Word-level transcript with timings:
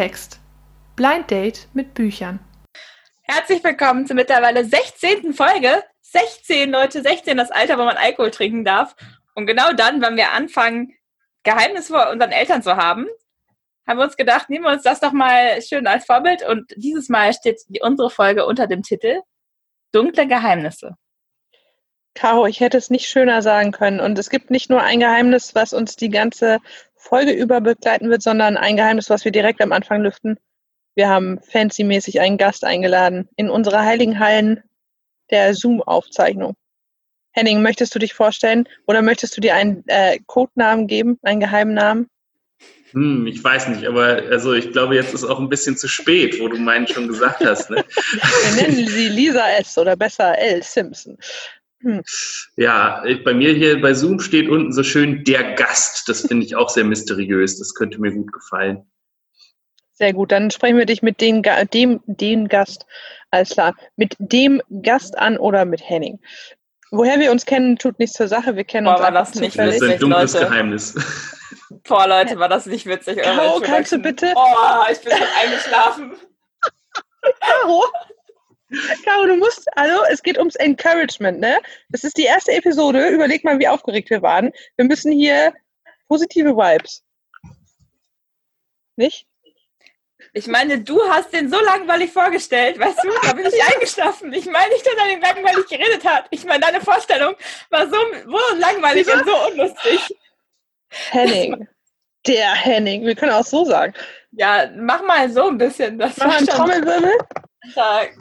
Klappentext. 0.00 0.40
Blind 0.96 1.30
Date 1.30 1.68
mit 1.74 1.92
Büchern. 1.92 2.40
Herzlich 3.20 3.62
willkommen 3.62 4.06
zur 4.06 4.16
mittlerweile 4.16 4.64
16. 4.64 5.34
Folge. 5.34 5.82
16, 6.00 6.70
Leute, 6.70 7.02
16, 7.02 7.36
das 7.36 7.50
Alter, 7.50 7.76
wo 7.76 7.84
man 7.84 7.98
Alkohol 7.98 8.30
trinken 8.30 8.64
darf. 8.64 8.96
Und 9.34 9.44
genau 9.44 9.74
dann, 9.74 10.00
wenn 10.00 10.16
wir 10.16 10.32
anfangen, 10.32 10.94
Geheimnisse 11.42 11.92
vor 11.92 12.08
unseren 12.10 12.32
Eltern 12.32 12.62
zu 12.62 12.76
haben, 12.76 13.08
haben 13.86 13.98
wir 13.98 14.04
uns 14.04 14.16
gedacht, 14.16 14.48
nehmen 14.48 14.64
wir 14.64 14.72
uns 14.72 14.84
das 14.84 15.00
doch 15.00 15.12
mal 15.12 15.60
schön 15.60 15.86
als 15.86 16.06
Vorbild. 16.06 16.48
Und 16.48 16.72
dieses 16.76 17.10
Mal 17.10 17.34
steht 17.34 17.60
unsere 17.82 18.08
Folge 18.08 18.46
unter 18.46 18.66
dem 18.66 18.82
Titel 18.82 19.20
Dunkle 19.92 20.26
Geheimnisse. 20.26 20.96
Caro, 22.14 22.46
ich 22.46 22.60
hätte 22.60 22.78
es 22.78 22.88
nicht 22.88 23.06
schöner 23.06 23.42
sagen 23.42 23.70
können. 23.70 24.00
Und 24.00 24.18
es 24.18 24.30
gibt 24.30 24.50
nicht 24.50 24.70
nur 24.70 24.82
ein 24.82 25.00
Geheimnis, 25.00 25.54
was 25.54 25.74
uns 25.74 25.96
die 25.96 26.08
ganze 26.08 26.58
Folge 27.00 27.32
über 27.32 27.60
begleiten 27.60 28.10
wird, 28.10 28.22
sondern 28.22 28.56
ein 28.56 28.76
Geheimnis, 28.76 29.10
was 29.10 29.24
wir 29.24 29.32
direkt 29.32 29.60
am 29.62 29.72
Anfang 29.72 30.02
lüften. 30.02 30.36
Wir 30.94 31.08
haben 31.08 31.40
fancy-mäßig 31.40 32.20
einen 32.20 32.36
Gast 32.36 32.62
eingeladen 32.62 33.28
in 33.36 33.48
unsere 33.48 33.80
heiligen 33.80 34.18
Hallen 34.18 34.62
der 35.30 35.54
Zoom-Aufzeichnung. 35.54 36.54
Henning, 37.32 37.62
möchtest 37.62 37.94
du 37.94 37.98
dich 37.98 38.12
vorstellen 38.12 38.68
oder 38.86 39.02
möchtest 39.02 39.36
du 39.36 39.40
dir 39.40 39.54
einen 39.54 39.82
äh, 39.86 40.18
Codenamen 40.26 40.86
geben, 40.88 41.18
einen 41.22 41.40
geheimen 41.40 41.74
Namen? 41.74 42.08
Hm, 42.92 43.26
ich 43.26 43.42
weiß 43.42 43.68
nicht, 43.68 43.86
aber 43.86 44.22
also 44.30 44.52
ich 44.52 44.72
glaube, 44.72 44.96
jetzt 44.96 45.14
ist 45.14 45.24
auch 45.24 45.38
ein 45.38 45.48
bisschen 45.48 45.76
zu 45.76 45.88
spät, 45.88 46.40
wo 46.40 46.48
du 46.48 46.58
meinen 46.58 46.88
schon 46.88 47.08
gesagt 47.08 47.40
hast. 47.44 47.70
Ne? 47.70 47.84
Wir 47.86 48.62
nennen 48.62 48.86
sie 48.86 49.08
Lisa 49.08 49.48
S. 49.52 49.78
oder 49.78 49.96
besser 49.96 50.36
L. 50.36 50.62
Simpson. 50.62 51.16
Hm. 51.82 52.02
Ja, 52.56 53.02
bei 53.24 53.32
mir 53.32 53.54
hier 53.54 53.80
bei 53.80 53.94
Zoom 53.94 54.20
steht 54.20 54.48
unten 54.48 54.72
so 54.72 54.82
schön 54.82 55.24
der 55.24 55.54
Gast. 55.54 56.08
Das 56.08 56.26
finde 56.26 56.44
ich 56.44 56.54
auch 56.56 56.68
sehr 56.68 56.84
mysteriös. 56.84 57.58
Das 57.58 57.74
könnte 57.74 58.00
mir 58.00 58.12
gut 58.12 58.32
gefallen. 58.32 58.84
Sehr 59.94 60.14
gut, 60.14 60.32
dann 60.32 60.50
sprechen 60.50 60.78
wir 60.78 60.86
dich 60.86 61.02
mit 61.02 61.20
den, 61.20 61.42
dem, 61.74 62.00
den 62.06 62.48
Gast, 62.48 62.86
alles 63.30 63.50
klar, 63.50 63.76
mit 63.96 64.16
dem 64.18 64.62
Gast 64.82 65.18
an 65.18 65.36
oder 65.36 65.66
mit 65.66 65.86
Henning. 65.86 66.18
Woher 66.90 67.20
wir 67.20 67.30
uns 67.30 67.44
kennen, 67.44 67.76
tut 67.76 67.98
nichts 67.98 68.16
zur 68.16 68.26
Sache. 68.26 68.56
Wir 68.56 68.64
kennen 68.64 68.86
Boah, 68.86 68.94
uns 68.94 69.02
war 69.02 69.12
das 69.12 69.34
nicht 69.34 69.58
Das 69.58 69.74
ist 69.74 69.82
ein 69.82 69.98
dunkles 69.98 70.32
Leute. 70.32 70.46
Geheimnis. 70.46 70.94
Boah, 71.86 72.08
Leute, 72.08 72.38
war 72.38 72.48
das 72.48 72.64
nicht 72.64 72.86
witzig. 72.86 73.18
Caro, 73.18 73.60
kannst 73.60 73.92
du 73.92 73.98
bitte? 73.98 74.32
Oh, 74.34 74.90
ich 74.90 75.00
bin 75.00 75.12
schon 75.12 75.26
eingeschlafen. 75.38 76.12
Caro? 77.40 77.84
Caro, 79.04 79.26
du 79.26 79.36
musst, 79.36 79.66
also 79.76 80.04
es 80.10 80.22
geht 80.22 80.38
ums 80.38 80.54
Encouragement, 80.56 81.40
ne? 81.40 81.58
Das 81.88 82.04
ist 82.04 82.16
die 82.16 82.24
erste 82.24 82.52
Episode. 82.52 83.08
Überleg 83.08 83.44
mal, 83.44 83.58
wie 83.58 83.68
aufgeregt 83.68 84.10
wir 84.10 84.22
waren. 84.22 84.52
Wir 84.76 84.84
müssen 84.84 85.12
hier 85.12 85.52
positive 86.08 86.56
Vibes. 86.56 87.02
Nicht? 88.96 89.26
Ich 90.32 90.46
meine, 90.46 90.80
du 90.80 91.00
hast 91.08 91.32
den 91.32 91.50
so 91.50 91.60
langweilig 91.60 92.12
vorgestellt, 92.12 92.78
weißt 92.78 93.02
du? 93.02 93.08
Da 93.22 93.32
bin 93.32 93.46
ich 93.46 93.74
eingeschlafen. 93.74 94.32
Ich 94.32 94.46
meine 94.46 94.68
nicht, 94.72 94.86
dass 94.86 94.94
er 94.94 95.08
den 95.08 95.20
langweilig 95.20 95.66
geredet 95.66 96.04
hat. 96.04 96.26
Ich 96.30 96.44
meine, 96.44 96.60
deine 96.60 96.80
Vorstellung 96.80 97.34
war 97.70 97.88
so, 97.88 97.96
so 98.26 98.56
langweilig 98.58 99.06
Wieso? 99.06 99.18
und 99.18 99.26
so 99.26 99.46
unlustig. 99.50 100.16
Henning. 101.10 101.66
Der 102.26 102.52
Henning. 102.52 103.04
Wir 103.06 103.16
können 103.16 103.32
auch 103.32 103.44
so 103.44 103.64
sagen. 103.64 103.94
Ja, 104.32 104.70
mach 104.76 105.02
mal 105.02 105.30
so 105.30 105.48
ein 105.48 105.58
bisschen. 105.58 105.98
Das 105.98 106.16
Mach 106.18 106.26
mal 106.26 106.36
einen 106.36 106.46
Trommelwirbel. 106.46 107.12
stark. 107.72 108.12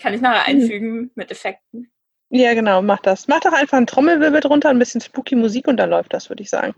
Kann 0.00 0.14
ich 0.14 0.20
nachher 0.20 0.46
einfügen 0.46 1.10
mit 1.14 1.30
Effekten. 1.30 1.90
Ja, 2.30 2.54
genau, 2.54 2.80
mach 2.80 3.00
das. 3.00 3.28
Mach 3.28 3.40
doch 3.40 3.52
einfach 3.52 3.76
einen 3.76 3.86
Trommelwirbel 3.86 4.40
drunter, 4.40 4.70
ein 4.70 4.78
bisschen 4.78 5.00
spooky 5.00 5.34
Musik 5.34 5.66
und 5.66 5.76
dann 5.76 5.90
läuft 5.90 6.12
das, 6.14 6.28
würde 6.28 6.42
ich 6.42 6.50
sagen. 6.50 6.74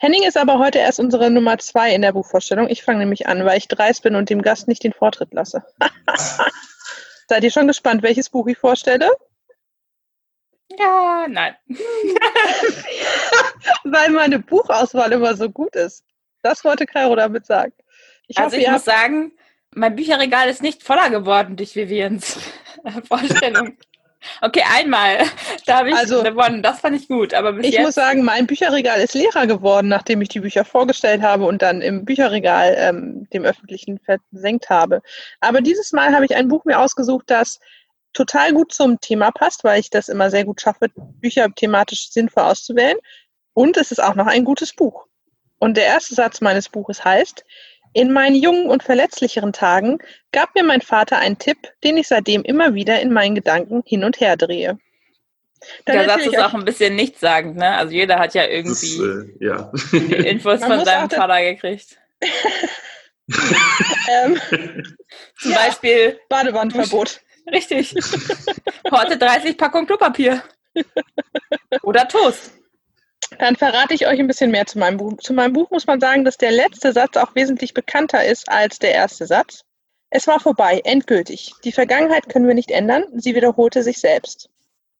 Henning 0.00 0.24
ist 0.24 0.36
aber 0.36 0.58
heute 0.58 0.78
erst 0.78 1.00
unsere 1.00 1.30
Nummer 1.30 1.58
zwei 1.58 1.94
in 1.94 2.02
der 2.02 2.12
Buchvorstellung. 2.12 2.68
Ich 2.68 2.82
fange 2.82 3.00
nämlich 3.00 3.26
an, 3.26 3.44
weil 3.44 3.58
ich 3.58 3.68
dreist 3.68 4.02
bin 4.02 4.14
und 4.14 4.28
dem 4.30 4.42
Gast 4.42 4.68
nicht 4.68 4.84
den 4.84 4.92
Vortritt 4.92 5.32
lasse. 5.32 5.64
Seid 7.28 7.44
ihr 7.44 7.50
schon 7.50 7.66
gespannt, 7.66 8.02
welches 8.02 8.28
Buch 8.28 8.46
ich 8.46 8.58
vorstelle? 8.58 9.10
Ja, 10.78 11.26
nein. 11.28 11.56
Weil 13.84 14.10
meine 14.10 14.38
Buchauswahl 14.38 15.12
immer 15.12 15.36
so 15.36 15.50
gut 15.50 15.74
ist. 15.76 16.04
Das 16.42 16.64
wollte 16.64 16.86
Caro 16.86 17.14
damit 17.14 17.46
sagen. 17.46 17.72
Ich 18.26 18.38
also 18.38 18.56
hoffe, 18.56 18.64
ich 18.64 18.70
muss 18.70 18.84
sagen, 18.84 19.32
mein 19.74 19.96
Bücherregal 19.96 20.48
ist 20.48 20.62
nicht 20.62 20.82
voller 20.82 21.10
geworden 21.10 21.56
durch 21.56 21.74
Vivians 21.76 22.38
Vorstellung. 23.08 23.76
Okay, 24.40 24.62
einmal. 24.72 25.18
Da 25.66 25.78
habe 25.78 25.88
ich 25.90 25.96
Also- 25.96 26.22
gewonnen. 26.22 26.62
Das 26.62 26.78
fand 26.80 26.94
ich 26.94 27.08
gut. 27.08 27.34
Aber 27.34 27.58
Ich 27.58 27.72
jetzt 27.74 27.82
muss 27.82 27.94
sagen, 27.94 28.22
mein 28.22 28.46
Bücherregal 28.46 29.00
ist 29.00 29.14
leerer 29.14 29.46
geworden, 29.48 29.88
nachdem 29.88 30.20
ich 30.22 30.28
die 30.28 30.38
Bücher 30.40 30.64
vorgestellt 30.64 31.22
habe 31.22 31.44
und 31.44 31.60
dann 31.60 31.82
im 31.82 32.04
Bücherregal 32.04 32.74
ähm, 32.78 33.26
dem 33.32 33.44
Öffentlichen 33.44 33.98
versenkt 33.98 34.70
habe. 34.70 35.02
Aber 35.40 35.60
dieses 35.60 35.92
Mal 35.92 36.14
habe 36.14 36.24
ich 36.24 36.36
ein 36.36 36.46
Buch 36.48 36.64
mir 36.64 36.78
ausgesucht, 36.78 37.24
das 37.28 37.58
total 38.12 38.52
gut 38.52 38.72
zum 38.72 39.00
Thema 39.00 39.32
passt, 39.32 39.64
weil 39.64 39.80
ich 39.80 39.90
das 39.90 40.08
immer 40.08 40.30
sehr 40.30 40.44
gut 40.44 40.60
schaffe, 40.60 40.86
Bücher 40.94 41.48
thematisch 41.52 42.10
sinnvoll 42.10 42.44
auszuwählen. 42.44 42.98
Und 43.54 43.76
es 43.76 43.90
ist 43.90 44.00
auch 44.02 44.14
noch 44.14 44.26
ein 44.28 44.44
gutes 44.44 44.72
Buch. 44.72 45.06
Und 45.58 45.76
der 45.76 45.86
erste 45.86 46.14
Satz 46.14 46.40
meines 46.40 46.68
Buches 46.68 47.04
heißt, 47.04 47.44
in 47.94 48.12
meinen 48.12 48.36
jungen 48.36 48.68
und 48.68 48.82
verletzlicheren 48.82 49.52
Tagen 49.52 49.98
gab 50.32 50.54
mir 50.54 50.64
mein 50.64 50.80
Vater 50.80 51.18
einen 51.18 51.38
Tipp, 51.38 51.58
den 51.84 51.96
ich 51.96 52.08
seitdem 52.08 52.42
immer 52.42 52.74
wieder 52.74 53.00
in 53.00 53.12
meinen 53.12 53.34
Gedanken 53.34 53.82
hin 53.86 54.04
und 54.04 54.20
her 54.20 54.36
drehe. 54.36 54.78
Dann 55.84 55.96
der 55.96 56.08
Satz 56.08 56.26
ist 56.26 56.38
auch 56.38 56.54
ein 56.54 56.64
bisschen 56.64 56.96
nichtssagend, 56.96 57.56
ne? 57.56 57.76
Also 57.76 57.92
jeder 57.92 58.18
hat 58.18 58.34
ja 58.34 58.42
Das 58.46 58.82
ist, 58.82 58.98
irgendwie 58.98 59.40
äh, 59.40 59.46
ja. 59.46 59.72
die 59.92 60.14
Infos 60.28 60.60
Man 60.60 60.72
von 60.78 60.84
seinem 60.84 61.10
Vater 61.10 61.40
gekriegt. 61.42 61.98
ähm, 64.08 64.40
Zum 65.38 65.52
Ja. 65.52 65.58
Beispiel, 65.58 66.18
Badewannenverbot. 66.28 67.20
richtig, 67.52 67.94
Horte 68.90 69.16
30 69.16 69.56
Packung 69.56 69.86
Klopapier. 69.86 70.42
Oder 71.82 72.08
Toast. 72.08 72.52
Dann 73.38 73.56
verrate 73.56 73.94
ich 73.94 74.06
euch 74.06 74.18
ein 74.18 74.26
bisschen 74.26 74.50
mehr 74.50 74.66
zu 74.66 74.78
meinem 74.78 74.96
Buch. 74.96 75.16
Zu 75.18 75.32
meinem 75.32 75.52
Buch 75.52 75.70
muss 75.70 75.86
man 75.86 76.00
sagen, 76.00 76.24
dass 76.24 76.36
der 76.36 76.52
letzte 76.52 76.92
Satz 76.92 77.16
auch 77.16 77.34
wesentlich 77.34 77.74
bekannter 77.74 78.24
ist 78.24 78.48
als 78.48 78.78
der 78.78 78.92
erste 78.94 79.26
Satz. 79.26 79.64
Es 80.10 80.26
war 80.26 80.40
vorbei, 80.40 80.80
endgültig. 80.84 81.52
Die 81.64 81.72
Vergangenheit 81.72 82.28
können 82.28 82.46
wir 82.46 82.54
nicht 82.54 82.70
ändern, 82.70 83.04
sie 83.14 83.34
wiederholte 83.34 83.82
sich 83.82 83.98
selbst. 83.98 84.50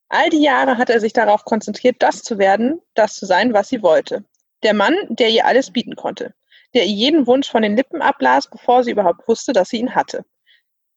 All 0.08 0.30
die 0.30 0.42
Jahre 0.42 0.78
hat 0.78 0.90
er 0.90 1.00
sich 1.00 1.12
darauf 1.12 1.44
konzentriert, 1.44 1.96
das 1.98 2.22
zu 2.22 2.38
werden, 2.38 2.80
das 2.94 3.14
zu 3.14 3.26
sein, 3.26 3.52
was 3.52 3.68
sie 3.68 3.82
wollte. 3.82 4.24
Der 4.62 4.74
Mann, 4.74 4.94
der 5.08 5.30
ihr 5.30 5.46
alles 5.46 5.70
bieten 5.70 5.96
konnte, 5.96 6.34
der 6.74 6.84
ihr 6.84 6.92
jeden 6.92 7.26
Wunsch 7.26 7.50
von 7.50 7.62
den 7.62 7.76
Lippen 7.76 8.02
ablas, 8.02 8.48
bevor 8.48 8.84
sie 8.84 8.90
überhaupt 8.90 9.26
wusste, 9.28 9.52
dass 9.52 9.68
sie 9.68 9.78
ihn 9.78 9.94
hatte. 9.94 10.24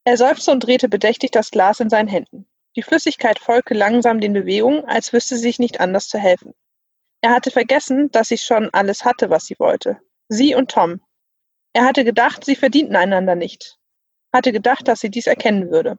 Er 0.06 0.18
seufzte 0.18 0.52
und 0.52 0.62
drehte 0.62 0.88
bedächtig 0.88 1.32
das 1.32 1.52
Glas 1.52 1.80
in 1.80 1.90
seinen 1.90 2.08
Händen. 2.08 2.48
Die 2.76 2.84
Flüssigkeit 2.84 3.40
folgte 3.40 3.74
langsam 3.74 4.20
den 4.20 4.34
Bewegungen, 4.34 4.86
als 4.86 5.14
wüsste 5.14 5.36
sie 5.36 5.42
sich 5.42 5.60
nicht 5.60 5.80
anders 5.80 6.08
zu 6.08 6.18
helfen. 6.18 6.54
Er 7.26 7.32
hatte 7.32 7.50
vergessen, 7.50 8.12
dass 8.12 8.28
sie 8.28 8.38
schon 8.38 8.70
alles 8.72 9.04
hatte, 9.04 9.32
was 9.32 9.46
sie 9.46 9.56
wollte. 9.58 9.98
Sie 10.28 10.54
und 10.54 10.70
Tom. 10.70 11.02
Er 11.74 11.84
hatte 11.84 12.04
gedacht, 12.04 12.46
sie 12.46 12.56
verdienten 12.56 12.96
einander 12.96 13.34
nicht. 13.34 13.80
Hatte 14.32 14.52
gedacht, 14.52 14.88
dass 14.88 15.00
sie 15.00 15.10
dies 15.10 15.26
erkennen 15.26 15.72
würde. 15.72 15.98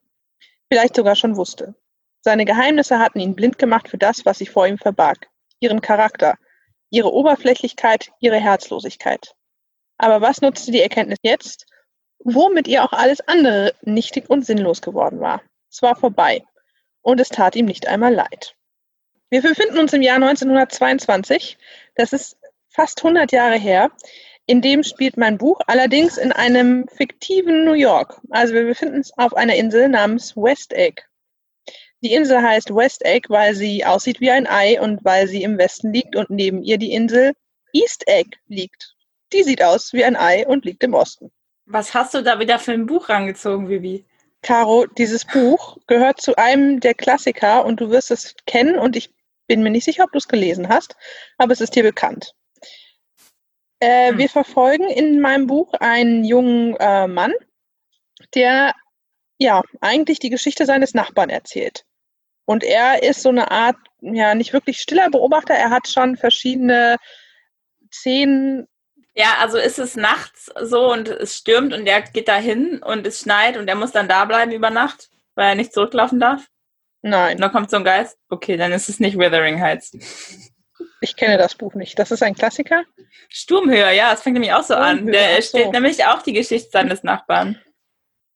Vielleicht 0.68 0.94
sogar 0.94 1.16
schon 1.16 1.34
wusste. 1.36 1.74
Seine 2.20 2.44
Geheimnisse 2.44 3.00
hatten 3.00 3.18
ihn 3.18 3.34
blind 3.34 3.58
gemacht 3.58 3.88
für 3.88 3.98
das, 3.98 4.24
was 4.24 4.38
sie 4.38 4.46
vor 4.46 4.68
ihm 4.68 4.78
verbarg. 4.78 5.28
Ihren 5.58 5.80
Charakter, 5.80 6.38
ihre 6.90 7.12
Oberflächlichkeit, 7.12 8.12
ihre 8.20 8.38
Herzlosigkeit. 8.38 9.34
Aber 9.98 10.20
was 10.20 10.42
nutzte 10.42 10.70
die 10.70 10.80
Erkenntnis 10.80 11.18
jetzt, 11.22 11.66
womit 12.20 12.68
ihr 12.68 12.84
auch 12.84 12.92
alles 12.92 13.20
andere 13.22 13.74
nichtig 13.82 14.30
und 14.30 14.46
sinnlos 14.46 14.80
geworden 14.80 15.18
war? 15.18 15.42
Es 15.72 15.82
war 15.82 15.96
vorbei. 15.96 16.44
Und 17.02 17.18
es 17.18 17.30
tat 17.30 17.56
ihm 17.56 17.66
nicht 17.66 17.88
einmal 17.88 18.14
leid. 18.14 18.54
Wir 19.28 19.42
befinden 19.42 19.78
uns 19.78 19.92
im 19.92 20.02
Jahr 20.02 20.16
1922. 20.16 21.58
Das 21.96 22.12
ist 22.12 22.38
fast 22.68 23.02
100 23.02 23.32
Jahre 23.32 23.56
her. 23.58 23.90
In 24.46 24.62
dem 24.62 24.84
spielt 24.84 25.16
mein 25.16 25.38
Buch 25.38 25.60
allerdings 25.66 26.16
in 26.16 26.30
einem 26.30 26.86
fiktiven 26.88 27.64
New 27.64 27.72
York. 27.72 28.20
Also 28.30 28.54
wir 28.54 28.64
befinden 28.64 28.96
uns 28.96 29.12
auf 29.18 29.34
einer 29.34 29.56
Insel 29.56 29.88
namens 29.88 30.36
West 30.36 30.72
Egg. 30.72 31.02
Die 32.02 32.12
Insel 32.12 32.40
heißt 32.40 32.72
West 32.72 33.04
Egg, 33.04 33.28
weil 33.28 33.56
sie 33.56 33.84
aussieht 33.84 34.20
wie 34.20 34.30
ein 34.30 34.46
Ei 34.46 34.80
und 34.80 35.04
weil 35.04 35.26
sie 35.26 35.42
im 35.42 35.58
Westen 35.58 35.92
liegt 35.92 36.14
und 36.14 36.30
neben 36.30 36.62
ihr 36.62 36.78
die 36.78 36.92
Insel 36.92 37.34
East 37.72 38.06
Egg 38.06 38.30
liegt. 38.46 38.94
Die 39.32 39.42
sieht 39.42 39.62
aus 39.62 39.92
wie 39.92 40.04
ein 40.04 40.14
Ei 40.14 40.46
und 40.46 40.64
liegt 40.64 40.84
im 40.84 40.94
Osten. 40.94 41.32
Was 41.64 41.94
hast 41.94 42.14
du 42.14 42.22
da 42.22 42.38
wieder 42.38 42.60
für 42.60 42.72
ein 42.72 42.86
Buch 42.86 43.08
rangezogen, 43.08 43.68
Vivi? 43.68 44.04
Caro, 44.46 44.86
dieses 44.86 45.24
Buch 45.24 45.76
gehört 45.88 46.20
zu 46.20 46.36
einem 46.38 46.78
der 46.78 46.94
Klassiker 46.94 47.64
und 47.64 47.80
du 47.80 47.90
wirst 47.90 48.12
es 48.12 48.36
kennen 48.46 48.78
und 48.78 48.94
ich 48.94 49.12
bin 49.48 49.64
mir 49.64 49.70
nicht 49.70 49.84
sicher, 49.84 50.04
ob 50.04 50.12
du 50.12 50.18
es 50.18 50.28
gelesen 50.28 50.68
hast, 50.68 50.94
aber 51.36 51.52
es 51.52 51.60
ist 51.60 51.74
dir 51.74 51.82
bekannt. 51.82 52.32
Äh, 53.80 54.10
Hm. 54.10 54.18
Wir 54.18 54.28
verfolgen 54.28 54.88
in 54.88 55.20
meinem 55.20 55.48
Buch 55.48 55.74
einen 55.74 56.24
jungen 56.24 56.76
äh, 56.76 57.08
Mann, 57.08 57.32
der 58.36 58.72
ja 59.38 59.62
eigentlich 59.80 60.20
die 60.20 60.30
Geschichte 60.30 60.64
seines 60.64 60.94
Nachbarn 60.94 61.28
erzählt. 61.28 61.84
Und 62.44 62.62
er 62.62 63.02
ist 63.02 63.22
so 63.22 63.30
eine 63.30 63.50
Art, 63.50 63.76
ja, 64.00 64.36
nicht 64.36 64.52
wirklich 64.52 64.78
stiller 64.78 65.10
Beobachter. 65.10 65.54
Er 65.54 65.70
hat 65.70 65.88
schon 65.88 66.16
verschiedene 66.16 66.98
Szenen 67.92 68.68
Ja, 69.18 69.38
also 69.40 69.56
ist 69.56 69.78
es 69.78 69.96
nachts 69.96 70.52
so 70.62 70.92
und 70.92 71.08
es 71.08 71.38
stürmt 71.38 71.72
und 71.72 71.86
er 71.86 72.02
geht 72.02 72.28
da 72.28 72.36
hin 72.36 72.82
und 72.82 73.06
es 73.06 73.20
schneit 73.20 73.56
und 73.56 73.66
er 73.66 73.74
muss 73.74 73.92
dann 73.92 74.08
da 74.08 74.26
bleiben 74.26 74.52
über 74.52 74.68
Nacht, 74.68 75.08
weil 75.34 75.48
er 75.48 75.54
nicht 75.54 75.72
zurücklaufen 75.72 76.20
darf? 76.20 76.46
Und 77.00 77.10
Nein, 77.10 77.38
dann 77.38 77.50
kommt 77.50 77.70
so 77.70 77.78
ein 77.78 77.84
Geist? 77.84 78.18
Okay, 78.28 78.58
dann 78.58 78.72
ist 78.72 78.90
es 78.90 79.00
nicht 79.00 79.18
Withering 79.18 79.60
Heights. 79.60 79.92
ich 81.00 81.16
kenne 81.16 81.38
das 81.38 81.54
Buch 81.54 81.74
nicht. 81.74 81.98
Das 81.98 82.10
ist 82.10 82.22
ein 82.22 82.34
Klassiker. 82.34 82.84
Sturmhöher, 83.30 83.92
ja, 83.92 84.10
das 84.10 84.22
fängt 84.22 84.34
nämlich 84.34 84.52
auch 84.52 84.62
so 84.62 84.74
an. 84.74 85.06
Der 85.06 85.40
so. 85.40 85.48
steht 85.48 85.72
nämlich 85.72 86.04
auch 86.04 86.20
die 86.20 86.34
Geschichte 86.34 86.68
seines 86.70 87.02
Nachbarn. 87.02 87.58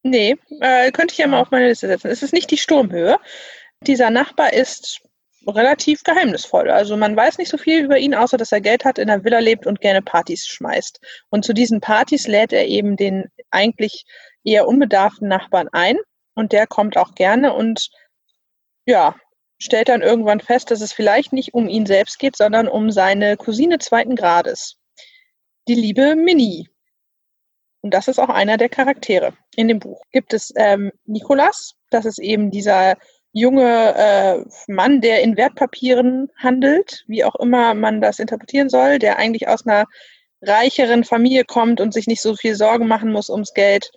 Nee, 0.02 0.36
äh, 0.62 0.90
könnte 0.92 1.12
ich 1.12 1.18
ja 1.18 1.26
mal 1.26 1.40
auf 1.40 1.50
meine 1.50 1.68
Liste 1.68 1.88
setzen. 1.88 2.10
Es 2.10 2.22
ist 2.22 2.32
nicht 2.32 2.50
die 2.50 2.56
Sturmhöhe. 2.56 3.18
Dieser 3.82 4.08
Nachbar 4.08 4.54
ist 4.54 5.02
relativ 5.46 6.02
geheimnisvoll. 6.02 6.70
Also 6.70 6.96
man 6.96 7.16
weiß 7.16 7.38
nicht 7.38 7.48
so 7.48 7.56
viel 7.56 7.84
über 7.84 7.98
ihn, 7.98 8.14
außer 8.14 8.36
dass 8.36 8.52
er 8.52 8.60
Geld 8.60 8.84
hat, 8.84 8.98
in 8.98 9.08
der 9.08 9.24
Villa 9.24 9.38
lebt 9.38 9.66
und 9.66 9.80
gerne 9.80 10.02
Partys 10.02 10.46
schmeißt. 10.46 11.00
Und 11.30 11.44
zu 11.44 11.52
diesen 11.52 11.80
Partys 11.80 12.26
lädt 12.26 12.52
er 12.52 12.66
eben 12.66 12.96
den 12.96 13.30
eigentlich 13.50 14.04
eher 14.44 14.68
unbedarften 14.68 15.28
Nachbarn 15.28 15.68
ein. 15.72 15.96
Und 16.34 16.52
der 16.52 16.66
kommt 16.66 16.96
auch 16.96 17.14
gerne 17.14 17.52
und 17.52 17.90
ja, 18.86 19.14
stellt 19.58 19.88
dann 19.88 20.02
irgendwann 20.02 20.40
fest, 20.40 20.70
dass 20.70 20.80
es 20.80 20.92
vielleicht 20.92 21.32
nicht 21.32 21.54
um 21.54 21.68
ihn 21.68 21.86
selbst 21.86 22.18
geht, 22.18 22.36
sondern 22.36 22.66
um 22.66 22.90
seine 22.90 23.36
Cousine 23.36 23.78
zweiten 23.78 24.16
Grades. 24.16 24.78
Die 25.68 25.74
liebe 25.74 26.16
Minnie. 26.16 26.68
Und 27.82 27.94
das 27.94 28.08
ist 28.08 28.18
auch 28.18 28.28
einer 28.28 28.56
der 28.56 28.68
Charaktere 28.68 29.34
in 29.56 29.68
dem 29.68 29.78
Buch. 29.78 30.02
Gibt 30.12 30.34
es 30.34 30.52
ähm, 30.56 30.92
Nikolas, 31.04 31.74
das 31.90 32.04
ist 32.04 32.18
eben 32.18 32.50
dieser 32.50 32.96
junge 33.32 33.94
äh, 33.96 34.44
Mann, 34.66 35.00
der 35.00 35.22
in 35.22 35.36
Wertpapieren 35.36 36.30
handelt, 36.36 37.04
wie 37.06 37.24
auch 37.24 37.36
immer 37.36 37.74
man 37.74 38.00
das 38.00 38.18
interpretieren 38.18 38.68
soll, 38.68 38.98
der 38.98 39.18
eigentlich 39.18 39.48
aus 39.48 39.66
einer 39.66 39.86
reicheren 40.42 41.04
Familie 41.04 41.44
kommt 41.44 41.80
und 41.80 41.92
sich 41.92 42.06
nicht 42.06 42.22
so 42.22 42.34
viel 42.34 42.54
Sorgen 42.54 42.88
machen 42.88 43.12
muss 43.12 43.30
ums 43.30 43.54
Geld. 43.54 43.92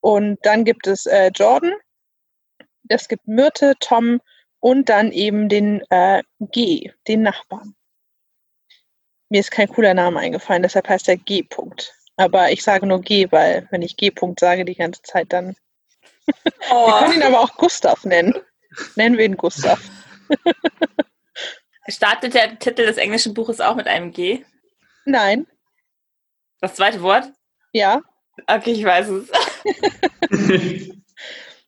Und 0.00 0.38
dann 0.42 0.64
gibt 0.64 0.86
es 0.86 1.06
äh, 1.06 1.30
Jordan, 1.34 1.72
es 2.88 3.08
gibt 3.08 3.26
Myrte, 3.26 3.74
Tom 3.80 4.20
und 4.60 4.88
dann 4.88 5.12
eben 5.12 5.48
den 5.48 5.82
äh, 5.90 6.22
G, 6.40 6.90
den 7.06 7.22
Nachbarn. 7.22 7.74
Mir 9.30 9.40
ist 9.40 9.50
kein 9.50 9.68
cooler 9.68 9.94
Name 9.94 10.20
eingefallen, 10.20 10.62
deshalb 10.62 10.88
heißt 10.88 11.08
er 11.08 11.16
G. 11.16 11.42
-Punkt. 11.42 11.92
Aber 12.16 12.50
ich 12.50 12.62
sage 12.62 12.86
nur 12.86 13.00
G, 13.00 13.30
weil 13.30 13.68
wenn 13.70 13.82
ich 13.82 13.96
G. 13.96 14.08
-Punkt 14.08 14.40
sage 14.40 14.64
die 14.64 14.74
ganze 14.74 15.02
Zeit, 15.02 15.32
dann. 15.32 15.54
Wir 16.44 16.52
Oh, 16.70 16.90
können 16.98 17.14
ihn 17.14 17.22
aber 17.22 17.40
auch 17.40 17.56
Gustav 17.56 18.04
nennen. 18.04 18.34
Nennen 18.96 19.16
wir 19.18 19.24
ihn 19.24 19.36
Gustav. 19.36 19.80
startet 21.88 22.34
der 22.34 22.58
Titel 22.58 22.84
des 22.86 22.96
englischen 22.98 23.34
Buches 23.34 23.60
auch 23.60 23.74
mit 23.74 23.86
einem 23.86 24.12
G? 24.12 24.44
Nein, 25.04 25.46
Das 26.60 26.74
zweite 26.74 27.02
Wort? 27.02 27.24
ja. 27.72 28.02
Okay, 28.46 28.70
ich 28.70 28.84
weiß 28.84 29.08
es. 29.08 29.28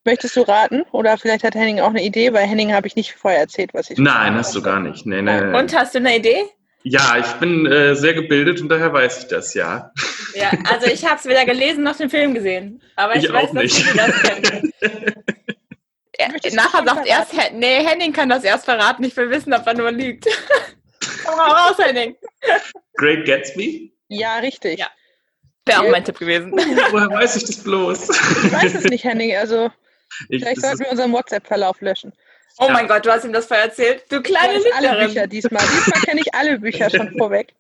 Möchtest 0.05 0.37
du 0.37 0.43
raten? 0.43 0.83
Oder 0.93 1.19
vielleicht 1.19 1.43
hat 1.43 1.57
Henning 1.57 1.81
auch 1.81 1.89
eine 1.89 2.05
Idee, 2.05 2.33
weil 2.33 2.47
Henning 2.47 2.73
habe 2.73 2.87
ich 2.87 2.95
nicht 2.95 3.13
vorher 3.15 3.41
erzählt, 3.41 3.75
was 3.75 3.91
ich. 3.91 3.99
Nein, 3.99 4.37
hast 4.37 4.55
du 4.55 4.63
gar 4.63 4.79
nicht. 4.79 5.05
Nee, 5.05 5.21
nee. 5.21 5.59
Und 5.59 5.75
hast 5.77 5.95
du 5.97 5.99
eine 5.99 6.17
Idee? 6.17 6.45
Ja, 6.85 7.19
ich 7.19 7.27
bin 7.41 7.67
äh, 7.67 7.97
sehr 7.97 8.15
gebildet 8.15 8.61
und 8.61 8.69
daher 8.69 8.93
weiß 8.93 9.19
ich 9.19 9.27
das, 9.29 9.53
ja. 9.55 9.91
Ja, 10.35 10.51
also 10.71 10.87
ich 10.87 11.05
habe 11.05 11.17
es 11.17 11.27
weder 11.27 11.45
gelesen 11.45 11.83
noch 11.83 11.97
den 11.97 12.09
Film 12.09 12.35
gesehen. 12.35 12.81
Aber 12.95 13.17
ich, 13.17 13.25
Ich 13.25 13.33
weiß, 13.33 13.51
auch 13.51 13.55
dass 13.55 13.63
nicht. 13.65 13.85
du 16.29 16.55
nachher 16.55 16.85
sagt 16.85 17.07
erst, 17.07 17.33
Hen- 17.33 17.59
nee, 17.59 17.85
Henning 17.85 18.13
kann 18.13 18.29
das 18.29 18.45
erst 18.45 18.65
verraten. 18.65 19.05
Ich 19.05 19.17
will 19.17 19.31
wissen, 19.31 19.53
ob 19.53 19.67
er 19.67 19.75
nur 19.75 19.91
lügt. 19.91 20.27
Komm 21.25 21.37
mal 21.37 21.51
raus, 21.51 21.77
Henning. 21.79 22.17
Great 22.97 23.27
Gatsby? 23.27 23.93
Ja, 24.09 24.39
richtig. 24.39 24.79
Ja. 24.79 24.89
Wäre 25.67 25.81
auch 25.83 25.91
mein 25.91 26.05
Tipp 26.05 26.19
gewesen. 26.19 26.53
Woher 26.91 27.11
weiß 27.11 27.37
ich 27.37 27.45
das 27.45 27.63
bloß? 27.63 28.09
Ich 28.45 28.53
weiß 28.53 28.75
es 28.75 28.85
nicht, 28.85 29.05
Henning. 29.05 29.37
Also 29.37 29.71
Ich, 30.29 30.43
vielleicht 30.43 30.61
sollten 30.63 30.81
wir 30.81 30.91
unseren 30.91 31.13
WhatsApp-Verlauf 31.13 31.81
löschen. 31.81 32.13
Oh 32.59 32.67
Ja. 32.67 32.73
mein 32.73 32.89
Gott, 32.89 33.07
du 33.07 33.13
hast 33.13 33.25
ihm 33.25 33.33
das 33.33 33.47
vorher 33.47 33.67
erzählt. 33.67 34.05
Du 34.11 34.17
Ich 34.17 34.23
kleine 34.25 34.55
weiß 34.59 34.65
alle 34.77 34.89
Bücher 34.89 35.07
Lügnerin. 35.07 35.31
diesmal. 35.31 35.63
Diesmal 35.63 36.01
kenne 36.03 36.21
ich 36.21 36.35
alle 36.35 36.59
Bücher 36.59 36.91
schon 36.91 37.13
vorweg. 37.17 37.55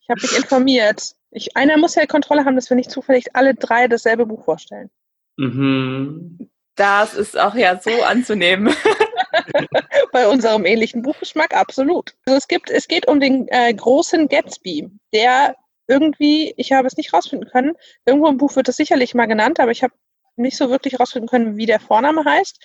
Ich 0.00 0.08
habe 0.08 0.20
mich 0.22 0.36
informiert. 0.36 1.14
Ich, 1.30 1.56
einer 1.56 1.76
muss 1.78 1.94
ja 1.94 2.06
Kontrolle 2.06 2.44
haben, 2.44 2.56
dass 2.56 2.68
wir 2.70 2.76
nicht 2.76 2.90
zufällig 2.90 3.34
alle 3.36 3.54
drei 3.54 3.86
dasselbe 3.88 4.26
Buch 4.26 4.44
vorstellen. 4.44 4.90
mhm. 5.36 6.48
Das 6.76 7.14
ist 7.14 7.38
auch 7.38 7.54
ja 7.54 7.80
so 7.80 7.90
anzunehmen. 8.02 8.74
Bei 10.12 10.28
unserem 10.28 10.64
ähnlichen 10.64 11.02
Buchgeschmack 11.02 11.54
absolut. 11.54 12.14
Also 12.26 12.36
es 12.38 12.48
gibt, 12.48 12.70
es 12.70 12.88
geht 12.88 13.08
um 13.08 13.20
den 13.20 13.48
äh, 13.48 13.72
großen 13.72 14.28
Gatsby, 14.28 14.90
der 15.12 15.56
irgendwie, 15.88 16.54
ich 16.56 16.72
habe 16.72 16.86
es 16.86 16.96
nicht 16.96 17.12
rausfinden 17.12 17.48
können, 17.50 17.74
irgendwo 18.06 18.28
im 18.28 18.38
Buch 18.38 18.56
wird 18.56 18.68
es 18.68 18.76
sicherlich 18.76 19.14
mal 19.14 19.26
genannt, 19.26 19.60
aber 19.60 19.70
ich 19.70 19.82
habe 19.82 19.94
nicht 20.36 20.56
so 20.56 20.70
wirklich 20.70 20.98
rausfinden 20.98 21.28
können, 21.28 21.56
wie 21.56 21.66
der 21.66 21.80
Vorname 21.80 22.24
heißt. 22.24 22.58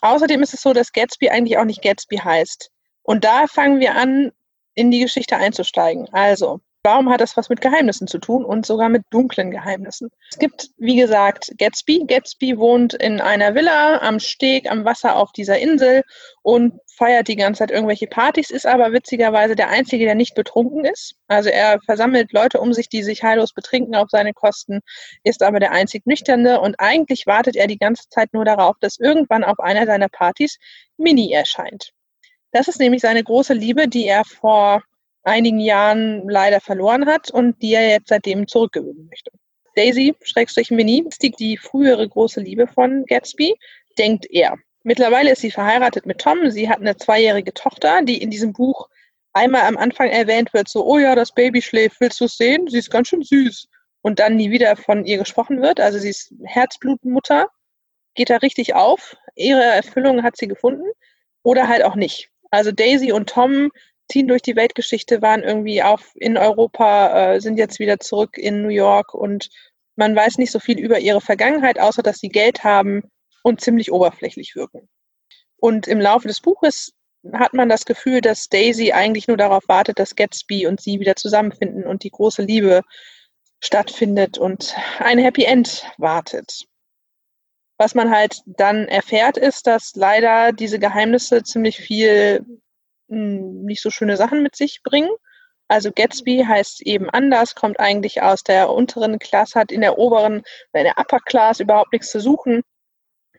Außerdem 0.00 0.42
ist 0.42 0.54
es 0.54 0.62
so, 0.62 0.72
dass 0.72 0.92
Gatsby 0.92 1.30
eigentlich 1.30 1.58
auch 1.58 1.64
nicht 1.64 1.82
Gatsby 1.82 2.16
heißt. 2.16 2.70
Und 3.02 3.24
da 3.24 3.46
fangen 3.46 3.80
wir 3.80 3.96
an, 3.96 4.32
in 4.74 4.90
die 4.90 5.00
Geschichte 5.00 5.36
einzusteigen. 5.36 6.08
Also, 6.12 6.60
warum 6.82 7.10
hat 7.10 7.20
das 7.20 7.36
was 7.36 7.48
mit 7.48 7.60
Geheimnissen 7.60 8.06
zu 8.06 8.18
tun 8.18 8.44
und 8.44 8.64
sogar 8.64 8.88
mit 8.88 9.02
dunklen 9.10 9.50
Geheimnissen? 9.50 10.10
Es 10.30 10.38
gibt, 10.38 10.70
wie 10.78 10.96
gesagt, 10.96 11.52
Gatsby. 11.58 12.04
Gatsby 12.06 12.58
wohnt 12.58 12.94
in 12.94 13.20
einer 13.20 13.54
Villa 13.54 13.98
am 13.98 14.18
Steg, 14.18 14.70
am 14.70 14.84
Wasser 14.84 15.16
auf 15.16 15.32
dieser 15.32 15.58
Insel 15.58 16.02
und 16.42 16.80
feiert 16.96 17.28
die 17.28 17.36
ganze 17.36 17.60
Zeit 17.60 17.70
irgendwelche 17.70 18.06
Partys, 18.06 18.50
ist 18.50 18.66
aber 18.66 18.92
witzigerweise 18.92 19.56
der 19.56 19.68
Einzige, 19.68 20.04
der 20.04 20.14
nicht 20.14 20.34
betrunken 20.34 20.84
ist. 20.84 21.14
Also 21.28 21.50
er 21.50 21.80
versammelt 21.84 22.32
Leute 22.32 22.60
um 22.60 22.72
sich, 22.72 22.88
die 22.88 23.02
sich 23.02 23.22
heillos 23.22 23.52
betrinken 23.52 23.94
auf 23.94 24.08
seine 24.10 24.32
Kosten, 24.32 24.80
ist 25.24 25.42
aber 25.42 25.60
der 25.60 25.72
einzig 25.72 26.06
Nüchterne 26.06 26.60
und 26.60 26.76
eigentlich 26.78 27.26
wartet 27.26 27.56
er 27.56 27.66
die 27.66 27.78
ganze 27.78 28.08
Zeit 28.08 28.32
nur 28.32 28.44
darauf, 28.44 28.76
dass 28.80 28.98
irgendwann 28.98 29.44
auf 29.44 29.60
einer 29.60 29.86
seiner 29.86 30.08
Partys 30.08 30.58
Minnie 30.96 31.32
erscheint. 31.32 31.92
Das 32.52 32.68
ist 32.68 32.80
nämlich 32.80 33.00
seine 33.00 33.22
große 33.22 33.54
Liebe, 33.54 33.86
die 33.86 34.06
er 34.06 34.24
vor 34.24 34.82
einigen 35.22 35.60
Jahren 35.60 36.28
leider 36.28 36.60
verloren 36.60 37.06
hat 37.06 37.30
und 37.30 37.60
die 37.62 37.74
er 37.74 37.88
jetzt 37.88 38.08
seitdem 38.08 38.48
zurückgewinnen 38.48 39.06
möchte. 39.08 39.30
Daisy, 39.76 40.14
Schrägstrich 40.22 40.70
Minnie, 40.70 41.04
ist 41.08 41.22
die, 41.22 41.30
die 41.30 41.56
frühere 41.56 42.08
große 42.08 42.40
Liebe 42.40 42.66
von 42.66 43.04
Gatsby, 43.06 43.54
denkt 43.98 44.26
er. 44.30 44.56
Mittlerweile 44.82 45.32
ist 45.32 45.42
sie 45.42 45.50
verheiratet 45.50 46.06
mit 46.06 46.18
Tom. 46.18 46.50
Sie 46.50 46.68
hat 46.68 46.80
eine 46.80 46.96
zweijährige 46.96 47.52
Tochter, 47.52 48.02
die 48.02 48.20
in 48.20 48.30
diesem 48.30 48.52
Buch 48.52 48.88
einmal 49.32 49.62
am 49.62 49.76
Anfang 49.76 50.08
erwähnt 50.08 50.52
wird, 50.54 50.68
so, 50.68 50.84
oh 50.84 50.98
ja, 50.98 51.14
das 51.14 51.32
Baby 51.32 51.62
schläft, 51.62 52.00
willst 52.00 52.20
du 52.20 52.24
es 52.24 52.36
sehen? 52.36 52.66
Sie 52.68 52.78
ist 52.78 52.90
ganz 52.90 53.08
schön 53.08 53.22
süß. 53.22 53.68
Und 54.02 54.18
dann 54.18 54.36
nie 54.36 54.50
wieder 54.50 54.76
von 54.76 55.04
ihr 55.04 55.18
gesprochen 55.18 55.60
wird. 55.60 55.78
Also 55.78 55.98
sie 55.98 56.08
ist 56.08 56.32
Herzblutmutter, 56.44 57.48
geht 58.14 58.30
da 58.30 58.36
richtig 58.36 58.74
auf. 58.74 59.16
Ihre 59.34 59.62
Erfüllung 59.62 60.22
hat 60.22 60.36
sie 60.36 60.48
gefunden 60.48 60.88
oder 61.42 61.68
halt 61.68 61.84
auch 61.84 61.96
nicht. 61.96 62.30
Also 62.50 62.72
Daisy 62.72 63.12
und 63.12 63.28
Tom 63.28 63.70
ziehen 64.10 64.28
durch 64.28 64.42
die 64.42 64.56
Weltgeschichte, 64.56 65.22
waren 65.22 65.42
irgendwie 65.42 65.82
auf 65.82 66.12
in 66.16 66.36
Europa, 66.36 67.34
äh, 67.34 67.40
sind 67.40 67.56
jetzt 67.56 67.78
wieder 67.78 68.00
zurück 68.00 68.36
in 68.36 68.62
New 68.62 68.68
York 68.68 69.14
und 69.14 69.48
man 69.96 70.14
weiß 70.14 70.38
nicht 70.38 70.50
so 70.50 70.58
viel 70.58 70.78
über 70.78 70.98
ihre 70.98 71.20
Vergangenheit, 71.20 71.78
außer 71.78 72.02
dass 72.02 72.18
sie 72.18 72.28
Geld 72.28 72.64
haben 72.64 73.02
und 73.42 73.60
ziemlich 73.60 73.92
oberflächlich 73.92 74.56
wirken. 74.56 74.88
Und 75.56 75.88
im 75.88 76.00
Laufe 76.00 76.28
des 76.28 76.40
Buches 76.40 76.92
hat 77.34 77.52
man 77.52 77.68
das 77.68 77.84
Gefühl, 77.84 78.20
dass 78.20 78.48
Daisy 78.48 78.92
eigentlich 78.92 79.28
nur 79.28 79.36
darauf 79.36 79.68
wartet, 79.68 79.98
dass 79.98 80.16
Gatsby 80.16 80.66
und 80.66 80.80
sie 80.80 81.00
wieder 81.00 81.16
zusammenfinden 81.16 81.84
und 81.84 82.02
die 82.02 82.10
große 82.10 82.42
Liebe 82.42 82.82
stattfindet 83.62 84.38
und 84.38 84.74
ein 84.98 85.18
Happy 85.18 85.44
End 85.44 85.84
wartet. 85.98 86.64
Was 87.78 87.94
man 87.94 88.10
halt 88.10 88.40
dann 88.46 88.88
erfährt, 88.88 89.36
ist, 89.36 89.66
dass 89.66 89.94
leider 89.94 90.52
diese 90.52 90.78
Geheimnisse 90.78 91.42
ziemlich 91.42 91.78
viel 91.78 92.44
nicht 93.10 93.82
so 93.82 93.90
schöne 93.90 94.16
Sachen 94.16 94.42
mit 94.42 94.56
sich 94.56 94.82
bringen. 94.82 95.10
Also 95.68 95.92
Gatsby 95.92 96.44
heißt 96.46 96.82
eben 96.82 97.08
anders, 97.10 97.54
kommt 97.54 97.78
eigentlich 97.78 98.22
aus 98.22 98.42
der 98.42 98.70
unteren 98.70 99.18
Klasse, 99.18 99.60
hat 99.60 99.70
in 99.70 99.82
der 99.82 99.98
oberen, 99.98 100.42
in 100.72 100.84
der 100.84 100.98
Upper 100.98 101.20
Class 101.20 101.60
überhaupt 101.60 101.92
nichts 101.92 102.10
zu 102.10 102.20
suchen, 102.20 102.62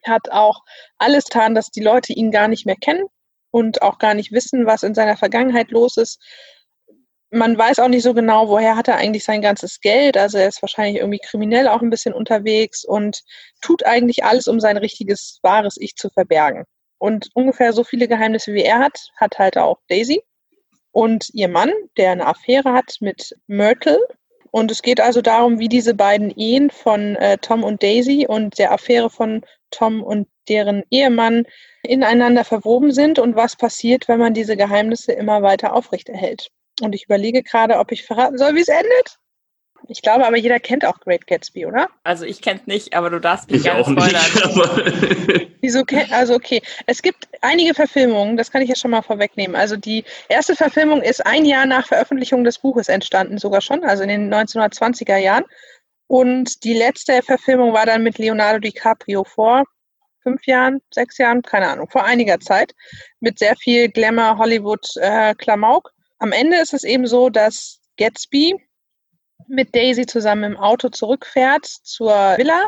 hat 0.06 0.32
auch 0.32 0.62
alles 0.98 1.25
getan, 1.25 1.56
dass 1.56 1.72
die 1.72 1.84
Leute 1.84 2.13
ihn 2.13 2.32
gar 2.32 2.48
nicht 2.48 2.66
mehr 2.66 2.78
kennen 2.78 3.04
und 3.51 3.82
auch 3.82 4.00
gar 4.00 4.13
nicht 4.13 4.32
wissen, 4.32 4.66
was 4.66 4.84
in 4.84 4.96
seiner 4.96 5.18
Vergangenheit 5.18 5.72
los 5.72 5.98
ist. 5.98 6.22
Man 7.32 7.58
weiß 7.58 7.80
auch 7.80 7.88
nicht 7.88 8.04
so 8.04 8.13
genau, 8.13 8.50
woher 8.50 8.75
hat 8.75 8.88
er 8.88 8.98
eigentlich 8.98 9.24
sein 9.24 9.42
ganzes 9.42 9.80
Geld. 9.80 10.18
Also 10.18 10.38
er 10.38 10.48
ist 10.48 10.62
wahrscheinlich 10.62 10.98
irgendwie 10.98 11.20
kriminell 11.20 11.68
auch 11.68 11.82
ein 11.82 11.90
bisschen 11.90 12.13
unterwegs 12.13 12.84
und 12.86 13.22
tut 13.62 13.86
eigentlich 13.86 14.24
alles, 14.24 14.48
um 14.48 14.60
sein 14.60 14.78
richtiges, 14.78 15.40
wahres 15.42 15.75
Ich 15.78 15.96
zu 15.96 16.10
verbergen. 16.10 16.66
Und 17.01 17.31
ungefähr 17.34 17.74
so 17.74 17.84
viele 17.84 18.08
Geheimnisse 18.08 18.53
wie 18.53 18.62
er 18.62 18.77
hat, 18.77 19.10
hat 19.17 19.39
halt 19.39 19.58
auch 19.58 19.79
Daisy 19.89 20.22
und 20.91 21.29
ihr 21.34 21.48
Mann, 21.48 21.72
der 21.98 22.12
eine 22.12 22.27
Affäre 22.27 22.74
hat 22.74 22.98
mit 23.00 23.36
Myrtle. 23.48 23.98
Und 24.51 24.70
es 24.70 24.84
geht 24.84 25.01
also 25.01 25.24
darum, 25.24 25.58
wie 25.58 25.67
diese 25.67 25.96
beiden 25.96 26.29
Ehen 26.29 26.70
von 26.70 27.15
äh, 27.15 27.39
Tom 27.39 27.63
und 27.63 27.81
Daisy 27.81 28.27
und 28.27 28.60
der 28.60 28.72
Affäre 28.72 29.10
von 29.10 29.43
Tom 29.72 30.03
und 30.03 30.27
deren 30.48 30.84
Ehemann 30.91 31.48
ineinander 31.81 32.43
verwoben 32.43 32.91
sind 32.91 33.17
und 33.17 33.36
was 33.36 33.55
passiert, 33.55 34.08
wenn 34.08 34.20
man 34.20 34.36
diese 34.36 34.55
Geheimnisse 34.55 35.12
immer 35.13 35.41
weiter 35.41 35.74
aufrechterhält. 35.74 36.51
Und 36.81 36.93
ich 36.93 37.05
überlege 37.05 37.41
gerade, 37.41 37.79
ob 37.79 37.91
ich 37.91 38.03
verraten 38.03 38.38
soll, 38.38 38.53
wie 38.53 38.62
es 38.62 38.67
endet. 38.67 39.17
Ich 39.88 40.02
glaube 40.02 40.26
aber, 40.26 40.38
jeder 40.38 40.60
kennt 40.60 40.86
auch 40.86 41.00
Great 41.00 41.28
Gatsby, 41.28 41.66
oder? 41.66 41.90
Also 42.04 42.26
ich 42.26 42.42
kenne 42.42 42.60
es 42.62 42.68
nicht, 42.68 42.94
aber 42.94 43.10
du 43.10 43.20
darfst 43.20 43.50
mich 43.50 43.58
Ich 43.60 43.64
gerne 43.64 43.82
auch 43.82 43.88
nicht. 43.88 44.02
spoilern. 44.02 44.26
Aber 44.44 45.42
Wieso? 45.62 45.84
Also 46.12 46.34
okay, 46.34 46.62
es 46.88 47.02
gibt 47.02 47.28
einige 47.42 47.74
Verfilmungen, 47.74 48.36
das 48.38 48.52
kann 48.52 48.62
ich 48.62 48.70
ja 48.70 48.76
schon 48.76 48.92
mal 48.92 49.02
vorwegnehmen. 49.02 49.56
Also 49.56 49.78
die 49.78 50.04
erste 50.28 50.56
Verfilmung 50.56 51.02
ist 51.02 51.26
ein 51.26 51.46
Jahr 51.46 51.66
nach 51.66 51.88
Veröffentlichung 51.88 52.44
des 52.44 52.60
Buches 52.60 52.90
entstanden, 52.90 53.38
sogar 53.38 53.62
schon, 53.62 53.84
also 53.84 54.04
in 54.04 54.10
den 54.10 54.34
1920er 54.34 55.18
Jahren. 55.18 55.44
Und 56.08 56.64
die 56.64 56.74
letzte 56.74 57.22
Verfilmung 57.22 57.74
war 57.74 57.86
dann 57.86 58.04
mit 58.04 58.18
Leonardo 58.18 58.60
DiCaprio 58.60 59.24
vor 59.24 59.64
fünf 60.24 60.46
Jahren, 60.46 60.82
sechs 60.94 61.18
Jahren, 61.18 61.42
keine 61.42 61.70
Ahnung, 61.70 61.90
vor 61.90 62.04
einiger 62.04 62.40
Zeit, 62.40 62.74
mit 63.20 63.40
sehr 63.40 63.56
viel 63.56 63.90
Glamour, 63.90 64.38
Hollywood, 64.38 64.86
äh, 64.98 65.34
Klamauk. 65.36 65.92
Am 66.20 66.32
Ende 66.32 66.58
ist 66.58 66.74
es 66.74 66.84
eben 66.84 67.08
so, 67.08 67.30
dass 67.30 67.80
Gatsby 67.98 68.56
mit 69.51 69.75
Daisy 69.75 70.05
zusammen 70.05 70.53
im 70.53 70.58
Auto 70.58 70.89
zurückfährt 70.89 71.65
zur 71.65 72.13
Villa 72.38 72.67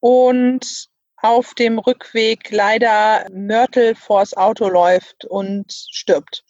und 0.00 0.88
auf 1.16 1.54
dem 1.54 1.78
Rückweg 1.78 2.50
leider 2.50 3.26
Myrtle 3.30 3.94
vors 3.94 4.36
Auto 4.36 4.68
läuft 4.68 5.24
und 5.24 5.72
stirbt. 5.90 6.44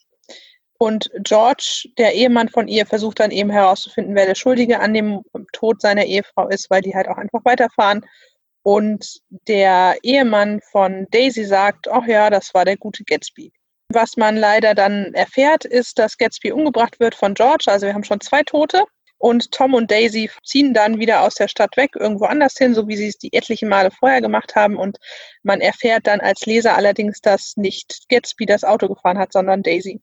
Und 0.77 1.09
George, 1.19 1.87
der 1.97 2.13
Ehemann 2.13 2.49
von 2.49 2.67
ihr, 2.67 2.85
versucht 2.85 3.21
dann 3.21 3.31
eben 3.31 3.49
herauszufinden, 3.49 4.15
wer 4.15 4.25
der 4.25 4.35
Schuldige 4.35 4.81
an 4.81 4.93
dem 4.93 5.21
Tod 5.53 5.81
seiner 5.81 6.03
Ehefrau 6.03 6.49
ist, 6.49 6.69
weil 6.69 6.81
die 6.81 6.93
halt 6.93 7.07
auch 7.07 7.17
einfach 7.17 7.45
weiterfahren. 7.45 8.05
Und 8.63 9.21
der 9.47 9.95
Ehemann 10.03 10.59
von 10.71 11.07
Daisy 11.11 11.45
sagt, 11.45 11.87
ach 11.87 12.05
ja, 12.07 12.29
das 12.29 12.53
war 12.53 12.65
der 12.65 12.75
gute 12.77 13.03
Gatsby. 13.05 13.53
Was 13.89 14.17
man 14.17 14.35
leider 14.35 14.73
dann 14.73 15.13
erfährt, 15.13 15.63
ist, 15.63 15.99
dass 15.99 16.17
Gatsby 16.17 16.51
umgebracht 16.51 16.99
wird 16.99 17.15
von 17.15 17.35
George. 17.35 17.65
Also 17.67 17.85
wir 17.85 17.93
haben 17.93 18.03
schon 18.03 18.19
zwei 18.19 18.43
Tote. 18.43 18.83
Und 19.17 19.51
Tom 19.51 19.73
und 19.73 19.91
Daisy 19.91 20.29
ziehen 20.43 20.73
dann 20.73 20.99
wieder 20.99 21.21
aus 21.21 21.35
der 21.35 21.47
Stadt 21.47 21.77
weg, 21.77 21.91
irgendwo 21.95 22.25
anders 22.25 22.57
hin, 22.57 22.75
so 22.75 22.87
wie 22.87 22.97
sie 22.97 23.07
es 23.07 23.17
die 23.17 23.33
etliche 23.33 23.65
Male 23.65 23.91
vorher 23.91 24.21
gemacht 24.21 24.55
haben. 24.55 24.75
Und 24.77 24.97
man 25.43 25.61
erfährt 25.61 26.07
dann 26.07 26.19
als 26.19 26.45
Leser 26.45 26.75
allerdings, 26.75 27.21
dass 27.21 27.55
nicht 27.55 28.07
Gatsby 28.09 28.45
das 28.45 28.63
Auto 28.63 28.87
gefahren 28.87 29.17
hat, 29.17 29.31
sondern 29.31 29.63
Daisy. 29.63 30.01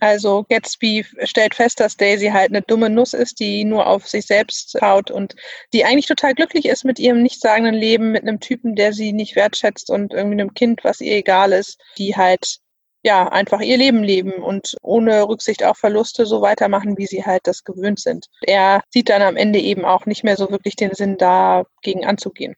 Also 0.00 0.44
Gatsby 0.48 1.06
stellt 1.22 1.54
fest, 1.54 1.80
dass 1.80 1.96
Daisy 1.96 2.28
halt 2.28 2.50
eine 2.50 2.62
dumme 2.62 2.90
Nuss 2.90 3.14
ist, 3.14 3.38
die 3.40 3.64
nur 3.64 3.86
auf 3.86 4.08
sich 4.08 4.26
selbst 4.26 4.76
schaut 4.78 5.10
und 5.10 5.36
die 5.72 5.84
eigentlich 5.84 6.06
total 6.06 6.34
glücklich 6.34 6.66
ist 6.66 6.84
mit 6.84 6.98
ihrem 6.98 7.22
nichtssagenden 7.22 7.74
Leben, 7.74 8.10
mit 8.10 8.22
einem 8.22 8.40
Typen, 8.40 8.74
der 8.74 8.92
sie 8.92 9.12
nicht 9.12 9.36
wertschätzt 9.36 9.90
und 9.90 10.12
irgendwie 10.12 10.40
einem 10.40 10.54
Kind, 10.54 10.82
was 10.82 11.00
ihr 11.00 11.14
egal 11.16 11.52
ist, 11.52 11.80
die 11.96 12.16
halt 12.16 12.58
ja 13.04 13.28
einfach 13.28 13.60
ihr 13.60 13.76
Leben 13.76 14.02
leben 14.02 14.32
und 14.32 14.74
ohne 14.82 15.28
Rücksicht 15.28 15.62
auf 15.62 15.76
Verluste 15.78 16.26
so 16.26 16.40
weitermachen, 16.40 16.96
wie 16.98 17.06
sie 17.06 17.24
halt 17.24 17.42
das 17.46 17.62
gewöhnt 17.62 18.00
sind. 18.00 18.26
Er 18.42 18.82
sieht 18.90 19.08
dann 19.10 19.22
am 19.22 19.36
Ende 19.36 19.60
eben 19.60 19.84
auch 19.84 20.06
nicht 20.06 20.24
mehr 20.24 20.36
so 20.36 20.50
wirklich 20.50 20.74
den 20.74 20.92
Sinn, 20.94 21.16
dagegen 21.18 22.04
anzugehen. 22.06 22.56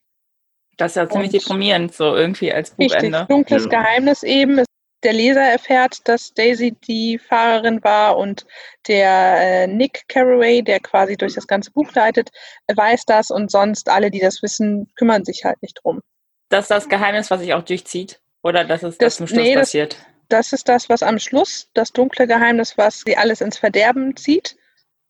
Das 0.78 0.92
ist 0.92 0.96
ja 0.96 1.08
ziemlich 1.08 1.32
Und- 1.34 1.42
deprimierend, 1.42 1.94
so 1.94 2.14
irgendwie 2.14 2.52
als 2.52 2.70
Richtig, 2.78 2.98
Buchende. 2.98 3.26
dunkles 3.28 3.64
Ja. 3.64 3.70
Geheimnis 3.70 4.22
eben. 4.22 4.62
Der 5.02 5.12
Leser 5.12 5.42
erfährt, 5.42 6.08
dass 6.08 6.32
Daisy 6.32 6.72
die 6.86 7.18
Fahrerin 7.18 7.82
war 7.84 8.16
und 8.16 8.46
der 8.88 9.36
äh, 9.40 9.66
Nick 9.66 10.02
Carraway, 10.08 10.62
der 10.62 10.80
quasi 10.80 11.16
durch 11.16 11.34
das 11.34 11.46
ganze 11.46 11.70
Buch 11.70 11.92
leitet, 11.94 12.30
weiß 12.74 13.04
das 13.06 13.30
und 13.30 13.50
sonst 13.50 13.88
alle, 13.88 14.10
die 14.10 14.20
das 14.20 14.42
wissen, 14.42 14.90
kümmern 14.96 15.24
sich 15.24 15.44
halt 15.44 15.60
nicht 15.62 15.78
drum. 15.82 16.00
Das 16.48 16.64
ist 16.64 16.70
das 16.70 16.88
Geheimnis, 16.88 17.30
was 17.30 17.40
sich 17.40 17.52
auch 17.54 17.62
durchzieht. 17.62 18.20
Oder 18.42 18.64
dass 18.64 18.82
es 18.82 18.96
das, 18.96 18.98
Das- 18.98 19.16
zum 19.16 19.26
Schluss 19.26 19.42
nee, 19.42 19.54
passiert. 19.54 19.94
Das 19.94 20.06
ist 20.52 20.68
das, 20.68 20.88
was 20.88 21.02
am 21.02 21.18
Schluss, 21.18 21.68
das 21.74 21.92
dunkle 21.92 22.26
Geheimnis, 22.26 22.76
was 22.76 23.02
sie 23.06 23.16
alles 23.16 23.40
ins 23.40 23.58
Verderben 23.58 24.16
zieht. 24.16 24.56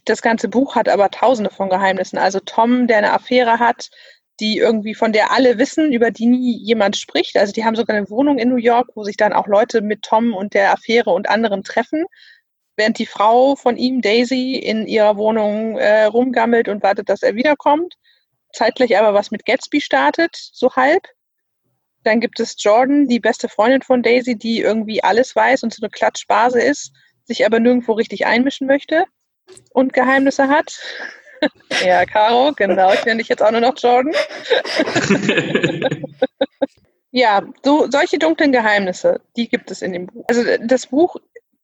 Das 0.04 0.22
ganze 0.22 0.48
Buch 0.48 0.76
hat 0.76 0.88
aber 0.88 1.10
tausende 1.10 1.50
von 1.50 1.68
Geheimnissen. 1.68 2.18
Also 2.18 2.40
Tom, 2.40 2.86
der 2.86 2.98
eine 2.98 3.12
Affäre 3.12 3.58
hat, 3.58 3.90
die 4.40 4.58
irgendwie, 4.58 4.94
von 4.94 5.12
der 5.12 5.32
alle 5.32 5.58
wissen, 5.58 5.92
über 5.92 6.10
die 6.10 6.26
nie 6.26 6.58
jemand 6.58 6.96
spricht. 6.96 7.36
Also 7.36 7.52
die 7.52 7.64
haben 7.64 7.76
sogar 7.76 7.96
eine 7.96 8.10
Wohnung 8.10 8.38
in 8.38 8.50
New 8.50 8.56
York, 8.56 8.90
wo 8.94 9.02
sich 9.02 9.16
dann 9.16 9.32
auch 9.32 9.46
Leute 9.46 9.80
mit 9.80 10.02
Tom 10.02 10.34
und 10.34 10.54
der 10.54 10.72
Affäre 10.72 11.10
und 11.10 11.28
anderen 11.28 11.62
treffen, 11.62 12.04
während 12.76 12.98
die 12.98 13.06
Frau 13.06 13.56
von 13.56 13.76
ihm, 13.76 14.02
Daisy, 14.02 14.54
in 14.56 14.86
ihrer 14.86 15.16
Wohnung 15.16 15.78
äh, 15.78 16.04
rumgammelt 16.04 16.68
und 16.68 16.82
wartet, 16.82 17.08
dass 17.08 17.22
er 17.22 17.34
wiederkommt. 17.34 17.94
Zeitgleich 18.52 18.96
aber 18.96 19.14
was 19.14 19.30
mit 19.30 19.44
Gatsby 19.44 19.80
startet, 19.80 20.36
so 20.36 20.74
halb. 20.76 21.02
Dann 22.06 22.20
gibt 22.20 22.38
es 22.38 22.54
Jordan, 22.62 23.08
die 23.08 23.18
beste 23.18 23.48
Freundin 23.48 23.82
von 23.82 24.02
Daisy, 24.02 24.36
die 24.36 24.60
irgendwie 24.60 25.02
alles 25.02 25.34
weiß 25.34 25.64
und 25.64 25.74
so 25.74 25.82
eine 25.82 25.90
Klatschbase 25.90 26.60
ist, 26.60 26.92
sich 27.24 27.44
aber 27.44 27.58
nirgendwo 27.58 27.92
richtig 27.92 28.26
einmischen 28.26 28.68
möchte 28.68 29.04
und 29.70 29.92
Geheimnisse 29.92 30.46
hat. 30.46 30.78
ja, 31.84 32.06
Caro, 32.06 32.52
genau, 32.56 32.92
ich 32.92 33.04
nenne 33.04 33.18
dich 33.18 33.28
jetzt 33.28 33.42
auch 33.42 33.50
nur 33.50 33.60
noch 33.60 33.76
Jordan. 33.76 34.14
Ja, 37.12 37.40
so, 37.64 37.90
solche 37.90 38.18
dunklen 38.18 38.52
Geheimnisse, 38.52 39.22
die 39.36 39.48
gibt 39.48 39.70
es 39.70 39.80
in 39.80 39.94
dem 39.94 40.06
Buch. 40.06 40.22
Also 40.28 40.42
das 40.60 40.88
Buch 40.88 41.16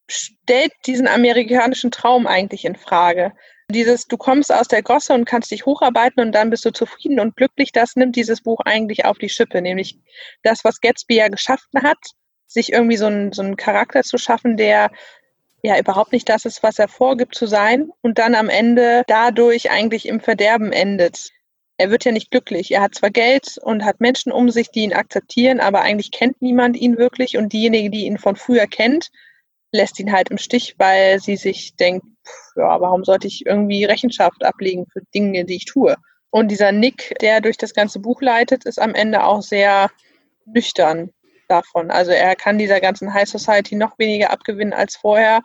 stellt 0.08 0.72
diesen 0.86 1.06
amerikanischen 1.06 1.90
Traum 1.90 2.26
eigentlich 2.26 2.64
in 2.64 2.74
Frage. 2.74 3.34
Dieses, 3.70 4.06
du 4.06 4.16
kommst 4.16 4.52
aus 4.52 4.68
der 4.68 4.82
Gosse 4.82 5.14
und 5.14 5.24
kannst 5.24 5.50
dich 5.50 5.64
hocharbeiten 5.66 6.22
und 6.22 6.32
dann 6.32 6.50
bist 6.50 6.64
du 6.64 6.72
zufrieden 6.72 7.20
und 7.20 7.36
glücklich, 7.36 7.72
das 7.72 7.96
nimmt 7.96 8.16
dieses 8.16 8.42
Buch 8.42 8.60
eigentlich 8.64 9.04
auf 9.04 9.18
die 9.18 9.28
Schippe, 9.28 9.62
nämlich 9.62 9.98
das, 10.42 10.64
was 10.64 10.80
Gatsby 10.80 11.16
ja 11.16 11.28
geschaffen 11.28 11.82
hat, 11.82 11.98
sich 12.46 12.72
irgendwie 12.72 12.96
so 12.96 13.06
einen, 13.06 13.32
so 13.32 13.42
einen 13.42 13.56
Charakter 13.56 14.02
zu 14.02 14.18
schaffen, 14.18 14.56
der 14.56 14.90
ja 15.62 15.78
überhaupt 15.78 16.12
nicht 16.12 16.28
das 16.28 16.44
ist, 16.44 16.62
was 16.62 16.78
er 16.78 16.88
vorgibt 16.88 17.34
zu 17.34 17.46
sein 17.46 17.90
und 18.02 18.18
dann 18.18 18.34
am 18.34 18.48
Ende 18.48 19.04
dadurch 19.06 19.70
eigentlich 19.70 20.06
im 20.06 20.20
Verderben 20.20 20.72
endet. 20.72 21.30
Er 21.78 21.90
wird 21.90 22.04
ja 22.04 22.12
nicht 22.12 22.30
glücklich. 22.30 22.72
Er 22.72 22.82
hat 22.82 22.94
zwar 22.94 23.10
Geld 23.10 23.58
und 23.62 23.84
hat 23.84 24.00
Menschen 24.00 24.32
um 24.32 24.50
sich, 24.50 24.70
die 24.70 24.82
ihn 24.82 24.92
akzeptieren, 24.92 25.60
aber 25.60 25.80
eigentlich 25.80 26.10
kennt 26.10 26.42
niemand 26.42 26.76
ihn 26.76 26.98
wirklich 26.98 27.36
und 27.36 27.52
diejenige, 27.52 27.90
die 27.90 28.06
ihn 28.06 28.18
von 28.18 28.36
früher 28.36 28.66
kennt, 28.66 29.10
lässt 29.72 29.98
ihn 29.98 30.12
halt 30.12 30.30
im 30.30 30.38
Stich, 30.38 30.74
weil 30.78 31.18
sie 31.18 31.36
sich 31.36 31.74
denkt, 31.76 32.06
ja, 32.56 32.80
warum 32.80 33.04
sollte 33.04 33.26
ich 33.26 33.44
irgendwie 33.46 33.84
Rechenschaft 33.84 34.44
ablegen 34.44 34.86
für 34.92 35.00
Dinge, 35.14 35.44
die 35.44 35.56
ich 35.56 35.64
tue? 35.64 35.96
Und 36.30 36.48
dieser 36.48 36.72
Nick, 36.72 37.14
der 37.20 37.40
durch 37.40 37.56
das 37.56 37.74
ganze 37.74 37.98
Buch 37.98 38.22
leitet, 38.22 38.64
ist 38.64 38.80
am 38.80 38.94
Ende 38.94 39.24
auch 39.24 39.42
sehr 39.42 39.90
nüchtern 40.46 41.10
davon. 41.48 41.90
Also 41.90 42.10
er 42.12 42.36
kann 42.36 42.58
dieser 42.58 42.80
ganzen 42.80 43.12
High 43.12 43.28
Society 43.28 43.74
noch 43.74 43.98
weniger 43.98 44.30
abgewinnen 44.30 44.72
als 44.72 44.96
vorher. 44.96 45.42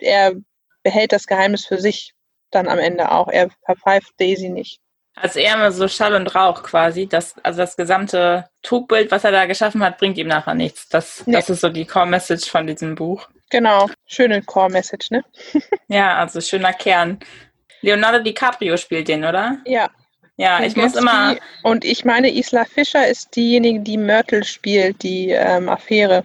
Er 0.00 0.34
behält 0.82 1.12
das 1.12 1.26
Geheimnis 1.26 1.64
für 1.64 1.80
sich 1.80 2.12
dann 2.50 2.68
am 2.68 2.78
Ende 2.78 3.10
auch. 3.10 3.28
Er 3.28 3.48
verpfeift 3.64 4.12
Daisy 4.18 4.48
nicht. 4.50 4.80
Also 5.18 5.38
eher 5.40 5.54
immer 5.54 5.72
so 5.72 5.88
Schall 5.88 6.14
und 6.14 6.34
Rauch 6.34 6.62
quasi. 6.62 7.06
Das, 7.06 7.34
also 7.42 7.58
das 7.58 7.76
gesamte 7.76 8.48
Trugbild, 8.62 9.10
was 9.10 9.24
er 9.24 9.32
da 9.32 9.46
geschaffen 9.46 9.82
hat, 9.82 9.96
bringt 9.98 10.18
ihm 10.18 10.28
nachher 10.28 10.54
nichts. 10.54 10.88
Das, 10.88 11.26
Nee. 11.26 11.32
das 11.32 11.48
ist 11.48 11.62
so 11.62 11.70
die 11.70 11.86
Core-Message 11.86 12.50
von 12.50 12.66
diesem 12.66 12.94
Buch. 12.94 13.26
Genau, 13.50 13.88
schöne 14.06 14.42
Core-Message, 14.42 15.10
ne? 15.12 15.24
Ja, 15.88 16.16
also 16.18 16.40
schöner 16.40 16.72
Kern. 16.74 17.18
Leonardo 17.80 18.18
DiCaprio 18.22 18.76
spielt 18.76 19.08
den, 19.08 19.24
oder? 19.24 19.58
Ja. 19.64 19.88
Ja, 20.38 20.62
ich 20.62 20.76
muss 20.76 20.94
immer. 20.94 21.36
Und 21.62 21.82
ich 21.86 22.04
meine, 22.04 22.30
Isla 22.30 22.66
Fischer 22.66 23.08
ist 23.08 23.34
diejenige, 23.36 23.80
die 23.80 23.96
Myrtle 23.96 24.44
spielt, 24.44 25.02
die 25.02 25.30
ähm, 25.30 25.70
Affäre. 25.70 26.24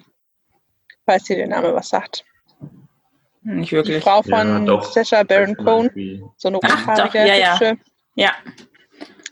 Falls 1.05 1.23
dir 1.23 1.37
der 1.37 1.47
Name 1.47 1.73
was 1.73 1.89
sagt. 1.89 2.25
Nicht 3.43 3.71
Die 3.71 3.75
wirklich. 3.77 4.03
Frau 4.03 4.21
Ja, 4.25 4.37
von 4.37 4.65
doch. 4.65 4.83
Sacha 4.91 5.23
Baron 5.23 5.55
Cohen, 5.55 5.89
so 6.35 6.49
eine 6.49 6.59
Ach, 6.63 6.87
rothaarige, 6.87 7.07
doch, 7.07 7.13
ja, 7.25 7.35
ja. 7.35 7.53
hübsche. 7.59 7.77
Ja, 8.15 8.33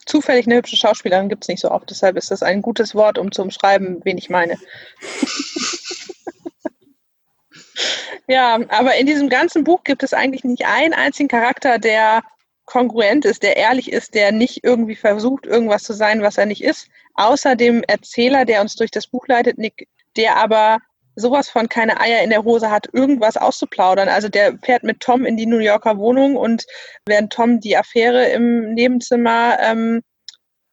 Zufällig 0.10 0.48
eine 0.48 0.56
hübsche 0.56 0.76
Schauspielerin 0.76 1.30
gibt 1.30 1.44
es 1.44 1.50
nicht 1.50 1.62
so 1.62 1.70
oft, 1.70 1.88
deshalb 1.88 2.18
ist 2.18 2.32
das 2.32 2.42
ein 2.42 2.64
gutes 2.64 2.96
Wort, 2.96 3.20
um 3.20 3.32
zu 3.32 3.44
umschreiben, 3.44 4.02
wen 4.04 4.18
ich 4.18 4.32
meine. 4.32 4.58
ja, 8.28 8.60
aber 8.70 8.96
in 8.96 9.06
diesem 9.06 9.30
ganzen 9.30 9.64
Buch 9.64 9.84
gibt 9.84 10.02
es 10.02 10.16
eigentlich 10.16 10.44
nicht 10.44 10.66
einen 10.66 10.96
einzigen 10.96 11.30
Charakter, 11.30 11.78
der 11.78 12.24
kongruent 12.66 13.24
ist, 13.24 13.44
der 13.44 13.56
ehrlich 13.56 13.92
ist, 13.92 14.16
der 14.16 14.32
nicht 14.32 14.64
irgendwie 14.64 14.96
versucht, 14.96 15.46
irgendwas 15.46 15.84
zu 15.84 15.94
sein, 15.94 16.24
was 16.24 16.40
er 16.40 16.48
nicht 16.48 16.64
ist, 16.64 16.88
außer 17.14 17.56
dem 17.56 17.84
Erzähler, 17.84 18.46
der 18.46 18.62
uns 18.62 18.76
durch 18.76 18.90
das 18.90 19.06
Buch 19.06 19.28
leitet, 19.28 19.60
Nick, 19.60 19.88
der 20.18 20.38
aber 20.38 20.80
sowas 21.20 21.50
von 21.50 21.70
keine 21.70 22.00
Eier 22.00 22.24
in 22.24 22.30
der 22.30 22.44
Hose 22.44 22.72
hat, 22.72 22.88
irgendwas 22.94 23.38
auszuplaudern. 23.38 24.10
Also 24.10 24.30
der 24.30 24.58
fährt 24.60 24.84
mit 24.84 25.00
Tom 25.00 25.26
in 25.26 25.38
die 25.38 25.46
New 25.46 25.60
Yorker 25.60 25.98
Wohnung 25.98 26.36
und 26.36 26.66
während 27.06 27.34
Tom 27.34 27.60
die 27.60 27.78
Affäre 27.78 28.30
im 28.30 28.74
Nebenzimmer, 28.74 29.58
ähm, 29.62 30.02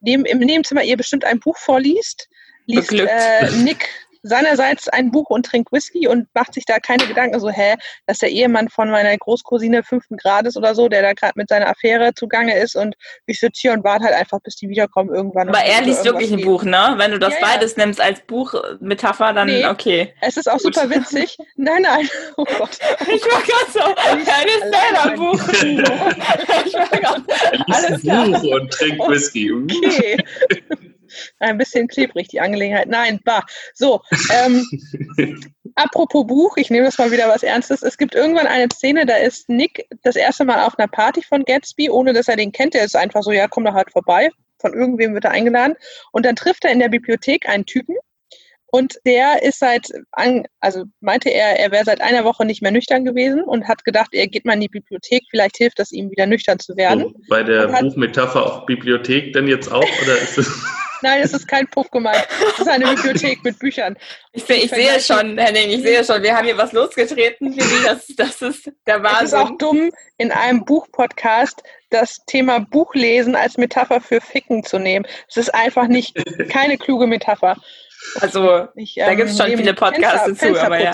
neben, 0.00 0.24
im 0.24 0.38
Nebenzimmer 0.38 0.82
ihr 0.82 0.96
bestimmt 0.96 1.24
ein 1.24 1.40
Buch 1.40 1.56
vorliest, 1.56 2.28
liest 2.66 2.92
äh, 2.92 3.50
Nick 3.62 3.88
seinerseits 4.28 4.88
ein 4.88 5.10
Buch 5.10 5.30
und 5.30 5.46
trinkt 5.46 5.72
Whisky 5.72 6.08
und 6.08 6.28
macht 6.34 6.54
sich 6.54 6.64
da 6.64 6.78
keine 6.78 7.06
Gedanken 7.06 7.38
so, 7.40 7.48
hä, 7.50 7.74
dass 8.06 8.18
der 8.18 8.30
Ehemann 8.30 8.68
von 8.68 8.90
meiner 8.90 9.16
Großcousine 9.16 9.82
fünften 9.82 10.16
Grades 10.16 10.56
oder 10.56 10.74
so, 10.74 10.88
der 10.88 11.02
da 11.02 11.12
gerade 11.12 11.32
mit 11.36 11.48
seiner 11.48 11.68
Affäre 11.68 12.12
zugange 12.14 12.56
ist 12.58 12.76
und 12.76 12.94
ich 13.26 13.40
sitze 13.40 13.60
hier 13.62 13.72
und 13.72 13.84
warte 13.84 14.04
halt 14.04 14.14
einfach, 14.14 14.40
bis 14.40 14.56
die 14.56 14.68
wiederkommen 14.68 15.14
irgendwann. 15.14 15.48
aber 15.48 15.60
er 15.62 15.82
liest 15.82 16.04
wirklich 16.04 16.30
ein 16.32 16.38
irgendwas 16.38 16.62
Buch, 16.62 16.64
ne? 16.64 16.94
Wenn 16.96 17.10
du 17.12 17.18
das 17.18 17.34
Ja, 17.34 17.40
ja. 17.40 17.46
beides 17.52 17.76
nimmst 17.76 18.00
als 18.00 18.20
Buchmetapher, 18.22 19.32
dann 19.32 19.46
Nee. 19.46 19.66
okay. 19.66 20.12
Es 20.20 20.36
ist 20.36 20.48
auch 20.50 20.58
Gut. 20.58 20.74
super 20.74 20.90
witzig. 20.90 21.36
Nein, 21.56 21.82
nein. 21.82 22.08
Oh 22.36 22.44
Gott. 22.44 22.78
Ich 23.00 23.22
war 23.24 23.42
gerade 23.42 23.72
so, 23.72 23.80
ein 24.10 24.20
Stand-up-Buch. 24.22 25.48
ich 26.66 26.74
war 26.74 26.90
Lies 27.66 28.08
ein 28.08 28.32
Buch 28.32 28.42
und 28.52 28.70
trink 28.70 28.98
Whisky. 29.08 29.52
Okay. 29.52 30.16
Ein 31.38 31.58
bisschen 31.58 31.88
klebrig, 31.88 32.28
die 32.28 32.40
Angelegenheit. 32.40 32.88
Nein, 32.88 33.20
bah. 33.24 33.44
So, 33.74 34.00
ähm, 34.32 34.64
apropos 35.74 36.26
Buch, 36.26 36.56
ich 36.56 36.70
nehme 36.70 36.86
das 36.86 36.98
mal 36.98 37.10
wieder 37.10 37.28
was 37.28 37.42
Ernstes. 37.42 37.82
Es 37.82 37.98
gibt 37.98 38.14
irgendwann 38.14 38.46
eine 38.46 38.68
Szene, 38.72 39.06
da 39.06 39.16
ist 39.16 39.48
Nick 39.48 39.86
das 40.02 40.16
erste 40.16 40.44
Mal 40.44 40.64
auf 40.64 40.78
einer 40.78 40.88
Party 40.88 41.22
von 41.22 41.44
Gatsby, 41.44 41.90
ohne 41.90 42.12
dass 42.12 42.28
er 42.28 42.36
den 42.36 42.52
kennt. 42.52 42.74
Der 42.74 42.84
ist 42.84 42.96
einfach 42.96 43.22
so, 43.22 43.32
ja, 43.32 43.48
komm 43.48 43.64
doch 43.64 43.74
halt 43.74 43.90
vorbei. 43.90 44.30
Von 44.58 44.72
irgendwem 44.72 45.12
wird 45.14 45.24
er 45.24 45.32
eingeladen. 45.32 45.76
Und 46.12 46.24
dann 46.24 46.34
trifft 46.34 46.64
er 46.64 46.72
in 46.72 46.78
der 46.78 46.88
Bibliothek 46.88 47.48
einen 47.48 47.66
Typen, 47.66 47.96
und 48.76 48.98
der 49.06 49.42
ist 49.42 49.58
seit, 49.58 49.88
also 50.60 50.84
meinte 51.00 51.30
er, 51.30 51.58
er 51.58 51.72
wäre 51.72 51.86
seit 51.86 52.02
einer 52.02 52.24
Woche 52.24 52.44
nicht 52.44 52.60
mehr 52.60 52.70
nüchtern 52.70 53.06
gewesen 53.06 53.42
und 53.42 53.66
hat 53.66 53.86
gedacht, 53.86 54.10
er 54.12 54.26
geht 54.26 54.44
mal 54.44 54.52
in 54.52 54.60
die 54.60 54.68
Bibliothek, 54.68 55.22
vielleicht 55.30 55.56
hilft 55.56 55.78
das 55.78 55.92
ihm 55.92 56.10
wieder 56.10 56.26
nüchtern 56.26 56.58
zu 56.58 56.76
werden. 56.76 57.04
So, 57.04 57.14
bei 57.30 57.42
der 57.42 57.68
Buchmetapher 57.68 58.44
auf 58.44 58.66
Bibliothek 58.66 59.32
denn 59.32 59.48
jetzt 59.48 59.72
auch? 59.72 59.88
Oder 60.02 60.18
ist 60.18 60.36
es 60.36 60.62
Nein, 61.02 61.20
es 61.22 61.32
ist 61.32 61.46
kein 61.48 61.66
Puff 61.68 61.90
gemeint. 61.90 62.26
Es 62.52 62.60
ist 62.60 62.68
eine 62.68 62.86
Bibliothek 62.86 63.42
mit 63.44 63.58
Büchern. 63.58 63.96
Ich, 64.32 64.48
ich, 64.48 64.64
ich 64.64 64.70
sehe 64.70 65.00
schon, 65.00 65.38
Henning, 65.38 65.70
ich 65.70 65.82
sehe 65.82 66.04
schon, 66.04 66.22
wir 66.22 66.36
haben 66.36 66.46
hier 66.46 66.56
was 66.56 66.72
losgetreten. 66.72 67.56
Das, 67.84 68.06
das 68.16 68.42
ist 68.42 68.72
der 68.86 69.02
Wahnsinn. 69.02 69.24
Es 69.24 69.32
ist 69.32 69.34
auch 69.34 69.58
dumm, 69.58 69.90
in 70.18 70.32
einem 70.32 70.64
Buchpodcast 70.64 71.62
das 71.90 72.24
Thema 72.26 72.60
Buchlesen 72.60 73.36
als 73.36 73.56
Metapher 73.56 74.00
für 74.00 74.20
Ficken 74.20 74.64
zu 74.64 74.78
nehmen. 74.78 75.06
Es 75.28 75.36
ist 75.36 75.54
einfach 75.54 75.86
nicht 75.86 76.16
keine 76.50 76.78
kluge 76.78 77.06
Metapher. 77.06 77.56
Also, 78.20 78.68
ich, 78.74 78.96
ähm, 78.96 79.06
da 79.06 79.14
gibt 79.14 79.30
es 79.30 79.36
schon 79.36 79.56
viele 79.56 79.74
Podcasts 79.74 80.24
Fenster, 80.24 80.52
dazu, 80.52 80.66
aber 80.66 80.80
ja. 80.80 80.92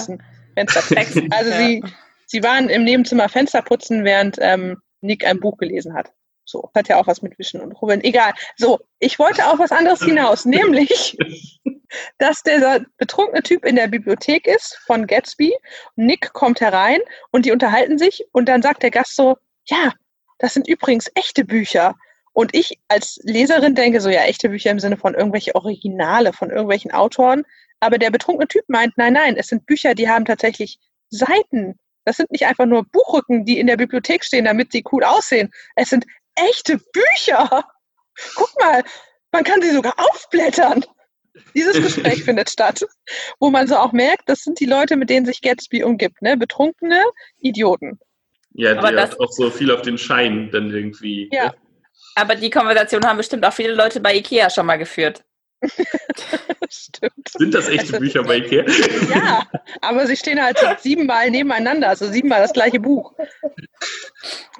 Fensterputzen. 0.54 1.28
Also 1.32 1.50
ja. 1.50 1.56
sie, 1.56 1.84
sie 2.26 2.42
waren 2.42 2.68
im 2.68 2.84
Nebenzimmer 2.84 3.28
Fenster 3.28 3.62
putzen, 3.62 4.04
während 4.04 4.38
ähm, 4.40 4.80
Nick 5.00 5.26
ein 5.26 5.40
Buch 5.40 5.56
gelesen 5.56 5.94
hat. 5.94 6.12
So, 6.44 6.70
hat 6.74 6.88
ja 6.88 6.96
auch 6.96 7.06
was 7.06 7.22
mit 7.22 7.38
Wischen 7.38 7.60
und 7.60 7.72
Rubbeln. 7.72 8.02
Egal. 8.02 8.32
So, 8.56 8.80
ich 8.98 9.18
wollte 9.18 9.46
auf 9.46 9.58
was 9.58 9.72
anderes 9.72 10.02
hinaus, 10.02 10.44
nämlich, 10.44 11.16
dass 12.18 12.42
der 12.42 12.84
betrunkene 12.98 13.42
Typ 13.42 13.64
in 13.64 13.76
der 13.76 13.86
Bibliothek 13.86 14.46
ist 14.46 14.76
von 14.86 15.06
Gatsby. 15.06 15.54
Nick 15.94 16.32
kommt 16.32 16.60
herein 16.60 17.00
und 17.30 17.46
die 17.46 17.52
unterhalten 17.52 17.98
sich 17.98 18.24
und 18.32 18.48
dann 18.48 18.62
sagt 18.62 18.82
der 18.82 18.90
Gast 18.90 19.14
so, 19.14 19.36
ja, 19.66 19.92
das 20.38 20.54
sind 20.54 20.68
übrigens 20.68 21.10
echte 21.14 21.44
Bücher. 21.44 21.94
Und 22.32 22.54
ich 22.54 22.78
als 22.88 23.20
Leserin 23.24 23.74
denke 23.74 24.00
so, 24.00 24.08
ja, 24.08 24.22
echte 24.22 24.48
Bücher 24.48 24.70
im 24.70 24.78
Sinne 24.78 24.96
von 24.96 25.14
irgendwelche 25.14 25.54
Originale 25.54 26.32
von 26.32 26.50
irgendwelchen 26.50 26.92
Autoren. 26.92 27.44
Aber 27.80 27.98
der 27.98 28.10
betrunkene 28.10 28.48
Typ 28.48 28.64
meint, 28.68 28.96
nein, 28.96 29.12
nein, 29.12 29.36
es 29.36 29.48
sind 29.48 29.66
Bücher, 29.66 29.94
die 29.94 30.08
haben 30.08 30.24
tatsächlich 30.24 30.78
Seiten. 31.10 31.78
Das 32.04 32.16
sind 32.16 32.30
nicht 32.30 32.46
einfach 32.46 32.66
nur 32.66 32.84
Buchrücken, 32.84 33.44
die 33.44 33.58
in 33.58 33.66
der 33.66 33.76
Bibliothek 33.76 34.24
stehen, 34.24 34.44
damit 34.44 34.72
sie 34.72 34.84
cool 34.92 35.04
aussehen. 35.04 35.50
Es 35.76 35.90
sind 35.90 36.06
echte 36.36 36.78
Bücher. 36.92 37.64
Guck 38.34 38.60
mal, 38.60 38.82
man 39.30 39.44
kann 39.44 39.60
sie 39.62 39.70
sogar 39.70 39.94
aufblättern. 39.98 40.84
Dieses 41.54 41.74
Gespräch 41.82 42.24
findet 42.24 42.50
statt, 42.50 42.84
wo 43.40 43.50
man 43.50 43.66
so 43.66 43.76
auch 43.76 43.92
merkt, 43.92 44.28
das 44.28 44.40
sind 44.40 44.60
die 44.60 44.66
Leute, 44.66 44.96
mit 44.96 45.10
denen 45.10 45.26
sich 45.26 45.40
Gatsby 45.40 45.82
umgibt, 45.84 46.20
ne? 46.22 46.36
Betrunkene 46.36 47.02
Idioten. 47.38 47.98
Ja, 48.54 48.74
die 48.74 48.96
hat 48.96 49.18
auch 49.18 49.32
so 49.32 49.50
viel 49.50 49.70
auf 49.70 49.82
den 49.82 49.96
Schein 49.96 50.50
dann 50.52 50.70
irgendwie. 50.70 51.30
Ja. 51.32 51.46
Ne? 51.46 51.54
Aber 52.14 52.34
die 52.34 52.50
Konversation 52.50 53.04
haben 53.04 53.16
bestimmt 53.16 53.44
auch 53.44 53.52
viele 53.52 53.74
Leute 53.74 54.00
bei 54.00 54.16
Ikea 54.16 54.50
schon 54.50 54.66
mal 54.66 54.76
geführt. 54.76 55.24
Stimmt. 56.68 57.28
Sind 57.28 57.54
das 57.54 57.68
echte 57.68 57.94
also, 57.94 57.98
Bücher 57.98 58.22
bei 58.24 58.38
Ikea? 58.38 58.64
Ja, 59.10 59.46
aber 59.80 60.06
sie 60.06 60.16
stehen 60.16 60.42
halt 60.42 60.58
siebenmal 60.80 61.30
nebeneinander, 61.30 61.88
also 61.88 62.10
siebenmal 62.10 62.40
das 62.40 62.52
gleiche 62.52 62.80
Buch. 62.80 63.14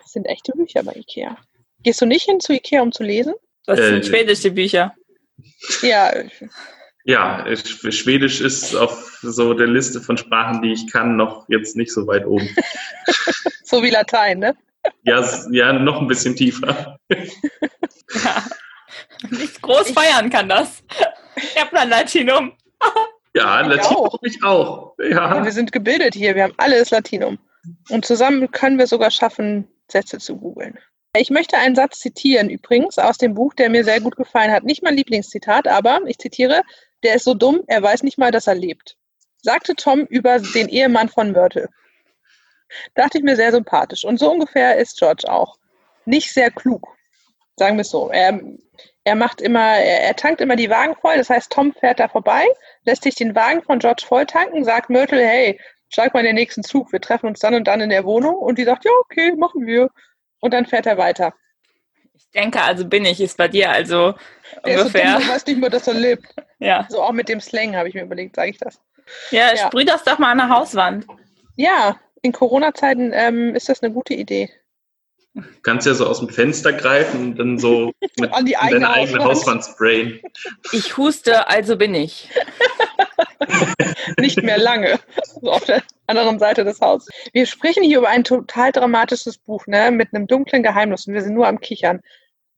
Das 0.00 0.12
sind 0.12 0.26
echte 0.26 0.52
Bücher 0.52 0.82
bei 0.82 0.92
Ikea. 0.92 1.36
Gehst 1.82 2.00
du 2.00 2.06
nicht 2.06 2.24
hin 2.24 2.40
zu 2.40 2.52
Ikea, 2.52 2.82
um 2.82 2.92
zu 2.92 3.02
lesen? 3.02 3.34
Das 3.66 3.78
sind 3.78 3.96
äh, 3.96 4.04
schwedische 4.04 4.50
Bücher. 4.50 4.94
Ja. 5.82 6.12
Ja, 7.04 7.44
Schwedisch 7.56 8.40
ist 8.40 8.76
auf 8.76 9.18
so 9.22 9.54
der 9.54 9.66
Liste 9.66 10.00
von 10.00 10.16
Sprachen, 10.16 10.62
die 10.62 10.72
ich 10.72 10.90
kann, 10.92 11.16
noch 11.16 11.48
jetzt 11.48 11.76
nicht 11.76 11.92
so 11.92 12.06
weit 12.06 12.24
oben. 12.26 12.48
so 13.64 13.82
wie 13.82 13.90
Latein, 13.90 14.38
ne? 14.38 14.56
Ja, 15.04 15.24
ja, 15.50 15.72
noch 15.72 16.00
ein 16.00 16.06
bisschen 16.06 16.36
tiefer. 16.36 16.98
ja. 17.08 18.44
Nicht 19.30 19.62
groß 19.62 19.88
ich, 19.88 19.94
feiern 19.94 20.30
kann 20.30 20.48
das. 20.48 20.82
Ich 21.36 21.60
habe 21.60 21.78
ein 21.78 21.88
Latinum. 21.88 22.52
ja, 23.34 23.60
Latinum 23.60 23.96
auch. 23.96 24.18
ich 24.22 24.42
auch. 24.42 24.94
Ja. 24.98 25.36
ja. 25.36 25.44
Wir 25.44 25.52
sind 25.52 25.72
gebildet 25.72 26.14
hier, 26.14 26.34
wir 26.34 26.44
haben 26.44 26.54
alles 26.56 26.90
Latinum. 26.90 27.38
Und 27.90 28.04
zusammen 28.04 28.50
können 28.50 28.78
wir 28.78 28.86
sogar 28.86 29.10
schaffen, 29.10 29.68
Sätze 29.88 30.18
zu 30.18 30.36
googeln. 30.36 30.78
Ich 31.16 31.30
möchte 31.30 31.58
einen 31.58 31.74
Satz 31.74 32.00
zitieren, 32.00 32.48
übrigens, 32.48 32.98
aus 32.98 33.18
dem 33.18 33.34
Buch, 33.34 33.54
der 33.54 33.68
mir 33.68 33.84
sehr 33.84 34.00
gut 34.00 34.16
gefallen 34.16 34.50
hat. 34.50 34.64
Nicht 34.64 34.82
mein 34.82 34.96
Lieblingszitat, 34.96 35.68
aber 35.68 36.00
ich 36.06 36.18
zitiere, 36.18 36.62
der 37.02 37.16
ist 37.16 37.24
so 37.24 37.34
dumm, 37.34 37.60
er 37.66 37.82
weiß 37.82 38.02
nicht 38.02 38.16
mal, 38.18 38.30
dass 38.30 38.46
er 38.46 38.54
lebt. 38.54 38.96
Sagte 39.42 39.74
Tom 39.74 40.06
über 40.06 40.38
den 40.38 40.68
Ehemann 40.68 41.08
von 41.08 41.32
Myrtle. 41.32 41.68
Dachte 42.94 43.18
ich 43.18 43.24
mir 43.24 43.36
sehr 43.36 43.52
sympathisch. 43.52 44.04
Und 44.04 44.18
so 44.18 44.30
ungefähr 44.30 44.76
ist 44.76 44.98
George 44.98 45.30
auch. 45.30 45.56
Nicht 46.04 46.32
sehr 46.32 46.50
klug, 46.50 46.96
sagen 47.56 47.76
wir 47.76 47.82
es 47.82 47.90
so. 47.90 48.10
Er, 48.10 48.40
er 49.04 49.14
macht 49.14 49.40
immer, 49.40 49.76
er, 49.76 50.02
er, 50.02 50.16
tankt 50.16 50.40
immer 50.40 50.56
die 50.56 50.70
Wagen 50.70 50.96
voll. 51.00 51.16
Das 51.16 51.30
heißt, 51.30 51.52
Tom 51.52 51.72
fährt 51.72 52.00
da 52.00 52.08
vorbei, 52.08 52.44
lässt 52.84 53.04
sich 53.04 53.14
den 53.14 53.34
Wagen 53.34 53.62
von 53.62 53.78
George 53.78 54.04
voll 54.06 54.26
tanken, 54.26 54.64
sagt 54.64 54.90
Myrtle, 54.90 55.24
hey, 55.24 55.60
steig 55.88 56.14
mal 56.14 56.20
in 56.20 56.26
den 56.26 56.34
nächsten 56.34 56.62
Zug, 56.62 56.92
wir 56.92 57.00
treffen 57.00 57.26
uns 57.26 57.40
dann 57.40 57.54
und 57.54 57.68
dann 57.68 57.80
in 57.80 57.90
der 57.90 58.04
Wohnung. 58.04 58.36
Und 58.36 58.58
die 58.58 58.64
sagt, 58.64 58.84
ja, 58.84 58.90
okay, 59.00 59.32
machen 59.36 59.66
wir. 59.66 59.90
Und 60.40 60.54
dann 60.54 60.66
fährt 60.66 60.86
er 60.86 60.98
weiter. 60.98 61.34
Ich 62.14 62.28
denke, 62.30 62.62
also 62.62 62.86
bin 62.86 63.04
ich, 63.04 63.20
ist 63.20 63.36
bei 63.36 63.48
dir 63.48 63.70
also 63.70 64.14
der 64.64 64.78
ungefähr. 64.78 65.18
Ist 65.18 65.26
so 65.26 65.32
weißt 65.32 65.46
nicht 65.46 65.60
mehr, 65.60 65.70
dass 65.70 65.86
er 65.86 65.94
lebt. 65.94 66.34
Ja. 66.58 66.86
So 66.88 67.02
auch 67.02 67.12
mit 67.12 67.28
dem 67.28 67.40
Slang 67.40 67.76
habe 67.76 67.88
ich 67.88 67.94
mir 67.94 68.02
überlegt, 68.02 68.36
sage 68.36 68.50
ich 68.50 68.58
das. 68.58 68.80
Ja, 69.30 69.50
ja, 69.50 69.56
sprüh 69.56 69.84
das 69.84 70.04
doch 70.04 70.18
mal 70.18 70.30
an 70.30 70.38
der 70.38 70.48
Hauswand. 70.48 71.06
Ja, 71.56 71.96
in 72.22 72.32
Corona-Zeiten 72.32 73.12
ähm, 73.12 73.54
ist 73.54 73.68
das 73.68 73.82
eine 73.82 73.92
gute 73.92 74.14
Idee. 74.14 74.50
Kannst 75.62 75.86
ja 75.86 75.94
so 75.94 76.06
aus 76.06 76.18
dem 76.18 76.28
Fenster 76.28 76.72
greifen 76.72 77.22
und 77.22 77.38
dann 77.38 77.58
so 77.58 77.92
mit 78.18 78.32
An 78.32 78.44
die 78.44 78.56
eigene 78.56 78.80
deiner 78.80 78.92
eigenen 78.94 79.24
Hauswand 79.24 79.64
sprayen. 79.64 80.20
Ich 80.72 80.96
huste, 80.96 81.48
also 81.48 81.76
bin 81.76 81.94
ich. 81.94 82.28
Nicht 84.18 84.42
mehr 84.42 84.58
lange. 84.58 85.00
So 85.40 85.50
auf 85.50 85.64
der 85.64 85.82
anderen 86.06 86.38
Seite 86.38 86.64
des 86.64 86.80
Hauses. 86.80 87.08
Wir 87.32 87.46
sprechen 87.46 87.82
hier 87.82 87.98
über 87.98 88.08
ein 88.08 88.24
total 88.24 88.72
dramatisches 88.72 89.38
Buch, 89.38 89.66
ne? 89.66 89.90
Mit 89.90 90.14
einem 90.14 90.26
dunklen 90.26 90.62
Geheimnis 90.62 91.06
und 91.06 91.14
wir 91.14 91.22
sind 91.22 91.34
nur 91.34 91.48
am 91.48 91.60
Kichern. 91.60 92.00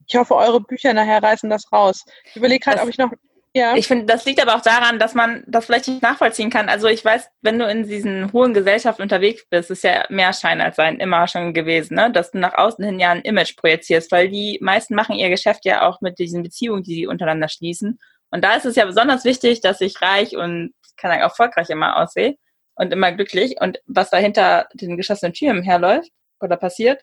Ich 0.06 0.16
hoffe, 0.16 0.34
eure 0.34 0.60
Bücher 0.60 0.92
nachher 0.92 1.22
reißen 1.22 1.48
das 1.48 1.72
raus. 1.72 2.04
Ich 2.24 2.36
überlege 2.36 2.64
gerade, 2.64 2.82
ob 2.82 2.88
ich 2.88 2.98
noch 2.98 3.12
ja. 3.54 3.76
Ich 3.76 3.86
finde, 3.86 4.06
das 4.06 4.24
liegt 4.24 4.42
aber 4.42 4.56
auch 4.56 4.62
daran, 4.62 4.98
dass 4.98 5.14
man 5.14 5.44
das 5.46 5.66
vielleicht 5.66 5.86
nicht 5.86 6.02
nachvollziehen 6.02 6.50
kann. 6.50 6.68
Also 6.68 6.88
ich 6.88 7.04
weiß, 7.04 7.28
wenn 7.40 7.58
du 7.58 7.68
in 7.68 7.86
diesen 7.86 8.32
hohen 8.32 8.52
Gesellschaften 8.52 9.02
unterwegs 9.02 9.46
bist, 9.48 9.70
ist 9.70 9.84
ja 9.84 10.04
mehr 10.08 10.32
Schein 10.32 10.60
als 10.60 10.74
Sein 10.74 10.98
immer 10.98 11.28
schon 11.28 11.54
gewesen, 11.54 11.94
ne? 11.94 12.10
dass 12.10 12.32
du 12.32 12.38
nach 12.38 12.54
außen 12.54 12.84
hin 12.84 12.98
ja 12.98 13.12
ein 13.12 13.22
Image 13.22 13.56
projizierst, 13.56 14.10
weil 14.10 14.28
die 14.28 14.58
meisten 14.60 14.96
machen 14.96 15.14
ihr 15.14 15.30
Geschäft 15.30 15.64
ja 15.64 15.88
auch 15.88 16.00
mit 16.00 16.18
diesen 16.18 16.42
Beziehungen, 16.42 16.82
die 16.82 16.94
sie 16.94 17.06
untereinander 17.06 17.48
schließen. 17.48 18.00
Und 18.30 18.42
da 18.42 18.54
ist 18.54 18.66
es 18.66 18.74
ja 18.74 18.86
besonders 18.86 19.24
wichtig, 19.24 19.60
dass 19.60 19.80
ich 19.80 20.02
reich 20.02 20.36
und 20.36 20.74
kann 20.96 21.12
sagen, 21.12 21.22
erfolgreich 21.22 21.70
immer 21.70 21.96
aussehe 21.96 22.36
und 22.74 22.92
immer 22.92 23.12
glücklich. 23.12 23.60
Und 23.60 23.78
was 23.86 24.10
dahinter 24.10 24.66
den 24.74 24.96
geschlossenen 24.96 25.32
Türen 25.32 25.62
herläuft 25.62 26.10
oder 26.40 26.56
passiert, 26.56 27.02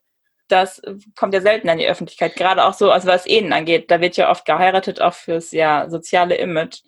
das 0.52 0.82
kommt 1.16 1.34
ja 1.34 1.42
selten 1.42 1.70
an 1.70 1.78
die 1.78 1.88
Öffentlichkeit, 1.88 2.36
gerade 2.36 2.66
auch 2.66 2.74
so, 2.74 2.92
also 2.92 3.08
was 3.08 3.26
Ehen 3.26 3.54
angeht. 3.54 3.90
Da 3.90 4.02
wird 4.02 4.18
ja 4.18 4.30
oft 4.30 4.46
geheiratet, 4.46 5.02
auch 5.02 5.14
fürs 5.14 5.52
ja 5.52 5.90
soziale 5.90 6.36
Image. 6.36 6.82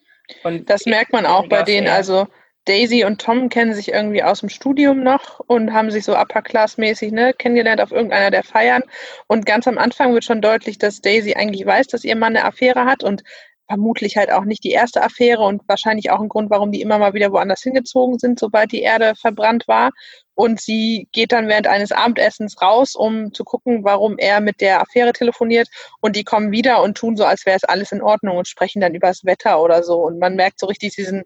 Und 0.44 0.70
das 0.70 0.86
merkt 0.86 1.14
man 1.14 1.26
auch 1.26 1.48
bei 1.48 1.64
denen. 1.64 1.88
Also 1.88 2.28
Daisy 2.66 3.04
und 3.04 3.20
Tom 3.20 3.50
kennen 3.50 3.74
sich 3.74 3.90
irgendwie 3.90 4.24
aus 4.24 4.40
dem 4.40 4.50
Studium 4.50 5.04
noch 5.04 5.40
und 5.42 5.74
haben 5.74 5.92
sich 5.92 6.06
so 6.06 6.16
upper-class-mäßig 6.16 7.12
ne, 7.12 7.34
kennengelernt 7.34 7.82
auf 7.82 7.92
irgendeiner 7.92 8.32
der 8.32 8.44
Feiern. 8.44 8.84
Und 9.28 9.46
ganz 9.46 9.68
am 9.68 9.78
Anfang 9.78 10.14
wird 10.14 10.24
schon 10.24 10.42
deutlich, 10.42 10.78
dass 10.78 11.02
Daisy 11.02 11.34
eigentlich 11.34 11.66
weiß, 11.66 11.88
dass 11.88 12.06
ihr 12.06 12.16
Mann 12.16 12.38
eine 12.38 12.46
Affäre 12.46 12.86
hat 12.86 13.04
und 13.04 13.24
vermutlich 13.68 14.18
halt 14.18 14.32
auch 14.32 14.46
nicht 14.46 14.64
die 14.64 14.72
erste 14.72 15.02
Affäre 15.02 15.44
und 15.44 15.68
wahrscheinlich 15.68 16.12
auch 16.12 16.22
ein 16.22 16.30
Grund, 16.30 16.50
warum 16.50 16.72
die 16.72 16.82
immer 16.82 17.00
mal 17.00 17.14
wieder 17.14 17.32
woanders 17.32 17.62
hingezogen 17.62 18.20
sind, 18.20 18.40
sobald 18.40 18.72
die 18.72 18.82
Erde 18.82 19.14
verbrannt 19.16 19.68
war. 19.68 19.92
Und 20.36 20.60
sie 20.60 21.08
geht 21.12 21.32
dann 21.32 21.48
während 21.48 21.68
eines 21.68 21.92
Abendessens 21.92 22.62
raus, 22.62 22.96
um 22.96 23.34
zu 23.34 23.44
gucken, 23.44 23.84
warum 23.84 24.18
er 24.18 24.42
mit 24.42 24.62
der 24.62 24.82
Affäre 24.82 25.14
telefoniert. 25.14 25.68
Und 26.02 26.16
die 26.16 26.24
kommen 26.24 26.52
wieder 26.52 26.82
und 26.82 26.98
tun 26.98 27.16
so, 27.16 27.26
als 27.26 27.46
wäre 27.46 27.58
es 27.58 27.64
alles 27.64 27.92
in 27.92 28.02
Ordnung 28.02 28.38
und 28.38 28.48
sprechen 28.48 28.82
dann 28.82 28.96
über 28.96 29.08
das 29.08 29.26
Wetter 29.26 29.62
oder 29.62 29.84
so. 29.84 30.02
Und 30.02 30.20
man 30.20 30.36
merkt 30.36 30.60
so 30.60 30.66
richtig 30.66 30.96
diesen 30.96 31.24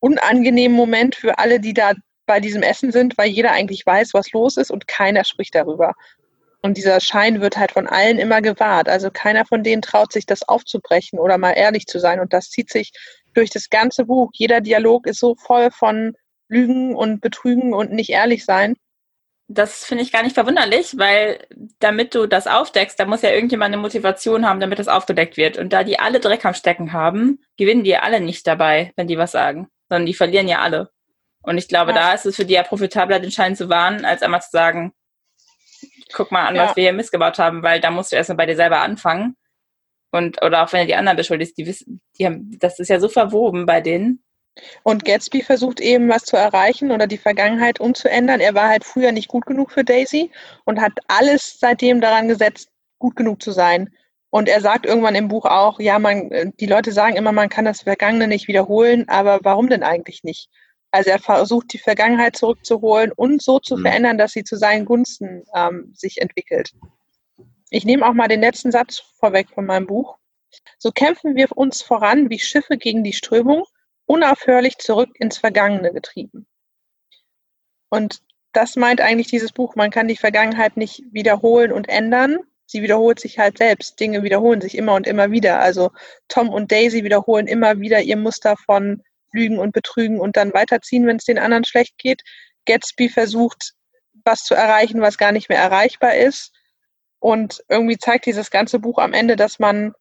unangenehmen 0.00 0.76
Moment 0.76 1.14
für 1.14 1.38
alle, 1.38 1.60
die 1.60 1.74
da 1.74 1.92
bei 2.26 2.40
diesem 2.40 2.62
Essen 2.62 2.92
sind, 2.92 3.16
weil 3.18 3.28
jeder 3.28 3.52
eigentlich 3.52 3.84
weiß, 3.86 4.14
was 4.14 4.32
los 4.32 4.56
ist 4.56 4.70
und 4.70 4.86
keiner 4.86 5.24
spricht 5.24 5.54
darüber. 5.54 5.94
Und 6.62 6.76
dieser 6.76 7.00
Schein 7.00 7.40
wird 7.40 7.56
halt 7.56 7.72
von 7.72 7.88
allen 7.88 8.18
immer 8.18 8.40
gewahrt. 8.40 8.88
Also 8.88 9.10
keiner 9.10 9.44
von 9.44 9.64
denen 9.64 9.82
traut 9.82 10.12
sich, 10.12 10.26
das 10.26 10.46
aufzubrechen 10.48 11.18
oder 11.18 11.36
mal 11.36 11.52
ehrlich 11.52 11.86
zu 11.86 11.98
sein. 11.98 12.20
Und 12.20 12.32
das 12.32 12.50
zieht 12.50 12.70
sich 12.70 12.92
durch 13.34 13.50
das 13.50 13.68
ganze 13.68 14.04
Buch. 14.04 14.30
Jeder 14.34 14.60
Dialog 14.60 15.06
ist 15.08 15.18
so 15.18 15.34
voll 15.34 15.70
von 15.72 16.14
Lügen 16.52 16.94
und 16.94 17.20
Betrügen 17.20 17.72
und 17.74 17.92
nicht 17.92 18.10
ehrlich 18.10 18.44
sein. 18.44 18.76
das 19.48 19.84
finde 19.84 20.02
ich 20.02 20.12
gar 20.12 20.22
nicht 20.22 20.34
verwunderlich, 20.34 20.96
weil 20.98 21.46
damit 21.78 22.14
du 22.14 22.26
das 22.26 22.46
aufdeckst, 22.46 22.98
da 22.98 23.04
muss 23.04 23.22
ja 23.22 23.30
irgendjemand 23.30 23.72
eine 23.74 23.82
Motivation 23.82 24.46
haben, 24.48 24.60
damit 24.60 24.78
das 24.78 24.88
aufgedeckt 24.88 25.36
wird. 25.36 25.58
Und 25.58 25.72
da 25.72 25.84
die 25.84 25.98
alle 25.98 26.20
Dreck 26.20 26.44
am 26.44 26.54
Stecken 26.54 26.92
haben, 26.92 27.40
gewinnen 27.56 27.84
die 27.84 27.96
alle 27.96 28.20
nicht 28.20 28.46
dabei, 28.46 28.92
wenn 28.96 29.08
die 29.08 29.18
was 29.18 29.32
sagen, 29.32 29.68
sondern 29.88 30.06
die 30.06 30.14
verlieren 30.14 30.48
ja 30.48 30.60
alle. 30.60 30.90
Und 31.42 31.58
ich 31.58 31.68
glaube, 31.68 31.90
ja. 31.90 31.98
da 31.98 32.12
ist 32.14 32.24
es 32.24 32.36
für 32.36 32.44
die 32.44 32.54
ja 32.54 32.62
profitabler, 32.62 33.18
den 33.18 33.32
Schein 33.32 33.56
zu 33.56 33.68
wahren, 33.68 34.04
als 34.04 34.22
einmal 34.22 34.40
zu 34.40 34.50
sagen, 34.50 34.92
guck 36.12 36.30
mal 36.30 36.46
an, 36.46 36.56
ja. 36.56 36.66
was 36.66 36.76
wir 36.76 36.84
hier 36.84 36.92
missgebaut 36.92 37.38
haben, 37.38 37.62
weil 37.62 37.80
da 37.80 37.90
musst 37.90 38.12
du 38.12 38.16
erstmal 38.16 38.36
bei 38.36 38.46
dir 38.46 38.56
selber 38.56 38.80
anfangen. 38.80 39.36
Und, 40.12 40.42
oder 40.42 40.62
auch 40.62 40.72
wenn 40.72 40.82
du 40.82 40.86
die 40.86 40.94
anderen 40.94 41.16
beschuldigst, 41.16 41.56
die 41.58 41.66
wissen, 41.66 42.00
die 42.18 42.26
haben, 42.26 42.58
das 42.58 42.78
ist 42.78 42.88
ja 42.88 43.00
so 43.00 43.08
verwoben 43.08 43.66
bei 43.66 43.80
denen. 43.80 44.22
Und 44.82 45.04
Gatsby 45.04 45.42
versucht 45.42 45.80
eben 45.80 46.08
was 46.08 46.24
zu 46.24 46.36
erreichen 46.36 46.90
oder 46.90 47.06
die 47.06 47.18
Vergangenheit 47.18 47.80
umzuändern. 47.80 48.40
Er 48.40 48.54
war 48.54 48.68
halt 48.68 48.84
früher 48.84 49.12
nicht 49.12 49.28
gut 49.28 49.46
genug 49.46 49.72
für 49.72 49.84
Daisy 49.84 50.30
und 50.64 50.80
hat 50.80 50.92
alles 51.08 51.58
seitdem 51.58 52.00
daran 52.00 52.28
gesetzt, 52.28 52.68
gut 52.98 53.16
genug 53.16 53.42
zu 53.42 53.50
sein. 53.52 53.90
Und 54.30 54.48
er 54.48 54.60
sagt 54.60 54.86
irgendwann 54.86 55.14
im 55.14 55.28
Buch 55.28 55.44
auch, 55.44 55.78
ja, 55.78 55.98
man, 55.98 56.52
die 56.58 56.66
Leute 56.66 56.92
sagen 56.92 57.16
immer, 57.16 57.32
man 57.32 57.48
kann 57.48 57.64
das 57.64 57.82
Vergangene 57.82 58.28
nicht 58.28 58.48
wiederholen, 58.48 59.08
aber 59.08 59.40
warum 59.42 59.68
denn 59.68 59.82
eigentlich 59.82 60.22
nicht? 60.22 60.48
Also 60.90 61.10
er 61.10 61.18
versucht, 61.18 61.72
die 61.72 61.78
Vergangenheit 61.78 62.36
zurückzuholen 62.36 63.12
und 63.12 63.42
so 63.42 63.58
zu 63.58 63.76
mhm. 63.76 63.82
verändern, 63.82 64.18
dass 64.18 64.32
sie 64.32 64.44
zu 64.44 64.56
seinen 64.56 64.84
Gunsten 64.84 65.44
ähm, 65.54 65.92
sich 65.94 66.20
entwickelt. 66.20 66.72
Ich 67.70 67.84
nehme 67.84 68.06
auch 68.06 68.12
mal 68.12 68.28
den 68.28 68.40
letzten 68.40 68.70
Satz 68.70 69.02
vorweg 69.18 69.48
von 69.50 69.64
meinem 69.64 69.86
Buch. 69.86 70.18
So 70.78 70.92
kämpfen 70.92 71.34
wir 71.34 71.48
uns 71.56 71.80
voran 71.80 72.28
wie 72.28 72.38
Schiffe 72.38 72.76
gegen 72.76 73.02
die 73.04 73.14
Strömung 73.14 73.64
unaufhörlich 74.06 74.78
zurück 74.78 75.10
ins 75.14 75.38
Vergangene 75.38 75.92
getrieben. 75.92 76.46
Und 77.88 78.22
das 78.52 78.76
meint 78.76 79.00
eigentlich 79.00 79.28
dieses 79.28 79.52
Buch, 79.52 79.76
man 79.76 79.90
kann 79.90 80.08
die 80.08 80.16
Vergangenheit 80.16 80.76
nicht 80.76 81.02
wiederholen 81.10 81.72
und 81.72 81.88
ändern. 81.88 82.38
Sie 82.66 82.82
wiederholt 82.82 83.20
sich 83.20 83.38
halt 83.38 83.58
selbst. 83.58 83.98
Dinge 84.00 84.22
wiederholen 84.22 84.60
sich 84.60 84.76
immer 84.76 84.94
und 84.94 85.06
immer 85.06 85.30
wieder. 85.30 85.60
Also 85.60 85.90
Tom 86.28 86.48
und 86.48 86.72
Daisy 86.72 87.04
wiederholen 87.04 87.46
immer 87.46 87.80
wieder 87.80 88.00
ihr 88.00 88.16
Muster 88.16 88.56
von 88.56 89.02
Lügen 89.32 89.58
und 89.58 89.72
Betrügen 89.72 90.20
und 90.20 90.36
dann 90.36 90.54
weiterziehen, 90.54 91.06
wenn 91.06 91.16
es 91.16 91.24
den 91.24 91.38
anderen 91.38 91.64
schlecht 91.64 91.98
geht. 91.98 92.22
Gatsby 92.66 93.08
versucht, 93.08 93.74
was 94.24 94.44
zu 94.44 94.54
erreichen, 94.54 95.00
was 95.00 95.18
gar 95.18 95.32
nicht 95.32 95.48
mehr 95.48 95.58
erreichbar 95.58 96.14
ist. 96.14 96.52
Und 97.18 97.62
irgendwie 97.68 97.98
zeigt 97.98 98.26
dieses 98.26 98.50
ganze 98.50 98.78
Buch 98.78 98.98
am 98.98 99.12
Ende, 99.12 99.36
dass 99.36 99.58
man 99.58 99.94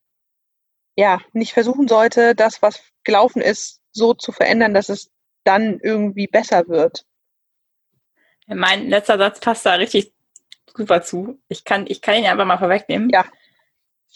ja 0.96 1.20
nicht 1.34 1.54
versuchen 1.54 1.88
sollte, 1.88 2.36
das, 2.36 2.62
was 2.62 2.82
gelaufen 3.04 3.42
ist, 3.42 3.81
so 3.92 4.14
zu 4.14 4.32
verändern, 4.32 4.74
dass 4.74 4.90
es 4.90 5.12
dann 5.44 5.80
irgendwie 5.80 6.28
besser 6.28 6.68
wird. 6.68 7.06
Mein 8.48 8.90
letzter 8.90 9.18
Satz 9.18 9.40
passt 9.40 9.66
da 9.66 9.74
richtig 9.76 10.14
super 10.76 11.02
zu. 11.02 11.40
Ich 11.48 11.64
kann, 11.64 11.86
ich 11.88 12.02
kann 12.02 12.16
ihn 12.16 12.26
einfach 12.26 12.46
mal 12.46 12.58
vorwegnehmen. 12.58 13.10
Ja. 13.10 13.26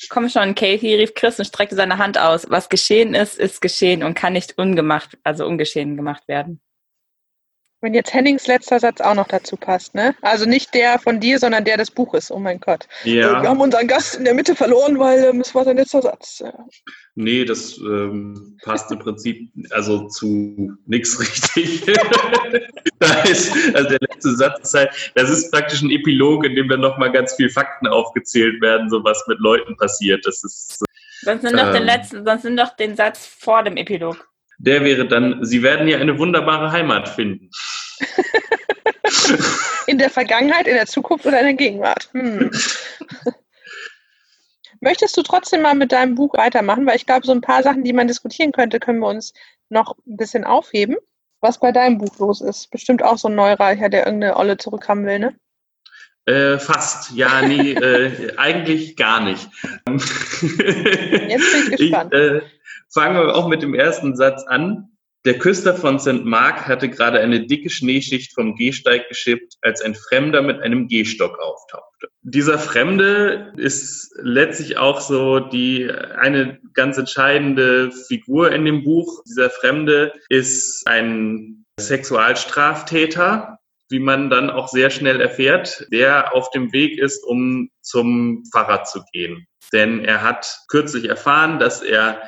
Komm 0.09 0.27
schon, 0.29 0.55
Katie, 0.55 0.95
rief 0.95 1.13
Chris 1.13 1.39
und 1.39 1.45
streckte 1.45 1.75
seine 1.75 1.97
Hand 1.97 2.17
aus. 2.17 2.49
Was 2.49 2.67
geschehen 2.67 3.13
ist, 3.13 3.39
ist 3.39 3.61
geschehen 3.61 4.03
und 4.03 4.13
kann 4.13 4.33
nicht 4.33 4.57
ungemacht, 4.57 5.17
also 5.23 5.45
ungeschehen 5.45 5.95
gemacht 5.95 6.27
werden. 6.27 6.59
Wenn 7.81 7.93
jetzt 7.93 8.13
Hennings 8.13 8.47
letzter 8.47 8.79
Satz 8.79 9.01
auch 9.01 9.13
noch 9.13 9.27
dazu 9.27 9.57
passt, 9.57 9.93
ne? 9.95 10.15
Also 10.21 10.45
nicht 10.45 10.73
der 10.73 10.97
von 10.97 11.19
dir, 11.19 11.39
sondern 11.39 11.65
der 11.65 11.77
des 11.77 11.91
Buches. 11.91 12.31
Oh 12.31 12.39
mein 12.39 12.59
Gott. 12.59 12.88
Ja. 13.03 13.41
Wir 13.41 13.49
haben 13.49 13.59
unseren 13.59 13.88
Gast 13.88 14.15
in 14.15 14.23
der 14.25 14.33
Mitte 14.33 14.55
verloren, 14.55 14.97
weil 14.97 15.25
ähm, 15.25 15.41
es 15.41 15.53
war 15.53 15.65
sein 15.65 15.77
letzter 15.77 16.01
Satz. 16.01 16.43
Nee, 17.15 17.45
das 17.45 17.77
ähm, 17.77 18.57
passt 18.63 18.91
im 18.91 18.99
Prinzip 18.99 19.51
also 19.71 20.07
zu 20.07 20.77
nichts 20.85 21.19
richtig. 21.19 21.85
da 22.99 23.21
ist, 23.23 23.53
also 23.75 23.89
der 23.89 23.99
letzte 24.09 24.35
Satz 24.35 24.59
ist 24.63 24.73
halt, 24.73 25.11
das 25.15 25.29
ist 25.29 25.51
praktisch 25.51 25.81
ein 25.81 25.91
Epilog, 25.91 26.45
in 26.45 26.55
dem 26.55 26.69
dann 26.69 26.81
nochmal 26.81 27.11
ganz 27.11 27.33
viele 27.35 27.49
Fakten 27.49 27.88
aufgezählt 27.88 28.61
werden, 28.61 28.89
so 28.89 29.03
was 29.03 29.23
mit 29.27 29.39
Leuten 29.39 29.75
passiert. 29.77 30.25
Das 30.25 30.43
ist. 30.43 30.83
Sonst 31.21 31.43
nimm 31.43 31.57
doch 31.57 31.71
den 31.71 31.81
ähm, 31.81 31.83
letzten, 31.83 32.25
sonst 32.25 32.43
nimm 32.45 32.57
doch 32.57 32.75
den 32.75 32.95
Satz 32.95 33.25
vor 33.25 33.63
dem 33.63 33.77
Epilog. 33.77 34.27
Der 34.57 34.83
wäre 34.83 35.07
dann, 35.07 35.43
Sie 35.43 35.61
werden 35.63 35.87
hier 35.87 35.99
eine 35.99 36.17
wunderbare 36.17 36.71
Heimat 36.71 37.09
finden. 37.09 37.49
in 39.87 39.97
der 39.97 40.09
Vergangenheit, 40.09 40.67
in 40.67 40.75
der 40.75 40.85
Zukunft 40.85 41.25
oder 41.25 41.39
in 41.39 41.45
der 41.45 41.53
Gegenwart? 41.55 42.09
Hm. 42.13 42.51
Möchtest 44.81 45.17
du 45.17 45.23
trotzdem 45.23 45.61
mal 45.61 45.73
mit 45.73 45.91
deinem 45.91 46.15
Buch 46.15 46.33
weitermachen? 46.35 46.85
Weil 46.85 46.97
ich 46.97 47.05
glaube, 47.05 47.25
so 47.25 47.31
ein 47.31 47.41
paar 47.41 47.63
Sachen, 47.63 47.83
die 47.83 47.93
man 47.93 48.07
diskutieren 48.07 48.51
könnte, 48.51 48.79
können 48.79 48.99
wir 48.99 49.07
uns 49.07 49.33
noch 49.69 49.97
ein 50.05 50.17
bisschen 50.17 50.43
aufheben. 50.43 50.95
Was 51.41 51.59
bei 51.59 51.71
deinem 51.71 51.97
Buch 51.97 52.17
los 52.19 52.41
ist. 52.41 52.71
Bestimmt 52.71 53.03
auch 53.03 53.17
so 53.17 53.27
ein 53.27 53.35
Neureicher, 53.35 53.89
der 53.89 54.05
irgendeine 54.05 54.37
Olle 54.37 54.57
zurückhaben 54.57 55.05
will, 55.05 55.19
ne? 55.19 55.35
Äh, 56.25 56.57
fast, 56.57 57.11
ja, 57.15 57.41
nee, 57.41 57.71
äh, 57.73 58.35
eigentlich 58.38 58.95
gar 58.95 59.23
nicht. 59.23 59.47
Jetzt 59.88 60.09
bin 60.49 61.71
ich 61.71 61.77
gespannt. 61.77 62.13
Ich, 62.13 62.19
äh, 62.19 62.41
fangen 62.93 63.15
wir 63.15 63.35
auch 63.35 63.47
mit 63.47 63.61
dem 63.61 63.73
ersten 63.73 64.15
Satz 64.15 64.43
an. 64.47 64.89
Der 65.25 65.39
Küster 65.39 65.73
von 65.73 65.99
St. 65.99 66.23
Mark 66.23 66.67
hatte 66.67 66.88
gerade 66.88 67.19
eine 67.19 67.47
dicke 67.47 67.71
Schneeschicht 67.71 68.35
vom 68.35 68.55
Gehsteig 68.55 69.09
geschippt, 69.09 69.55
als 69.61 69.81
ein 69.81 69.95
Fremder 69.95 70.43
mit 70.43 70.61
einem 70.61 70.88
Gehstock 70.88 71.39
auftauchte. 71.39 72.09
Dieser 72.21 72.59
Fremde 72.59 73.51
ist 73.57 74.13
letztlich 74.21 74.77
auch 74.77 75.01
so 75.01 75.39
die 75.39 75.89
eine 75.89 76.59
ganz 76.75 76.99
entscheidende 76.99 77.91
Figur 77.91 78.51
in 78.51 78.65
dem 78.65 78.83
Buch. 78.83 79.23
Dieser 79.27 79.49
Fremde 79.49 80.13
ist 80.29 80.83
ein 80.85 81.65
Sexualstraftäter, 81.79 83.57
wie 83.89 84.00
man 84.00 84.30
dann 84.30 84.50
auch 84.50 84.67
sehr 84.67 84.89
schnell 84.89 85.21
erfährt, 85.21 85.88
der 85.91 86.34
auf 86.34 86.50
dem 86.52 86.71
Weg 86.74 86.98
ist, 86.98 87.24
um 87.24 87.69
zum 87.82 88.43
Pfarrer 88.52 88.84
zu 88.84 89.02
gehen. 89.12 89.45
Denn 89.74 90.04
er 90.04 90.21
hat 90.21 90.60
kürzlich 90.67 91.06
erfahren, 91.06 91.60
dass 91.60 91.82
er 91.82 92.21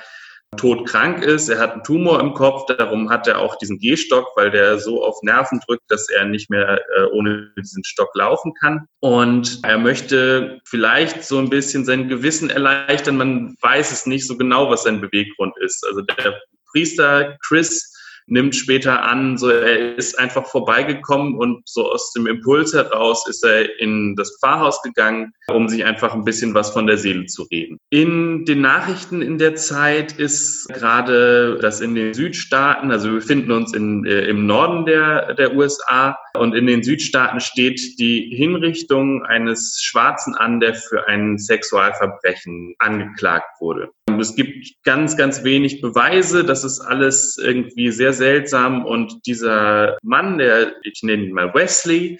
todkrank 0.55 1.23
ist. 1.23 1.49
Er 1.49 1.59
hat 1.59 1.73
einen 1.73 1.83
Tumor 1.83 2.19
im 2.21 2.33
Kopf, 2.33 2.65
darum 2.67 3.09
hat 3.09 3.27
er 3.27 3.39
auch 3.39 3.57
diesen 3.57 3.79
Gehstock, 3.79 4.27
weil 4.35 4.49
der 4.49 4.79
so 4.79 5.03
auf 5.03 5.17
Nerven 5.21 5.59
drückt, 5.67 5.83
dass 5.89 6.09
er 6.09 6.25
nicht 6.25 6.49
mehr 6.49 6.81
äh, 6.97 7.03
ohne 7.11 7.51
diesen 7.57 7.83
Stock 7.83 8.09
laufen 8.15 8.53
kann. 8.59 8.87
Und 8.99 9.59
er 9.63 9.77
möchte 9.77 10.59
vielleicht 10.63 11.23
so 11.23 11.37
ein 11.39 11.49
bisschen 11.49 11.83
sein 11.83 12.07
Gewissen 12.07 12.49
erleichtern. 12.49 13.17
Man 13.17 13.55
weiß 13.61 13.91
es 13.91 14.05
nicht 14.05 14.25
so 14.25 14.37
genau, 14.37 14.69
was 14.69 14.83
sein 14.83 15.01
Beweggrund 15.01 15.53
ist. 15.59 15.85
Also 15.85 16.01
der 16.01 16.39
Priester 16.71 17.37
Chris 17.45 17.93
nimmt 18.27 18.55
später 18.55 19.03
an, 19.03 19.37
so 19.37 19.49
er 19.49 19.97
ist 19.97 20.19
einfach 20.19 20.45
vorbeigekommen 20.45 21.35
und 21.35 21.67
so 21.67 21.91
aus 21.91 22.11
dem 22.13 22.27
Impuls 22.27 22.73
heraus 22.73 23.27
ist 23.27 23.43
er 23.43 23.79
in 23.79 24.15
das 24.15 24.37
Pfarrhaus 24.39 24.81
gegangen, 24.81 25.33
um 25.51 25.67
sich 25.69 25.85
einfach 25.85 26.13
ein 26.13 26.25
bisschen 26.25 26.53
was 26.53 26.71
von 26.71 26.87
der 26.87 26.97
Seele 26.97 27.25
zu 27.25 27.43
reden. 27.43 27.77
In 27.89 28.45
den 28.45 28.61
Nachrichten 28.61 29.21
in 29.21 29.37
der 29.37 29.55
Zeit 29.55 30.13
ist 30.19 30.67
gerade 30.69 31.57
das 31.61 31.81
in 31.81 31.95
den 31.95 32.13
Südstaaten, 32.13 32.91
also 32.91 33.09
wir 33.09 33.15
befinden 33.15 33.51
uns 33.51 33.73
in, 33.73 34.05
äh, 34.05 34.25
im 34.25 34.45
Norden 34.45 34.85
der, 34.85 35.33
der 35.35 35.55
USA 35.55 36.17
und 36.37 36.53
in 36.53 36.67
den 36.67 36.83
Südstaaten 36.83 37.39
steht 37.39 37.99
die 37.99 38.29
Hinrichtung 38.35 39.23
eines 39.23 39.79
Schwarzen 39.81 40.35
an, 40.35 40.59
der 40.59 40.75
für 40.75 41.07
ein 41.07 41.37
Sexualverbrechen 41.37 42.75
angeklagt 42.79 43.59
wurde. 43.59 43.89
Es 44.19 44.35
gibt 44.35 44.83
ganz, 44.83 45.17
ganz 45.17 45.43
wenig 45.43 45.81
Beweise. 45.81 46.43
Das 46.43 46.63
ist 46.63 46.79
alles 46.79 47.37
irgendwie 47.37 47.91
sehr 47.91 48.13
seltsam. 48.17 48.85
Und 48.85 49.25
dieser 49.25 49.97
Mann, 50.01 50.37
der, 50.37 50.73
ich 50.83 51.01
nenne 51.03 51.23
ihn 51.23 51.33
mal 51.33 51.53
Wesley, 51.53 52.19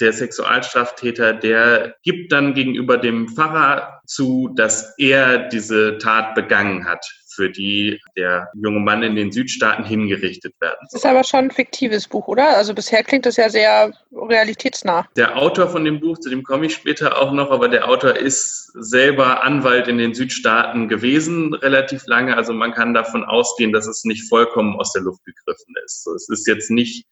der 0.00 0.12
Sexualstraftäter, 0.12 1.34
der 1.34 1.96
gibt 2.02 2.32
dann 2.32 2.54
gegenüber 2.54 2.96
dem 2.96 3.28
Pfarrer 3.28 4.00
zu, 4.06 4.50
dass 4.54 4.94
er 4.98 5.48
diese 5.48 5.98
Tat 5.98 6.34
begangen 6.34 6.86
hat, 6.86 7.04
für 7.34 7.50
die 7.50 8.00
der 8.16 8.48
junge 8.54 8.80
Mann 8.80 9.02
in 9.02 9.16
den 9.16 9.32
Südstaaten 9.32 9.84
hingerichtet 9.84 10.54
werden 10.60 10.78
soll. 10.80 10.88
Das 10.92 11.04
ist 11.04 11.06
aber 11.06 11.24
schon 11.24 11.46
ein 11.46 11.50
fiktives 11.50 12.08
Buch, 12.08 12.28
oder? 12.28 12.56
Also 12.56 12.74
bisher 12.74 13.02
klingt 13.02 13.26
das 13.26 13.36
ja 13.36 13.48
sehr 13.48 13.92
realitätsnah. 14.12 15.06
Der 15.16 15.36
Autor 15.36 15.68
von 15.68 15.84
dem 15.84 16.00
Buch, 16.00 16.18
zu 16.18 16.30
dem 16.30 16.42
komme 16.42 16.66
ich 16.66 16.74
später 16.74 17.20
auch 17.20 17.32
noch, 17.32 17.50
aber 17.50 17.68
der 17.68 17.88
Autor 17.88 18.16
ist 18.16 18.72
selber 18.74 19.44
Anwalt 19.44 19.88
in 19.88 19.98
den 19.98 20.14
Südstaaten 20.14 20.88
gewesen, 20.88 21.54
relativ 21.54 22.06
lange. 22.06 22.36
Also 22.36 22.52
man 22.52 22.72
kann 22.72 22.94
davon 22.94 23.24
ausgehen, 23.24 23.72
dass 23.72 23.86
es 23.86 24.04
nicht 24.04 24.28
vollkommen 24.28 24.78
aus 24.78 24.92
der 24.92 25.02
Luft 25.02 25.24
gegriffen 25.24 25.74
ist. 25.84 26.06
es 26.06 26.28
ist 26.28 26.46
jetzt 26.46 26.70
nicht 26.70 27.06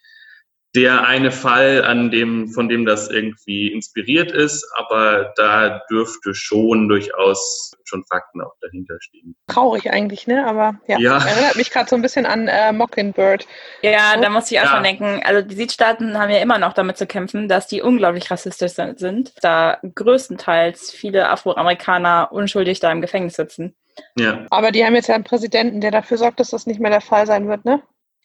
der 0.75 1.07
eine 1.07 1.33
Fall, 1.33 1.85
an 1.85 2.11
dem, 2.11 2.49
von 2.49 2.69
dem 2.69 2.87
das 2.87 3.11
irgendwie 3.11 3.73
inspiriert 3.73 4.31
ist, 4.31 4.65
aber 4.77 5.33
da 5.37 5.81
dürfte 5.91 6.35
schon 6.35 6.89
durchaus 6.89 7.73
schon 7.85 8.05
Fakten 8.05 8.41
auch 8.41 8.55
dahinter 8.61 8.97
stehen. 9.01 9.35
Traurig 9.49 9.91
eigentlich, 9.91 10.29
ne? 10.29 10.47
Aber 10.47 10.77
ja, 10.87 10.99
ja. 11.01 11.19
erinnert 11.19 11.57
mich 11.57 11.71
gerade 11.71 11.89
so 11.89 11.97
ein 11.97 12.03
bisschen 12.03 12.25
an 12.25 12.47
äh, 12.47 12.73
Mockingbird. 12.73 13.49
Ja, 13.83 14.13
so. 14.15 14.21
da 14.23 14.31
muss 14.31 14.51
ich 14.51 14.61
auch 14.61 14.65
ja. 14.65 14.71
schon 14.71 14.85
denken. 14.85 15.23
Also 15.25 15.43
die 15.43 15.57
Südstaaten 15.57 16.17
haben 16.17 16.31
ja 16.31 16.39
immer 16.39 16.59
noch 16.59 16.73
damit 16.73 16.97
zu 16.97 17.07
kämpfen, 17.07 17.49
dass 17.49 17.67
die 17.67 17.83
unglaublich 17.83 18.31
rassistisch 18.31 18.73
sind, 18.73 19.33
da 19.43 19.79
größtenteils 19.83 20.93
viele 20.93 21.29
Afroamerikaner 21.31 22.29
unschuldig 22.31 22.79
da 22.79 22.93
im 22.93 23.01
Gefängnis 23.01 23.35
sitzen. 23.35 23.75
Ja. 24.17 24.47
Aber 24.51 24.71
die 24.71 24.85
haben 24.85 24.95
jetzt 24.95 25.09
ja 25.09 25.17
einen 25.17 25.25
Präsidenten, 25.25 25.81
der 25.81 25.91
dafür 25.91 26.17
sorgt, 26.17 26.39
dass 26.39 26.51
das 26.51 26.67
nicht 26.67 26.81
mehr 26.81 26.91
der 26.93 27.01
Fall 27.01 27.27
sein 27.27 27.49
wird, 27.49 27.65
ne? 27.65 27.83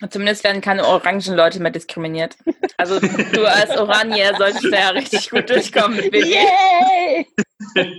Zumindest 0.10 0.44
werden 0.44 0.62
keine 0.62 0.86
orangen 0.86 1.36
Leute 1.36 1.62
mehr 1.62 1.72
diskriminiert. 1.72 2.36
Also 2.78 3.00
du 3.00 3.46
als 3.46 3.78
Oranier 3.78 4.36
solltest 4.38 4.66
ja 4.66 4.90
richtig 4.90 5.30
gut 5.30 5.50
durchkommen 5.50 5.96
mit 5.98 6.12
BB. 6.12 6.26
Yay! 6.26 7.28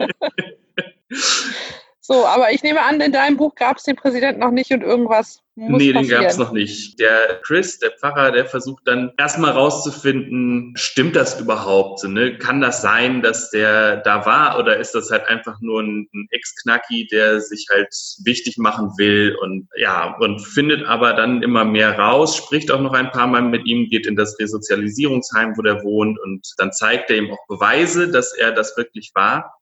so, 2.07 2.25
aber 2.27 2.53
ich 2.53 2.63
nehme 2.63 2.83
an, 2.83 3.01
in 3.01 3.13
deinem 3.13 3.37
Buch 3.37 3.55
gab 3.55 3.79
es 3.79 3.83
den 3.83 3.97
Präsidenten 3.97 4.41
noch 4.41 4.53
nicht 4.53 4.71
und 4.71 4.83
irgendwas 4.83 5.43
muss 5.59 5.81
nee, 5.81 5.91
den 5.91 6.07
gab 6.07 6.25
es 6.25 6.37
noch 6.37 6.53
nicht. 6.53 7.01
Der 7.01 7.41
Chris, 7.43 7.79
der 7.79 7.93
Pfarrer, 7.93 8.31
der 8.31 8.45
versucht 8.45 8.87
dann 8.87 9.13
erstmal 9.17 9.53
rauszufinden, 9.53 10.75
stimmt 10.77 11.17
das 11.17 11.41
überhaupt? 11.41 12.05
Ne? 12.05 12.37
Kann 12.37 12.61
das 12.61 12.83
sein, 12.83 13.23
dass 13.23 13.51
der 13.51 13.97
da 13.97 14.27
war 14.27 14.59
oder 14.59 14.77
ist 14.77 14.95
das 14.95 15.11
halt 15.11 15.27
einfach 15.29 15.59
nur 15.63 15.83
ein, 15.83 16.07
ein 16.13 16.29
Ex-Knacki, 16.31 17.09
der 17.11 17.41
sich 17.41 17.69
halt 17.71 17.89
wichtig 18.25 18.59
machen 18.59 18.91
will 18.99 19.35
und 19.41 19.67
ja, 19.77 20.15
und 20.21 20.41
findet 20.41 20.85
aber 20.85 21.15
dann 21.15 21.43
immer 21.43 21.65
mehr 21.65 21.99
raus, 21.99 22.37
spricht 22.37 22.71
auch 22.71 22.83
noch 22.83 22.93
ein 22.93 23.11
paar 23.11 23.27
Mal 23.27 23.41
mit 23.41 23.67
ihm, 23.67 23.89
geht 23.89 24.07
in 24.07 24.15
das 24.15 24.39
Resozialisierungsheim, 24.39 25.57
wo 25.57 25.63
der 25.63 25.83
wohnt 25.83 26.19
und 26.21 26.47
dann 26.59 26.71
zeigt 26.73 27.11
er 27.11 27.17
ihm 27.17 27.33
auch 27.33 27.47
Beweise, 27.49 28.11
dass 28.11 28.35
er 28.35 28.53
das 28.53 28.77
wirklich 28.77 29.13
war. 29.15 29.56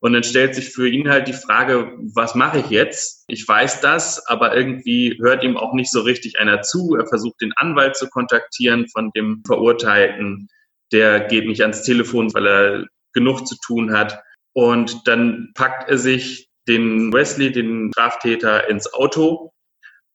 Und 0.00 0.12
dann 0.12 0.22
stellt 0.22 0.54
sich 0.54 0.70
für 0.70 0.88
ihn 0.88 1.08
halt 1.08 1.26
die 1.26 1.32
Frage, 1.32 1.92
was 2.14 2.34
mache 2.34 2.60
ich 2.60 2.70
jetzt? 2.70 3.24
Ich 3.26 3.46
weiß 3.46 3.80
das, 3.80 4.24
aber 4.28 4.56
irgendwie 4.56 5.18
hört 5.20 5.42
ihm 5.42 5.56
auch 5.56 5.72
nicht 5.72 5.90
so 5.90 6.02
richtig 6.02 6.38
einer 6.38 6.62
zu. 6.62 6.94
Er 6.94 7.06
versucht 7.06 7.40
den 7.40 7.52
Anwalt 7.56 7.96
zu 7.96 8.08
kontaktieren 8.08 8.86
von 8.88 9.10
dem 9.16 9.42
Verurteilten. 9.44 10.48
Der 10.92 11.20
geht 11.20 11.46
nicht 11.46 11.62
ans 11.62 11.82
Telefon, 11.82 12.32
weil 12.32 12.46
er 12.46 12.86
genug 13.12 13.46
zu 13.46 13.56
tun 13.64 13.92
hat. 13.92 14.22
Und 14.52 15.08
dann 15.08 15.50
packt 15.54 15.88
er 15.88 15.98
sich 15.98 16.48
den 16.68 17.12
Wesley, 17.12 17.50
den 17.50 17.90
Straftäter, 17.92 18.68
ins 18.68 18.92
Auto 18.92 19.52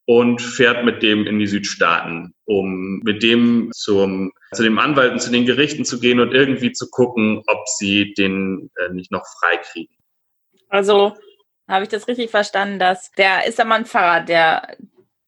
und 0.05 0.41
fährt 0.41 0.85
mit 0.85 1.01
dem 1.03 1.25
in 1.25 1.39
die 1.39 1.47
Südstaaten, 1.47 2.33
um 2.45 2.99
mit 3.03 3.23
dem 3.23 3.69
zum, 3.73 4.31
zu 4.53 4.63
dem 4.63 4.79
Anwalt 4.79 5.11
und 5.13 5.19
zu 5.21 5.31
den 5.31 5.45
Gerichten 5.45 5.85
zu 5.85 5.99
gehen 5.99 6.19
und 6.19 6.33
irgendwie 6.33 6.71
zu 6.71 6.89
gucken, 6.89 7.43
ob 7.47 7.67
sie 7.67 8.13
den 8.13 8.69
äh, 8.77 8.93
nicht 8.93 9.11
noch 9.11 9.23
freikriegen. 9.39 9.95
Also 10.69 11.15
habe 11.67 11.83
ich 11.83 11.89
das 11.89 12.07
richtig 12.07 12.29
verstanden, 12.31 12.79
dass 12.79 13.11
der 13.11 13.45
ist 13.47 13.59
aber 13.59 13.75
ein 13.75 13.85
Pfarrer, 13.85 14.21
der 14.21 14.75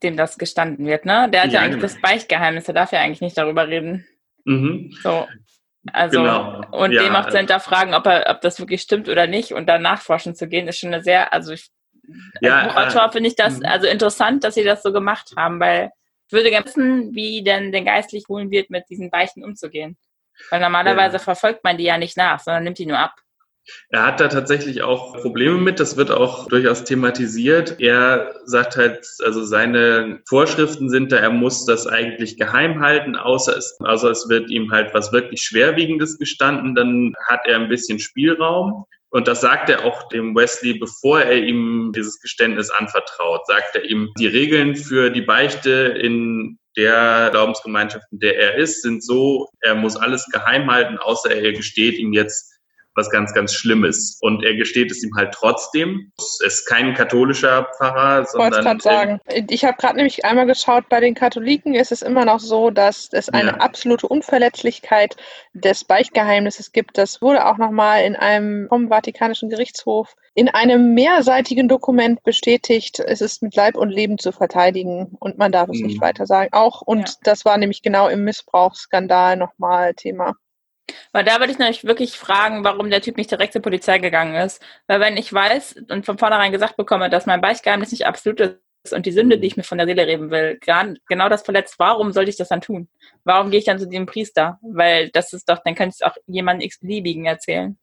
dem 0.04 0.18
das 0.18 0.38
gestanden 0.38 0.86
wird, 0.86 1.06
ne? 1.06 1.30
Der 1.32 1.44
hat 1.44 1.48
ja, 1.52 1.56
Ja, 1.56 1.60
eigentlich 1.62 1.82
genau. 1.82 1.94
das 1.94 2.02
Beichtgeheimnis, 2.02 2.66
der 2.66 2.74
darf 2.76 2.92
ja 2.92 3.00
eigentlich 3.00 3.22
nicht 3.22 3.38
darüber 3.38 3.68
reden. 3.68 4.06
Mhm. 4.44 4.92
So. 5.02 5.28
Also, 5.94 6.20
Genau. 6.20 6.62
und 6.72 6.92
Ja, 6.92 7.04
dem 7.04 7.16
auch 7.16 7.22
zu 7.22 7.28
also- 7.28 7.38
hinterfragen, 7.38 7.94
ob, 7.94 8.06
er, 8.08 8.30
ob 8.30 8.42
das 8.42 8.60
wirklich 8.60 8.82
stimmt 8.82 9.08
oder 9.08 9.28
nicht 9.28 9.54
und 9.54 9.68
dann 9.68 9.82
nachforschen 9.84 10.36
zu 10.36 10.48
gehen, 10.48 10.68
ist 10.68 10.80
schon 10.80 10.94
eine 10.94 11.04
sehr, 11.04 11.32
also 11.32 11.54
ich, 11.54 11.70
Ja, 12.42 12.68
Buchautor 12.68 13.06
äh, 13.06 13.12
finde 13.12 13.30
ich 13.30 13.36
das 13.36 13.60
mhm. 13.60 13.66
also 13.66 13.88
interessant, 13.88 14.44
dass 14.44 14.56
sie 14.56 14.64
das 14.64 14.84
so 14.84 14.92
gemacht 14.92 15.32
haben, 15.38 15.60
weil 15.60 15.92
ich 16.28 16.34
würde 16.34 16.50
gerne 16.50 16.66
wissen, 16.66 17.14
wie 17.14 17.44
denn 17.44 17.72
den 17.72 17.86
geistlich 17.86 18.26
holen 18.28 18.52
wird, 18.52 18.70
mit 18.70 18.86
diesen 18.90 19.10
Beichten 19.10 19.44
umzugehen. 19.44 19.98
Weil 20.50 20.60
normalerweise 20.60 21.18
Ja. 21.18 21.20
verfolgt 21.20 21.64
man 21.64 21.78
die 21.78 21.86
ja 21.86 21.98
nicht 21.98 22.18
nach, 22.18 22.40
sondern 22.40 22.64
nimmt 22.64 22.80
die 22.80 22.86
nur 22.86 23.00
ab. 23.00 23.16
Er 23.90 24.06
hat 24.06 24.20
da 24.20 24.28
tatsächlich 24.28 24.84
auch 24.84 25.20
Probleme 25.22 25.58
mit, 25.58 25.80
das 25.80 25.98
wird 25.98 26.12
auch 26.12 26.48
durchaus 26.48 26.84
thematisiert. 26.84 27.80
Er 27.80 28.36
sagt 28.46 28.76
halt, 28.76 29.08
also 29.24 29.44
seine 29.44 30.22
Vorschriften 30.28 30.90
sind 30.90 31.12
da, 31.12 31.18
er 31.18 31.32
muss 31.32 31.66
das 31.66 31.88
eigentlich 31.88 32.38
geheim 32.38 32.82
halten, 32.82 33.16
außer 33.16 33.58
es, 33.58 33.76
außer 33.80 34.12
es 34.12 34.30
wird 34.30 34.52
ihm 34.52 34.72
halt 34.72 34.94
was 34.94 35.12
wirklich 35.12 35.42
Schwerwiegendes 35.42 36.20
gestanden, 36.20 36.76
dann 36.76 37.16
hat 37.28 37.42
er 37.46 37.56
ein 37.56 37.70
bisschen 37.70 37.98
Spielraum. 38.00 38.86
Und 39.16 39.30
das 39.30 39.40
sagt 39.40 39.70
er 39.70 39.86
auch 39.86 40.10
dem 40.10 40.36
Wesley, 40.36 40.74
bevor 40.74 41.22
er 41.22 41.38
ihm 41.38 41.94
dieses 41.96 42.20
Geständnis 42.20 42.70
anvertraut, 42.70 43.48
sagt 43.48 43.74
er 43.76 43.86
ihm, 43.86 44.12
die 44.20 44.28
Regeln 44.28 44.76
für 44.76 45.10
die 45.10 45.22
Beichte 45.22 45.72
in 45.72 46.60
der 46.76 47.30
Glaubensgemeinschaft, 47.32 48.04
in 48.12 48.20
der 48.20 48.38
er 48.38 48.56
ist, 48.56 48.82
sind 48.82 49.02
so, 49.02 49.48
er 49.62 49.74
muss 49.74 49.96
alles 49.96 50.26
geheim 50.34 50.70
halten, 50.70 50.98
außer 50.98 51.32
er 51.34 51.54
gesteht 51.54 51.98
ihm 51.98 52.12
jetzt 52.12 52.55
was 52.96 53.10
ganz, 53.10 53.34
ganz 53.34 53.54
Schlimmes. 53.54 54.18
Und 54.22 54.44
er 54.44 54.56
gesteht 54.56 54.92
es 54.92 55.04
ihm 55.04 55.16
halt 55.16 55.34
trotzdem. 55.34 56.12
Es 56.18 56.40
ist 56.46 56.66
kein 56.66 56.94
katholischer 56.94 57.68
Pfarrer, 57.78 58.24
Ich 58.24 58.34
wollte 58.34 58.56
sondern 58.56 58.64
gerade 58.64 58.82
sagen. 58.82 59.20
Ich 59.50 59.66
habe 59.66 59.78
gerade 59.78 59.98
nämlich 59.98 60.26
einmal 60.26 60.46
geschaut, 60.46 60.90
bei 60.90 61.00
den 61.00 61.14
Katholiken 61.14 61.74
ist 61.76 61.92
es 61.92 62.02
immer 62.02 62.26
noch 62.26 62.40
so, 62.40 62.70
dass 62.72 63.10
es 63.12 63.30
eine 63.30 63.52
Ja. 63.52 63.58
absolute 63.58 64.08
Unverletzlichkeit 64.08 65.16
des 65.54 65.84
Beichtgeheimnisses 65.84 66.72
gibt. 66.72 66.98
Das 66.98 67.22
wurde 67.22 67.46
auch 67.46 67.58
nochmal 67.58 68.04
in 68.04 68.16
einem 68.16 68.68
vom 68.70 68.90
Vatikanischen 68.90 69.50
Gerichtshof 69.50 70.16
in 70.34 70.50
einem 70.50 70.94
mehrseitigen 70.94 71.68
Dokument 71.70 72.22
bestätigt. 72.24 73.00
Es 73.00 73.22
ist 73.22 73.42
mit 73.42 73.56
Leib 73.56 73.76
und 73.78 73.90
Leben 73.90 74.18
zu 74.18 74.32
verteidigen 74.34 75.16
und 75.20 75.38
man 75.38 75.52
darf 75.52 75.70
es 75.70 75.80
Mhm. 75.80 75.88
nicht 75.88 76.02
weiter 76.02 76.26
sagen. 76.26 76.50
Auch, 76.52 76.82
und 76.82 77.08
Ja. 77.10 77.16
das 77.24 77.46
war 77.46 77.58
nämlich 77.58 77.82
genau 77.82 78.08
im 78.10 78.24
Missbrauchsskandal 78.26 79.38
nochmal 79.38 79.94
Thema. 79.94 80.36
Weil 81.12 81.24
da 81.24 81.40
würde 81.40 81.52
ich 81.52 81.60
nämlich 81.60 81.84
wirklich 81.84 82.18
fragen, 82.18 82.64
warum 82.64 82.90
der 82.90 83.02
Typ 83.02 83.18
nicht 83.18 83.32
direkt 83.32 83.54
zur 83.54 83.62
Polizei 83.62 84.00
gegangen 84.00 84.36
ist. 84.36 84.62
Weil 84.88 85.00
wenn 85.00 85.18
ich 85.18 85.32
weiß 85.32 85.84
und 85.90 86.06
von 86.06 86.18
vornherein 86.18 86.52
gesagt 86.52 86.78
bekomme, 86.78 87.10
dass 87.10 87.26
mein 87.26 87.42
Beichtgeheimnis 87.42 87.92
nicht 87.92 88.06
absolut 88.06 88.40
ist 88.40 88.94
und 88.94 89.06
die 89.06 89.12
Sünde, 89.12 89.40
die 89.40 89.48
ich 89.48 89.58
mir 89.58 89.64
von 89.64 89.78
der 89.78 89.88
Seele 89.88 90.06
reden 90.06 90.30
will, 90.32 90.60
genau 91.08 91.30
das 91.30 91.44
verletzt, 91.44 91.76
warum 91.80 92.12
sollte 92.12 92.30
ich 92.30 92.38
das 92.38 92.50
dann 92.50 92.62
tun? 92.62 92.88
Warum 93.24 93.50
gehe 93.50 93.60
ich 93.60 93.66
dann 93.66 93.80
zu 93.80 93.88
dem 93.88 94.06
Priester? 94.06 94.60
Weil 94.62 95.10
das 95.10 95.34
ist 95.34 95.50
doch, 95.50 95.60
dann 95.64 95.76
kann 95.76 95.90
ich 95.90 95.96
es 95.96 96.02
auch 96.02 96.16
jemandem 96.28 96.66
x-beliebigen 96.66 97.26
erzählen. 97.26 97.78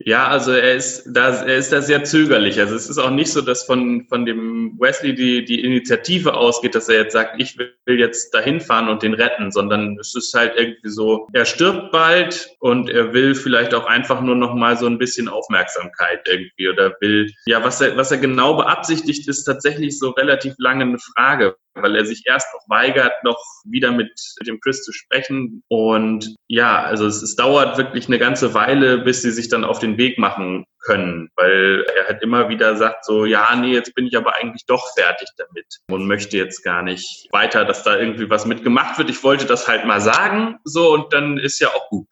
Ja, 0.00 0.28
also 0.28 0.52
er 0.52 0.74
ist 0.74 1.08
da, 1.08 1.42
er 1.42 1.56
ist 1.56 1.72
da 1.72 1.82
sehr 1.82 2.04
zögerlich. 2.04 2.60
Also 2.60 2.76
es 2.76 2.88
ist 2.88 2.98
auch 2.98 3.10
nicht 3.10 3.32
so, 3.32 3.40
dass 3.40 3.64
von, 3.64 4.06
von 4.08 4.24
dem 4.24 4.78
Wesley 4.78 5.12
die, 5.14 5.44
die 5.44 5.64
Initiative 5.64 6.34
ausgeht, 6.34 6.76
dass 6.76 6.88
er 6.88 7.02
jetzt 7.02 7.14
sagt, 7.14 7.40
ich 7.40 7.58
will 7.58 7.98
jetzt 7.98 8.32
dahin 8.32 8.60
fahren 8.60 8.88
und 8.88 9.02
den 9.02 9.14
retten, 9.14 9.50
sondern 9.50 9.98
es 9.98 10.14
ist 10.14 10.32
halt 10.34 10.52
irgendwie 10.56 10.88
so, 10.88 11.26
er 11.32 11.44
stirbt 11.44 11.90
bald 11.90 12.48
und 12.60 12.88
er 12.88 13.12
will 13.12 13.34
vielleicht 13.34 13.74
auch 13.74 13.86
einfach 13.86 14.20
nur 14.20 14.36
noch 14.36 14.54
mal 14.54 14.76
so 14.76 14.86
ein 14.86 14.98
bisschen 14.98 15.28
Aufmerksamkeit 15.28 16.20
irgendwie 16.28 16.68
oder 16.68 16.94
will, 17.00 17.32
ja, 17.46 17.64
was 17.64 17.80
er, 17.80 17.96
was 17.96 18.12
er 18.12 18.18
genau 18.18 18.54
beabsichtigt, 18.54 19.28
ist 19.28 19.44
tatsächlich 19.44 19.98
so 19.98 20.10
relativ 20.10 20.54
lange 20.58 20.84
eine 20.84 20.98
Frage, 20.98 21.56
weil 21.82 21.96
er 21.96 22.04
sich 22.04 22.22
erst 22.26 22.48
auch 22.54 22.68
weigert, 22.68 23.12
noch 23.24 23.42
wieder 23.64 23.92
mit 23.92 24.12
dem 24.46 24.60
Chris 24.60 24.82
zu 24.82 24.92
sprechen. 24.92 25.62
Und 25.68 26.34
ja, 26.46 26.82
also 26.82 27.06
es, 27.06 27.22
es 27.22 27.36
dauert 27.36 27.78
wirklich 27.78 28.06
eine 28.08 28.18
ganze 28.18 28.54
Weile, 28.54 28.98
bis 28.98 29.22
sie 29.22 29.30
sich 29.30 29.48
dann 29.48 29.64
auf 29.64 29.78
den 29.78 29.98
Weg 29.98 30.18
machen 30.18 30.64
können, 30.80 31.28
weil 31.36 31.84
er 31.96 32.06
halt 32.06 32.22
immer 32.22 32.48
wieder 32.48 32.76
sagt 32.76 33.04
so, 33.04 33.24
ja, 33.24 33.54
nee, 33.56 33.72
jetzt 33.72 33.94
bin 33.94 34.06
ich 34.06 34.16
aber 34.16 34.36
eigentlich 34.36 34.64
doch 34.66 34.94
fertig 34.94 35.28
damit 35.36 35.66
und 35.90 36.06
möchte 36.06 36.36
jetzt 36.36 36.62
gar 36.62 36.82
nicht 36.82 37.28
weiter, 37.30 37.64
dass 37.64 37.82
da 37.82 37.96
irgendwie 37.98 38.30
was 38.30 38.46
mitgemacht 38.46 38.96
wird. 38.98 39.10
Ich 39.10 39.22
wollte 39.22 39.46
das 39.46 39.68
halt 39.68 39.84
mal 39.84 40.00
sagen, 40.00 40.58
so, 40.64 40.92
und 40.92 41.12
dann 41.12 41.36
ist 41.38 41.60
ja 41.60 41.68
auch 41.68 41.88
gut. 41.88 42.06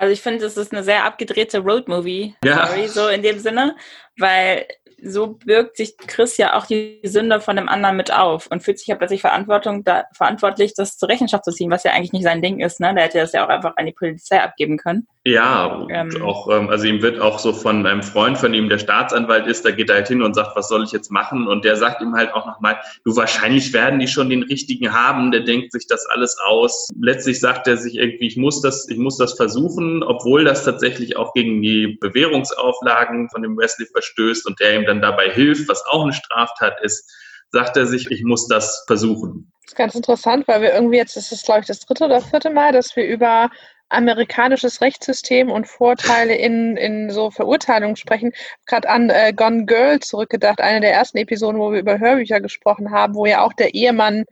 Also 0.00 0.14
ich 0.14 0.22
finde, 0.22 0.46
es 0.46 0.56
ist 0.56 0.72
eine 0.72 0.82
sehr 0.82 1.04
abgedrehte 1.04 1.58
Roadmovie, 1.58 2.34
Ja. 2.42 2.70
So 2.88 3.08
in 3.08 3.22
dem 3.22 3.38
Sinne, 3.38 3.76
weil 4.16 4.66
so 5.02 5.38
birgt 5.44 5.76
sich 5.76 5.96
Chris 5.96 6.36
ja 6.36 6.56
auch 6.56 6.66
die 6.66 7.00
Sünde 7.04 7.40
von 7.40 7.56
dem 7.56 7.68
anderen 7.68 7.96
mit 7.96 8.12
auf 8.12 8.46
und 8.48 8.62
fühlt 8.62 8.78
sich 8.78 8.88
ja 8.88 8.96
plötzlich 8.96 9.20
Verantwortung 9.20 9.84
da, 9.84 10.04
verantwortlich, 10.12 10.74
das 10.74 10.98
zur 10.98 11.08
Rechenschaft 11.08 11.44
zu 11.44 11.52
ziehen, 11.52 11.70
was 11.70 11.84
ja 11.84 11.92
eigentlich 11.92 12.12
nicht 12.12 12.24
sein 12.24 12.42
Ding 12.42 12.60
ist. 12.60 12.80
Ne? 12.80 12.94
Der 12.94 13.04
hätte 13.04 13.18
das 13.18 13.32
ja 13.32 13.44
auch 13.44 13.48
einfach 13.48 13.76
an 13.76 13.86
die 13.86 13.92
Polizei 13.92 14.40
abgeben 14.40 14.76
können. 14.78 15.06
Ja, 15.24 15.66
und 15.66 15.90
Ähm. 15.90 16.22
auch, 16.22 16.48
ähm, 16.50 16.70
also 16.70 16.86
ihm 16.86 17.02
wird 17.02 17.20
auch 17.20 17.38
so 17.38 17.52
von 17.52 17.86
einem 17.86 18.02
Freund 18.02 18.38
von 18.38 18.54
ihm, 18.54 18.70
der 18.70 18.78
Staatsanwalt 18.78 19.46
ist, 19.46 19.66
da 19.66 19.70
geht 19.70 19.90
er 19.90 19.96
halt 19.96 20.08
hin 20.08 20.22
und 20.22 20.32
sagt, 20.32 20.56
was 20.56 20.68
soll 20.68 20.82
ich 20.82 20.92
jetzt 20.92 21.10
machen? 21.10 21.46
Und 21.46 21.66
der 21.66 21.76
sagt 21.76 22.00
ihm 22.00 22.14
halt 22.14 22.32
auch 22.32 22.46
nochmal, 22.46 22.78
du 23.04 23.14
wahrscheinlich 23.16 23.74
werden 23.74 24.00
die 24.00 24.08
schon 24.08 24.30
den 24.30 24.42
richtigen 24.42 24.94
haben, 24.94 25.30
der 25.30 25.40
denkt 25.40 25.72
sich 25.72 25.86
das 25.86 26.06
alles 26.06 26.38
aus. 26.42 26.88
Letztlich 26.98 27.38
sagt 27.38 27.66
er 27.66 27.76
sich 27.76 27.96
irgendwie, 27.96 28.28
ich 28.28 28.38
muss 28.38 28.62
das, 28.62 28.88
ich 28.88 28.96
muss 28.96 29.18
das 29.18 29.34
versuchen, 29.34 30.02
obwohl 30.02 30.44
das 30.44 30.64
tatsächlich 30.64 31.18
auch 31.18 31.34
gegen 31.34 31.60
die 31.60 31.98
Bewährungsauflagen 32.00 33.28
von 33.28 33.42
dem 33.42 33.58
Wesley 33.58 33.86
verstößt 33.92 34.46
und 34.46 34.58
der 34.58 34.74
ihm 34.76 34.86
dann 34.90 35.00
dabei 35.00 35.30
hilft, 35.30 35.68
was 35.68 35.84
auch 35.86 36.02
eine 36.02 36.12
Straftat 36.12 36.80
ist, 36.82 37.10
sagt 37.50 37.76
er 37.76 37.86
sich, 37.86 38.10
ich 38.10 38.22
muss 38.24 38.46
das 38.48 38.84
versuchen. 38.86 39.52
Das 39.62 39.72
ist 39.72 39.76
ganz 39.76 39.94
interessant, 39.94 40.48
weil 40.48 40.62
wir 40.62 40.74
irgendwie 40.74 40.96
jetzt, 40.96 41.16
das 41.16 41.32
ist 41.32 41.44
glaube 41.44 41.60
ich 41.60 41.66
das 41.66 41.80
dritte 41.80 42.04
oder 42.04 42.20
vierte 42.20 42.50
Mal, 42.50 42.72
dass 42.72 42.94
wir 42.96 43.06
über 43.06 43.50
amerikanisches 43.88 44.80
Rechtssystem 44.80 45.50
und 45.50 45.66
Vorteile 45.66 46.34
in, 46.34 46.76
in 46.76 47.10
so 47.10 47.30
Verurteilungen 47.30 47.96
sprechen. 47.96 48.32
Gerade 48.66 48.88
an 48.88 49.10
äh, 49.10 49.32
Gone 49.34 49.66
Girl 49.66 49.98
zurückgedacht, 49.98 50.60
eine 50.60 50.80
der 50.80 50.92
ersten 50.92 51.18
Episoden, 51.18 51.60
wo 51.60 51.72
wir 51.72 51.80
über 51.80 51.98
Hörbücher 51.98 52.40
gesprochen 52.40 52.92
haben, 52.92 53.14
wo 53.14 53.26
ja 53.26 53.42
auch 53.42 53.52
der 53.52 53.74
Ehemann 53.74 54.24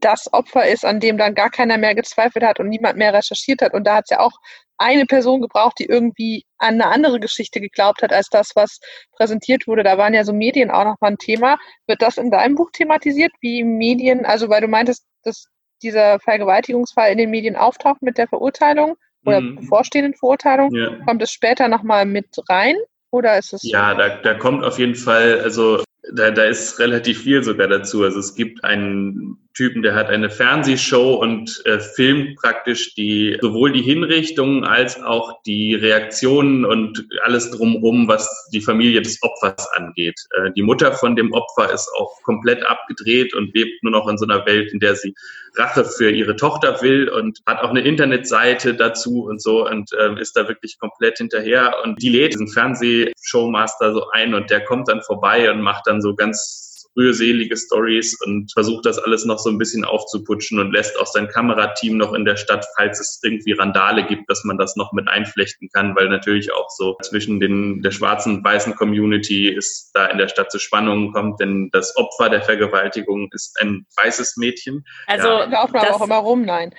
das 0.00 0.32
Opfer 0.32 0.68
ist, 0.68 0.84
an 0.84 1.00
dem 1.00 1.16
dann 1.16 1.34
gar 1.34 1.50
keiner 1.50 1.78
mehr 1.78 1.94
gezweifelt 1.94 2.44
hat 2.44 2.60
und 2.60 2.68
niemand 2.68 2.98
mehr 2.98 3.14
recherchiert 3.14 3.62
hat. 3.62 3.74
Und 3.74 3.84
da 3.84 3.96
hat 3.96 4.04
es 4.04 4.10
ja 4.10 4.20
auch 4.20 4.38
eine 4.78 5.06
Person 5.06 5.40
gebraucht, 5.40 5.78
die 5.78 5.84
irgendwie 5.86 6.44
an 6.58 6.74
eine 6.74 6.86
andere 6.86 7.20
Geschichte 7.20 7.60
geglaubt 7.60 8.02
hat, 8.02 8.12
als 8.12 8.28
das, 8.30 8.52
was 8.54 8.78
präsentiert 9.12 9.66
wurde. 9.66 9.82
Da 9.82 9.98
waren 9.98 10.14
ja 10.14 10.24
so 10.24 10.32
Medien 10.32 10.70
auch 10.70 10.84
nochmal 10.84 11.12
ein 11.12 11.18
Thema. 11.18 11.58
Wird 11.86 12.00
das 12.02 12.16
in 12.16 12.30
deinem 12.30 12.54
Buch 12.54 12.70
thematisiert, 12.72 13.32
wie 13.40 13.64
Medien, 13.64 14.24
also 14.24 14.48
weil 14.48 14.60
du 14.60 14.68
meintest, 14.68 15.04
dass 15.24 15.46
dieser 15.82 16.18
Vergewaltigungsfall 16.20 17.12
in 17.12 17.18
den 17.18 17.30
Medien 17.30 17.56
auftaucht 17.56 18.02
mit 18.02 18.18
der 18.18 18.28
Verurteilung 18.28 18.96
oder 19.24 19.40
Mhm. 19.40 19.56
bevorstehenden 19.56 20.14
Verurteilung? 20.14 20.74
Ja. 20.74 20.90
Kommt 21.04 21.22
es 21.22 21.30
später 21.30 21.68
nochmal 21.68 22.06
mit 22.06 22.26
rein? 22.48 22.76
Oder 23.10 23.38
ist 23.38 23.52
es 23.52 23.62
Ja, 23.62 23.94
da, 23.94 24.16
da 24.16 24.34
kommt 24.34 24.64
auf 24.64 24.78
jeden 24.78 24.94
Fall, 24.94 25.40
also 25.40 25.82
da, 26.14 26.30
da 26.30 26.44
ist 26.44 26.78
relativ 26.78 27.22
viel 27.22 27.42
sogar 27.42 27.68
dazu. 27.68 28.02
Also 28.02 28.18
es 28.18 28.34
gibt 28.34 28.64
einen 28.64 29.47
Typen, 29.58 29.82
der 29.82 29.96
hat 29.96 30.08
eine 30.08 30.30
Fernsehshow 30.30 31.14
und 31.14 31.60
äh, 31.66 31.80
filmt 31.80 32.36
praktisch 32.36 32.94
die 32.94 33.36
sowohl 33.40 33.72
die 33.72 33.82
Hinrichtungen 33.82 34.62
als 34.62 35.02
auch 35.02 35.42
die 35.42 35.74
Reaktionen 35.74 36.64
und 36.64 37.08
alles 37.24 37.50
drumherum, 37.50 38.06
was 38.06 38.48
die 38.52 38.60
Familie 38.60 39.02
des 39.02 39.20
Opfers 39.20 39.68
angeht. 39.74 40.14
Äh, 40.30 40.52
die 40.52 40.62
Mutter 40.62 40.92
von 40.92 41.16
dem 41.16 41.32
Opfer 41.32 41.72
ist 41.72 41.90
auch 41.98 42.22
komplett 42.22 42.64
abgedreht 42.64 43.34
und 43.34 43.52
lebt 43.52 43.82
nur 43.82 43.90
noch 43.90 44.06
in 44.06 44.16
so 44.16 44.26
einer 44.26 44.46
Welt, 44.46 44.72
in 44.72 44.78
der 44.78 44.94
sie 44.94 45.12
Rache 45.56 45.84
für 45.84 46.08
ihre 46.08 46.36
Tochter 46.36 46.80
will 46.80 47.08
und 47.08 47.40
hat 47.44 47.60
auch 47.60 47.70
eine 47.70 47.80
Internetseite 47.80 48.74
dazu 48.74 49.24
und 49.24 49.42
so 49.42 49.66
und 49.66 49.92
äh, 49.92 50.20
ist 50.20 50.36
da 50.36 50.46
wirklich 50.46 50.78
komplett 50.78 51.18
hinterher 51.18 51.74
und 51.82 52.00
die 52.00 52.10
lädt 52.10 52.34
diesen 52.34 52.46
Fernsehshowmaster 52.46 53.92
so 53.92 54.08
ein 54.10 54.34
und 54.34 54.50
der 54.50 54.64
kommt 54.64 54.86
dann 54.86 55.02
vorbei 55.02 55.50
und 55.50 55.62
macht 55.62 55.88
dann 55.88 56.00
so 56.00 56.14
ganz 56.14 56.67
rührselige 56.98 57.56
Stories 57.56 58.18
und 58.26 58.52
versucht 58.52 58.84
das 58.84 58.98
alles 58.98 59.24
noch 59.24 59.38
so 59.38 59.48
ein 59.50 59.58
bisschen 59.58 59.84
aufzuputschen 59.84 60.58
und 60.58 60.72
lässt 60.72 60.98
auch 60.98 61.06
sein 61.06 61.28
Kamerateam 61.28 61.96
noch 61.96 62.12
in 62.12 62.24
der 62.24 62.36
Stadt, 62.36 62.66
falls 62.76 62.98
es 62.98 63.20
irgendwie 63.22 63.52
Randale 63.52 64.04
gibt, 64.04 64.28
dass 64.28 64.42
man 64.44 64.58
das 64.58 64.74
noch 64.74 64.92
mit 64.92 65.08
einflechten 65.08 65.68
kann, 65.72 65.94
weil 65.96 66.08
natürlich 66.08 66.52
auch 66.52 66.68
so 66.70 66.96
zwischen 67.02 67.38
den, 67.38 67.80
der 67.82 67.92
schwarzen 67.92 68.36
und 68.36 68.44
weißen 68.44 68.74
Community 68.74 69.48
ist 69.48 69.92
da 69.94 70.06
in 70.06 70.18
der 70.18 70.28
Stadt 70.28 70.50
zu 70.50 70.58
Spannungen 70.58 71.12
kommt, 71.12 71.40
denn 71.40 71.70
das 71.72 71.96
Opfer 71.96 72.28
der 72.28 72.42
Vergewaltigung 72.42 73.28
ist 73.32 73.56
ein 73.60 73.86
weißes 73.96 74.36
Mädchen. 74.36 74.84
Also 75.06 75.28
ja. 75.28 75.44
laufen 75.44 75.76
aber 75.76 75.94
auch 75.94 76.04
immer 76.04 76.16
rum, 76.16 76.42
nein. 76.42 76.74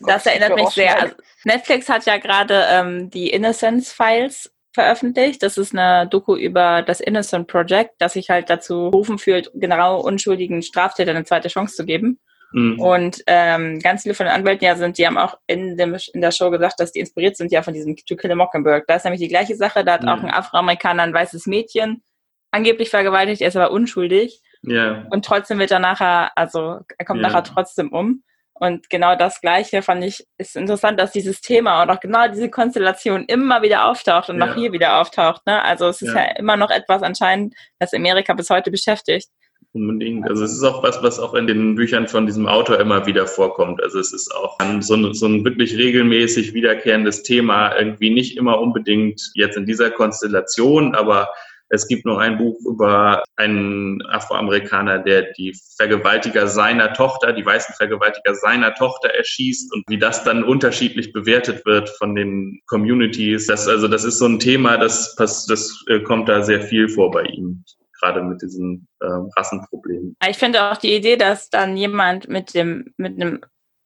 Das 0.00 0.24
Gott, 0.24 0.26
erinnert 0.26 0.56
mich 0.56 0.68
sehr. 0.70 1.00
Also 1.00 1.14
Netflix 1.44 1.88
hat 1.88 2.06
ja 2.06 2.18
gerade 2.18 2.64
ähm, 2.68 3.10
die 3.10 3.30
Innocence 3.30 3.92
Files 3.92 4.50
veröffentlicht. 4.72 5.42
Das 5.42 5.58
ist 5.58 5.74
eine 5.74 6.08
Doku 6.08 6.36
über 6.36 6.82
das 6.82 7.00
Innocent 7.00 7.48
Project, 7.48 7.94
das 7.98 8.14
sich 8.14 8.30
halt 8.30 8.50
dazu 8.50 8.90
berufen 8.90 9.18
fühlt, 9.18 9.50
genau 9.54 10.00
unschuldigen 10.00 10.62
Straftätern 10.62 11.16
eine 11.16 11.24
zweite 11.24 11.48
Chance 11.48 11.76
zu 11.76 11.84
geben. 11.84 12.20
Mhm. 12.52 12.80
Und 12.80 13.22
ähm, 13.26 13.78
ganz 13.78 14.02
viele 14.02 14.14
von 14.14 14.26
den 14.26 14.34
Anwälten 14.34 14.64
ja 14.64 14.74
sind, 14.76 14.98
die 14.98 15.06
haben 15.06 15.18
auch 15.18 15.38
in, 15.46 15.76
dem, 15.76 15.96
in 16.12 16.20
der 16.20 16.32
Show 16.32 16.50
gesagt, 16.50 16.80
dass 16.80 16.92
die 16.92 17.00
inspiriert 17.00 17.36
sind 17.36 17.52
ja 17.52 17.62
von 17.62 17.74
diesem 17.74 17.96
To 17.96 18.16
Kill 18.16 18.32
a 18.32 18.34
Mockingbird. 18.34 18.84
Da 18.88 18.96
ist 18.96 19.04
nämlich 19.04 19.20
die 19.20 19.28
gleiche 19.28 19.54
Sache, 19.54 19.84
da 19.84 19.94
hat 19.94 20.02
mhm. 20.02 20.08
auch 20.08 20.22
ein 20.22 20.30
Afroamerikaner 20.30 21.04
ein 21.04 21.14
weißes 21.14 21.46
Mädchen 21.46 22.02
angeblich 22.50 22.90
vergewaltigt, 22.90 23.42
er 23.42 23.48
ist 23.48 23.56
aber 23.56 23.70
unschuldig. 23.70 24.42
Ja. 24.62 25.06
Und 25.10 25.24
trotzdem 25.24 25.58
wird 25.58 25.70
er 25.70 25.78
nachher, 25.78 26.36
also 26.36 26.80
er 26.98 27.04
kommt 27.06 27.22
ja. 27.22 27.28
nachher 27.28 27.44
trotzdem 27.44 27.92
um. 27.92 28.22
Und 28.62 28.90
genau 28.90 29.16
das 29.16 29.40
Gleiche 29.40 29.80
fand 29.80 30.04
ich, 30.04 30.26
ist 30.36 30.54
interessant, 30.54 31.00
dass 31.00 31.12
dieses 31.12 31.40
Thema 31.40 31.82
und 31.82 31.88
auch 31.88 31.98
genau 31.98 32.28
diese 32.28 32.50
Konstellation 32.50 33.24
immer 33.24 33.62
wieder 33.62 33.86
auftaucht 33.86 34.28
und 34.28 34.38
ja. 34.38 34.50
auch 34.50 34.54
hier 34.54 34.70
wieder 34.72 35.00
auftaucht. 35.00 35.46
Ne? 35.46 35.64
Also 35.64 35.88
es 35.88 36.02
ist 36.02 36.14
ja. 36.14 36.26
ja 36.26 36.36
immer 36.36 36.58
noch 36.58 36.70
etwas 36.70 37.02
anscheinend, 37.02 37.54
das 37.78 37.94
Amerika 37.94 38.34
bis 38.34 38.50
heute 38.50 38.70
beschäftigt. 38.70 39.28
Unbedingt. 39.72 40.28
Also 40.28 40.44
es 40.44 40.52
ist 40.52 40.62
auch 40.62 40.82
was, 40.82 41.02
was 41.02 41.18
auch 41.18 41.32
in 41.32 41.46
den 41.46 41.74
Büchern 41.74 42.06
von 42.06 42.26
diesem 42.26 42.46
Autor 42.46 42.80
immer 42.80 43.06
wieder 43.06 43.26
vorkommt. 43.26 43.82
Also 43.82 43.98
es 43.98 44.12
ist 44.12 44.30
auch 44.34 44.58
so 44.80 44.94
ein, 44.94 45.14
so 45.14 45.26
ein 45.26 45.42
wirklich 45.42 45.78
regelmäßig 45.78 46.52
wiederkehrendes 46.52 47.22
Thema, 47.22 47.74
irgendwie 47.74 48.10
nicht 48.10 48.36
immer 48.36 48.60
unbedingt 48.60 49.22
jetzt 49.34 49.56
in 49.56 49.64
dieser 49.64 49.90
Konstellation, 49.90 50.94
aber 50.94 51.30
es 51.70 51.86
gibt 51.86 52.04
noch 52.04 52.18
ein 52.18 52.36
Buch 52.36 52.58
über 52.66 53.22
einen 53.36 54.04
Afroamerikaner, 54.06 54.98
der 54.98 55.32
die 55.32 55.56
Vergewaltiger 55.76 56.48
seiner 56.48 56.92
Tochter, 56.92 57.32
die 57.32 57.46
weißen 57.46 57.74
Vergewaltiger 57.76 58.34
seiner 58.34 58.74
Tochter 58.74 59.10
erschießt 59.10 59.72
und 59.72 59.84
wie 59.88 59.98
das 59.98 60.24
dann 60.24 60.42
unterschiedlich 60.44 61.12
bewertet 61.12 61.64
wird 61.64 61.88
von 61.90 62.14
den 62.14 62.60
Communities. 62.66 63.46
Das, 63.46 63.68
also 63.68 63.86
das 63.86 64.04
ist 64.04 64.18
so 64.18 64.26
ein 64.26 64.40
Thema, 64.40 64.78
das, 64.78 65.14
das, 65.14 65.46
das 65.46 65.84
äh, 65.88 66.00
kommt 66.00 66.28
da 66.28 66.42
sehr 66.42 66.60
viel 66.60 66.88
vor 66.88 67.10
bei 67.10 67.22
ihm 67.22 67.64
gerade 68.00 68.22
mit 68.22 68.40
diesen 68.40 68.88
äh, 69.00 69.06
Rassenproblemen. 69.36 70.16
Ich 70.26 70.38
finde 70.38 70.70
auch 70.70 70.78
die 70.78 70.94
Idee, 70.94 71.16
dass 71.16 71.50
dann 71.50 71.76
jemand 71.76 72.28
mit 72.28 72.54
dem 72.54 72.94
mit 72.96 73.20
einem 73.20 73.40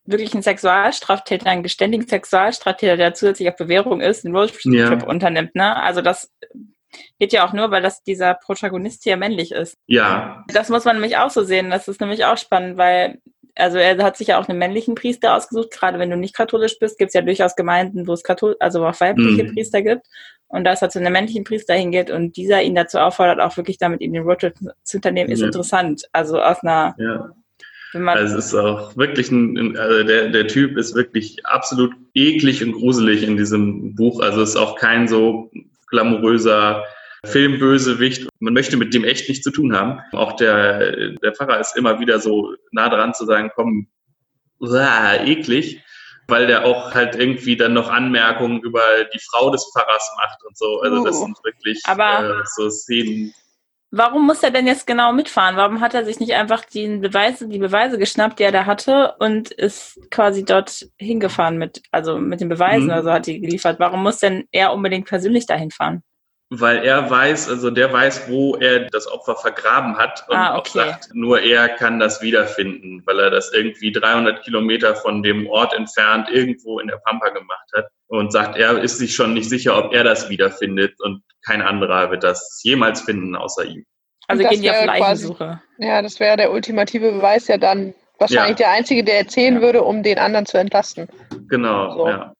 wirklichen 0.06 0.42
Sexualstraftäter, 0.42 1.50
einen 1.50 1.62
geständigen 1.62 2.06
Sexualstraftäter, 2.06 2.96
der 2.96 3.14
zusätzlich 3.14 3.48
auf 3.48 3.56
Bewährung 3.56 4.00
ist, 4.00 4.24
einen 4.24 4.36
Roadtrip 4.36 4.72
ja. 4.72 5.04
unternimmt. 5.04 5.54
Ne? 5.54 5.74
Also 5.82 6.00
das 6.00 6.30
Geht 7.18 7.32
ja 7.32 7.46
auch 7.46 7.52
nur, 7.52 7.70
weil 7.70 7.82
das 7.82 8.02
dieser 8.02 8.34
Protagonist 8.34 9.04
hier 9.04 9.16
männlich 9.16 9.52
ist. 9.52 9.76
Ja. 9.86 10.44
Das 10.48 10.68
muss 10.68 10.84
man 10.84 10.96
nämlich 10.96 11.16
auch 11.16 11.30
so 11.30 11.42
sehen. 11.42 11.70
Das 11.70 11.88
ist 11.88 12.00
nämlich 12.00 12.24
auch 12.24 12.38
spannend, 12.38 12.76
weil 12.76 13.18
also 13.56 13.78
er 13.78 14.02
hat 14.02 14.16
sich 14.16 14.28
ja 14.28 14.38
auch 14.38 14.48
einen 14.48 14.58
männlichen 14.58 14.94
Priester 14.94 15.34
ausgesucht. 15.36 15.70
Gerade 15.70 15.98
wenn 15.98 16.10
du 16.10 16.16
nicht 16.16 16.34
katholisch 16.34 16.78
bist, 16.78 16.98
gibt 16.98 17.10
es 17.10 17.14
ja 17.14 17.22
durchaus 17.22 17.54
Gemeinden, 17.54 18.06
wo 18.06 18.12
es 18.12 18.24
Kathol 18.24 18.56
also 18.58 18.84
auch 18.84 19.00
weibliche 19.00 19.44
mhm. 19.44 19.54
Priester 19.54 19.82
gibt. 19.82 20.06
Und 20.48 20.64
da 20.64 20.72
es 20.72 20.82
halt 20.82 20.92
zu 20.92 20.98
einem 20.98 21.12
männlichen 21.12 21.44
Priester 21.44 21.74
hingeht 21.74 22.10
und 22.10 22.36
dieser 22.36 22.62
ihn 22.62 22.74
dazu 22.74 22.98
auffordert, 22.98 23.40
auch 23.40 23.56
wirklich 23.56 23.78
damit 23.78 24.00
in 24.00 24.12
den 24.12 24.24
Roadtrip 24.24 24.54
zu 24.82 24.98
unternehmen, 24.98 25.30
ist 25.30 25.40
ja. 25.40 25.46
interessant. 25.46 26.02
Also 26.12 26.40
aus 26.40 26.62
einer 26.62 26.94
ja. 26.98 27.30
Also 27.94 28.38
es 28.38 28.46
ist 28.46 28.54
auch 28.54 28.96
wirklich 28.96 29.30
ein, 29.30 29.76
also 29.76 30.02
der, 30.02 30.30
der 30.30 30.48
Typ 30.48 30.76
ist 30.76 30.96
wirklich 30.96 31.46
absolut 31.46 31.92
eklig 32.14 32.64
und 32.64 32.72
gruselig 32.72 33.22
in 33.22 33.36
diesem 33.36 33.94
Buch. 33.94 34.20
Also 34.20 34.42
es 34.42 34.50
ist 34.50 34.56
auch 34.56 34.76
kein 34.76 35.06
so 35.06 35.48
glamouröser 35.94 36.84
Filmbösewicht. 37.24 38.28
Man 38.40 38.52
möchte 38.52 38.76
mit 38.76 38.92
dem 38.92 39.04
echt 39.04 39.28
nichts 39.28 39.44
zu 39.44 39.50
tun 39.50 39.74
haben. 39.74 40.00
Auch 40.12 40.32
der, 40.32 41.12
der 41.22 41.32
Pfarrer 41.32 41.60
ist 41.60 41.76
immer 41.76 42.00
wieder 42.00 42.18
so 42.18 42.54
nah 42.72 42.88
dran 42.88 43.14
zu 43.14 43.24
sagen, 43.24 43.50
komm, 43.54 43.86
uah, 44.60 45.24
eklig, 45.24 45.80
weil 46.28 46.46
der 46.46 46.64
auch 46.66 46.94
halt 46.94 47.14
irgendwie 47.14 47.56
dann 47.56 47.72
noch 47.72 47.88
Anmerkungen 47.90 48.60
über 48.60 48.82
die 49.14 49.20
Frau 49.30 49.50
des 49.50 49.70
Pfarrers 49.72 50.10
macht 50.16 50.44
und 50.44 50.56
so. 50.56 50.80
Also 50.80 51.04
das 51.04 51.16
oh. 51.16 51.24
sind 51.24 51.38
wirklich 51.44 51.80
äh, 51.86 52.42
so 52.56 52.68
Szenen. 52.68 53.32
Warum 53.96 54.26
muss 54.26 54.42
er 54.42 54.50
denn 54.50 54.66
jetzt 54.66 54.88
genau 54.88 55.12
mitfahren? 55.12 55.56
Warum 55.56 55.80
hat 55.80 55.94
er 55.94 56.04
sich 56.04 56.18
nicht 56.18 56.32
einfach 56.32 56.64
die 56.64 56.96
Beweise, 56.96 57.46
die 57.46 57.60
Beweise 57.60 57.96
geschnappt, 57.96 58.40
die 58.40 58.42
er 58.42 58.50
da 58.50 58.66
hatte 58.66 59.14
und 59.20 59.52
ist 59.52 60.00
quasi 60.10 60.44
dort 60.44 60.88
hingefahren 60.98 61.58
mit, 61.58 61.80
also 61.92 62.18
mit 62.18 62.40
den 62.40 62.48
Beweisen, 62.48 62.86
mhm. 62.86 62.90
also 62.90 63.12
hat 63.12 63.28
die 63.28 63.40
geliefert? 63.40 63.78
Warum 63.78 64.02
muss 64.02 64.18
denn 64.18 64.48
er 64.50 64.72
unbedingt 64.72 65.06
persönlich 65.06 65.46
dahin 65.46 65.70
fahren? 65.70 66.02
Weil 66.60 66.84
er 66.84 67.10
weiß, 67.10 67.48
also 67.48 67.70
der 67.70 67.92
weiß, 67.92 68.28
wo 68.28 68.56
er 68.56 68.86
das 68.90 69.06
Opfer 69.06 69.36
vergraben 69.36 69.96
hat 69.96 70.24
und 70.28 70.36
ah, 70.36 70.56
okay. 70.56 70.58
auch 70.58 70.66
sagt, 70.66 71.08
nur 71.14 71.40
er 71.40 71.68
kann 71.68 71.98
das 71.98 72.22
wiederfinden, 72.22 73.02
weil 73.06 73.18
er 73.18 73.30
das 73.30 73.52
irgendwie 73.52 73.92
300 73.92 74.42
Kilometer 74.44 74.94
von 74.94 75.22
dem 75.22 75.46
Ort 75.46 75.74
entfernt 75.74 76.28
irgendwo 76.30 76.78
in 76.80 76.88
der 76.88 76.98
Pampa 77.04 77.30
gemacht 77.30 77.68
hat 77.74 77.86
und 78.06 78.32
sagt, 78.32 78.56
er 78.56 78.78
ist 78.78 78.98
sich 78.98 79.14
schon 79.14 79.34
nicht 79.34 79.48
sicher, 79.48 79.76
ob 79.76 79.92
er 79.92 80.04
das 80.04 80.28
wiederfindet 80.28 81.00
und 81.00 81.22
kein 81.44 81.62
anderer 81.62 82.10
wird 82.10 82.22
das 82.22 82.60
jemals 82.62 83.02
finden 83.02 83.36
außer 83.36 83.64
ihm. 83.64 83.84
Also 84.28 84.48
gehen 84.48 84.62
die 84.62 84.70
auf 84.70 84.84
Leichensuche. 84.84 85.60
Ja, 85.78 86.02
das 86.02 86.20
wäre 86.20 86.36
der 86.36 86.52
ultimative 86.52 87.12
Beweis 87.12 87.48
ja 87.48 87.58
dann 87.58 87.94
wahrscheinlich 88.18 88.58
ja. 88.58 88.66
der 88.66 88.70
Einzige, 88.70 89.04
der 89.04 89.18
erzählen 89.18 89.56
ja. 89.56 89.60
würde, 89.60 89.82
um 89.82 90.02
den 90.02 90.18
anderen 90.18 90.46
zu 90.46 90.58
entlasten. 90.58 91.08
Genau, 91.54 91.96
so. 91.96 92.08
ja. 92.08 92.34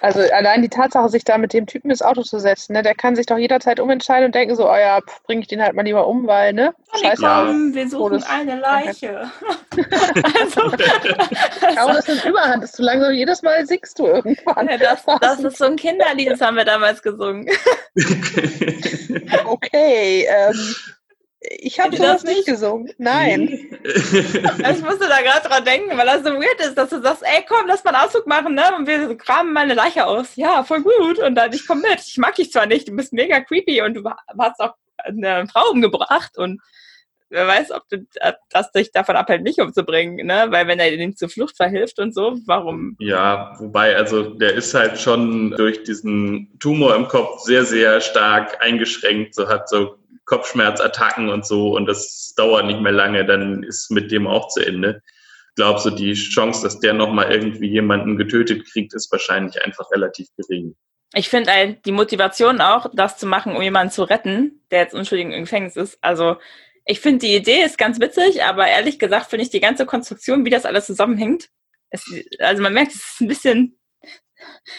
Also 0.00 0.20
allein 0.32 0.62
die 0.62 0.70
Tatsache, 0.70 1.10
sich 1.10 1.22
da 1.22 1.36
mit 1.36 1.52
dem 1.52 1.66
Typen 1.66 1.90
ins 1.90 2.00
Auto 2.00 2.22
zu 2.22 2.38
setzen, 2.38 2.72
ne, 2.72 2.82
der 2.82 2.94
kann 2.94 3.14
sich 3.14 3.26
doch 3.26 3.36
jederzeit 3.36 3.78
umentscheiden 3.78 4.26
und 4.26 4.34
denken 4.34 4.56
so, 4.56 4.70
oh 4.70 4.74
ja, 4.76 5.00
bringe 5.26 5.42
ich 5.42 5.48
den 5.48 5.62
halt 5.62 5.74
mal 5.74 5.84
lieber 5.84 6.06
um, 6.06 6.26
weil, 6.26 6.54
ne? 6.54 6.74
Scheiße. 6.98 7.22
Komm, 7.22 7.74
wir 7.74 7.88
suchen 7.88 7.98
Todes 7.98 8.26
eine 8.26 8.58
Leiche. 8.58 9.30
also, 10.40 10.62
also, 11.76 11.92
das 11.92 12.08
ist 12.08 12.24
Überhand, 12.24 12.64
ist 12.64 12.76
zu 12.76 12.82
langsam, 12.82 13.12
jedes 13.12 13.42
Mal 13.42 13.66
singst 13.66 13.98
du 13.98 14.06
irgendwann. 14.06 14.68
Ja, 14.68 14.78
das, 14.78 15.04
das 15.20 15.40
ist 15.40 15.58
so 15.58 15.66
ein 15.66 15.76
Kinderlied, 15.76 16.30
das 16.30 16.40
haben 16.40 16.56
wir 16.56 16.64
damals 16.64 17.02
gesungen. 17.02 17.48
okay, 19.44 20.26
ähm, 20.26 20.74
ich 21.40 21.78
habe 21.78 21.96
sowas 21.96 22.24
nicht 22.24 22.46
gesungen. 22.46 22.92
Nein. 22.98 23.48
ich 23.84 24.82
musste 24.82 25.08
da 25.08 25.20
gerade 25.22 25.48
dran 25.48 25.64
denken, 25.64 25.96
weil 25.96 26.06
das 26.06 26.24
so 26.24 26.30
weird 26.30 26.60
ist, 26.60 26.74
dass 26.74 26.90
du 26.90 27.00
sagst, 27.00 27.22
ey, 27.22 27.44
komm, 27.48 27.66
lass 27.68 27.84
mal 27.84 27.94
einen 27.94 28.04
Ausflug 28.04 28.26
machen, 28.26 28.54
ne? 28.54 28.64
Und 28.76 28.86
wir 28.88 29.14
graben 29.14 29.52
mal 29.52 29.60
eine 29.60 29.74
Leiche 29.74 30.06
aus. 30.06 30.34
Ja, 30.34 30.64
voll 30.64 30.82
gut. 30.82 31.20
Und 31.20 31.36
dann, 31.36 31.52
ich 31.52 31.66
komm 31.66 31.80
mit. 31.80 32.00
Ich 32.00 32.18
mag 32.18 32.34
dich 32.34 32.50
zwar 32.50 32.66
nicht, 32.66 32.88
du 32.88 32.96
bist 32.96 33.12
mega 33.12 33.40
creepy 33.40 33.82
und 33.82 33.94
du 33.94 34.02
hast 34.38 34.60
auch 34.60 34.74
eine 35.04 35.46
Frau 35.46 35.70
umgebracht 35.70 36.36
und 36.36 36.60
wer 37.30 37.46
weiß, 37.46 37.70
ob 37.72 37.88
du 37.88 38.06
das 38.50 38.72
dich 38.72 38.90
davon 38.90 39.16
abhält, 39.16 39.42
mich 39.42 39.60
umzubringen, 39.60 40.26
ne? 40.26 40.46
Weil 40.50 40.66
wenn 40.66 40.80
er 40.80 40.92
ihm 40.92 41.16
zur 41.16 41.28
Flucht 41.28 41.56
verhilft 41.56 41.98
und 41.98 42.14
so, 42.14 42.36
warum? 42.46 42.96
Ja, 42.98 43.54
wobei, 43.58 43.96
also 43.96 44.34
der 44.34 44.54
ist 44.54 44.74
halt 44.74 44.98
schon 44.98 45.52
durch 45.52 45.84
diesen 45.84 46.58
Tumor 46.58 46.96
im 46.96 47.06
Kopf 47.06 47.42
sehr, 47.42 47.64
sehr 47.64 48.00
stark 48.00 48.60
eingeschränkt, 48.60 49.34
so 49.34 49.48
hat 49.48 49.68
so 49.68 49.96
Kopfschmerzattacken 50.28 51.28
und 51.28 51.46
so 51.46 51.74
und 51.74 51.86
das 51.86 52.34
dauert 52.36 52.66
nicht 52.66 52.80
mehr 52.80 52.92
lange, 52.92 53.24
dann 53.24 53.62
ist 53.62 53.90
mit 53.90 54.12
dem 54.12 54.26
auch 54.26 54.48
zu 54.48 54.60
Ende. 54.60 55.02
Ich 55.50 55.54
glaube, 55.56 55.80
so 55.80 55.90
die 55.90 56.14
Chance, 56.14 56.62
dass 56.62 56.78
der 56.78 56.92
nochmal 56.92 57.32
irgendwie 57.32 57.68
jemanden 57.68 58.16
getötet 58.16 58.70
kriegt, 58.70 58.94
ist 58.94 59.10
wahrscheinlich 59.10 59.64
einfach 59.64 59.90
relativ 59.90 60.28
gering. 60.36 60.76
Ich 61.14 61.28
finde 61.28 61.78
die 61.84 61.92
Motivation 61.92 62.60
auch, 62.60 62.90
das 62.92 63.16
zu 63.16 63.26
machen, 63.26 63.56
um 63.56 63.62
jemanden 63.62 63.90
zu 63.90 64.04
retten, 64.04 64.62
der 64.70 64.82
jetzt 64.82 64.94
unschuldig 64.94 65.26
im 65.26 65.40
Gefängnis 65.40 65.74
ist. 65.74 65.98
Also 66.02 66.36
ich 66.84 67.00
finde 67.00 67.26
die 67.26 67.34
Idee 67.34 67.62
ist 67.62 67.78
ganz 67.78 67.98
witzig, 67.98 68.44
aber 68.44 68.68
ehrlich 68.68 68.98
gesagt 68.98 69.30
finde 69.30 69.42
ich 69.44 69.50
die 69.50 69.60
ganze 69.60 69.86
Konstruktion, 69.86 70.44
wie 70.44 70.50
das 70.50 70.66
alles 70.66 70.86
zusammenhängt, 70.86 71.48
es, 71.90 72.04
also 72.38 72.62
man 72.62 72.74
merkt, 72.74 72.92
es 72.92 72.96
ist 72.96 73.20
ein 73.20 73.28
bisschen 73.28 73.78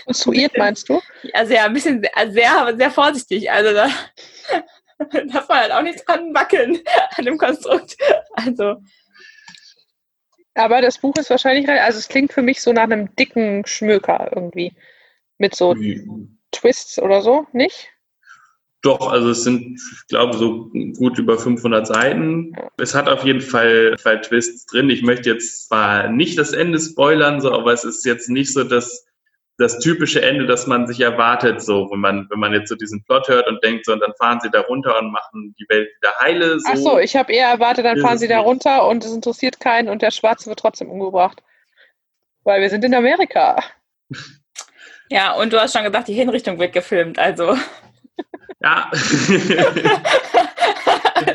konstruiert, 0.05 0.57
meinst 0.57 0.87
du? 0.89 1.01
Also 1.33 1.53
ja, 1.53 1.65
ein 1.65 1.73
bisschen 1.73 2.05
sehr, 2.29 2.75
sehr 2.77 2.91
vorsichtig. 2.91 3.51
Also 3.51 3.73
da, 3.73 3.89
darf 5.31 5.47
man 5.47 5.59
halt 5.59 5.71
auch 5.71 5.81
nicht 5.81 6.07
dran 6.07 6.33
wackeln 6.33 6.79
an 7.15 7.25
dem 7.25 7.37
Konstrukt. 7.37 7.97
Also. 8.33 8.75
Aber 10.55 10.81
das 10.81 10.97
Buch 10.97 11.15
ist 11.15 11.29
wahrscheinlich, 11.29 11.69
also 11.69 11.99
es 11.99 12.09
klingt 12.09 12.33
für 12.33 12.41
mich 12.41 12.61
so 12.61 12.73
nach 12.73 12.83
einem 12.83 13.15
dicken 13.15 13.65
Schmöker 13.65 14.31
irgendwie. 14.33 14.73
Mit 15.37 15.55
so 15.55 15.73
Twists 16.51 16.99
oder 16.99 17.21
so, 17.21 17.47
nicht? 17.53 17.89
Doch, 18.81 19.09
also 19.11 19.31
es 19.31 19.43
sind, 19.43 19.77
ich 19.77 20.07
glaube, 20.07 20.37
so 20.37 20.69
gut 20.97 21.17
über 21.17 21.37
500 21.37 21.87
Seiten. 21.87 22.53
Es 22.77 22.95
hat 22.95 23.09
auf 23.09 23.25
jeden 23.25 23.41
Fall, 23.41 23.97
Fall 23.97 24.21
Twists 24.21 24.65
drin. 24.65 24.89
Ich 24.89 25.01
möchte 25.01 25.29
jetzt 25.29 25.67
zwar 25.67 26.09
nicht 26.09 26.37
das 26.37 26.53
Ende 26.53 26.79
spoilern, 26.79 27.41
so, 27.41 27.51
aber 27.51 27.73
es 27.73 27.83
ist 27.83 28.05
jetzt 28.05 28.29
nicht 28.29 28.53
so 28.53 28.63
das, 28.63 29.05
das 29.59 29.77
typische 29.79 30.21
Ende, 30.21 30.47
das 30.47 30.67
man 30.67 30.87
sich 30.87 31.01
erwartet, 31.01 31.61
so, 31.61 31.89
wenn 31.91 31.99
man, 31.99 32.27
wenn 32.29 32.39
man 32.39 32.53
jetzt 32.53 32.69
so 32.69 32.75
diesen 32.75 33.03
Plot 33.03 33.27
hört 33.27 33.47
und 33.47 33.61
denkt, 33.61 33.85
so, 33.85 33.91
und 33.91 33.99
dann 33.99 34.13
fahren 34.17 34.39
sie 34.41 34.49
da 34.49 34.61
runter 34.61 34.97
und 34.97 35.11
machen 35.11 35.53
die 35.59 35.65
Welt 35.67 35.89
wieder 35.97 36.13
heile. 36.21 36.59
So. 36.59 36.69
Ach 36.71 36.77
so, 36.77 36.97
ich 36.99 37.15
habe 37.17 37.33
eher 37.33 37.49
erwartet, 37.49 37.85
dann 37.85 37.99
fahren 37.99 38.17
sie 38.17 38.29
da 38.29 38.39
runter 38.39 38.87
und 38.87 39.03
es 39.03 39.13
interessiert 39.13 39.59
keinen 39.59 39.89
und 39.89 40.01
der 40.01 40.11
Schwarze 40.11 40.47
wird 40.47 40.59
trotzdem 40.59 40.89
umgebracht. 40.89 41.43
Weil 42.43 42.61
wir 42.61 42.69
sind 42.69 42.83
in 42.85 42.95
Amerika. 42.95 43.61
Ja, 45.11 45.33
und 45.33 45.51
du 45.51 45.59
hast 45.59 45.73
schon 45.73 45.83
gesagt, 45.83 46.07
die 46.07 46.13
Hinrichtung 46.13 46.59
wird 46.59 46.71
gefilmt, 46.71 47.17
also. 47.17 47.57
Ja. 48.61 48.91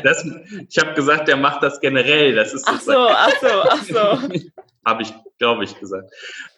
das, 0.03 0.25
ich 0.69 0.77
habe 0.77 0.93
gesagt, 0.93 1.27
der 1.27 1.35
macht 1.35 1.61
das 1.63 1.81
generell. 1.81 2.35
Das 2.35 2.53
ist 2.53 2.65
Ach 2.65 2.79
so, 2.79 3.09
ach 3.09 3.33
so, 3.41 3.47
ach 3.47 3.83
so. 3.83 4.29
Habe 4.85 5.01
ich, 5.01 5.11
glaube 5.37 5.63
ich, 5.63 5.77
gesagt. 5.79 6.09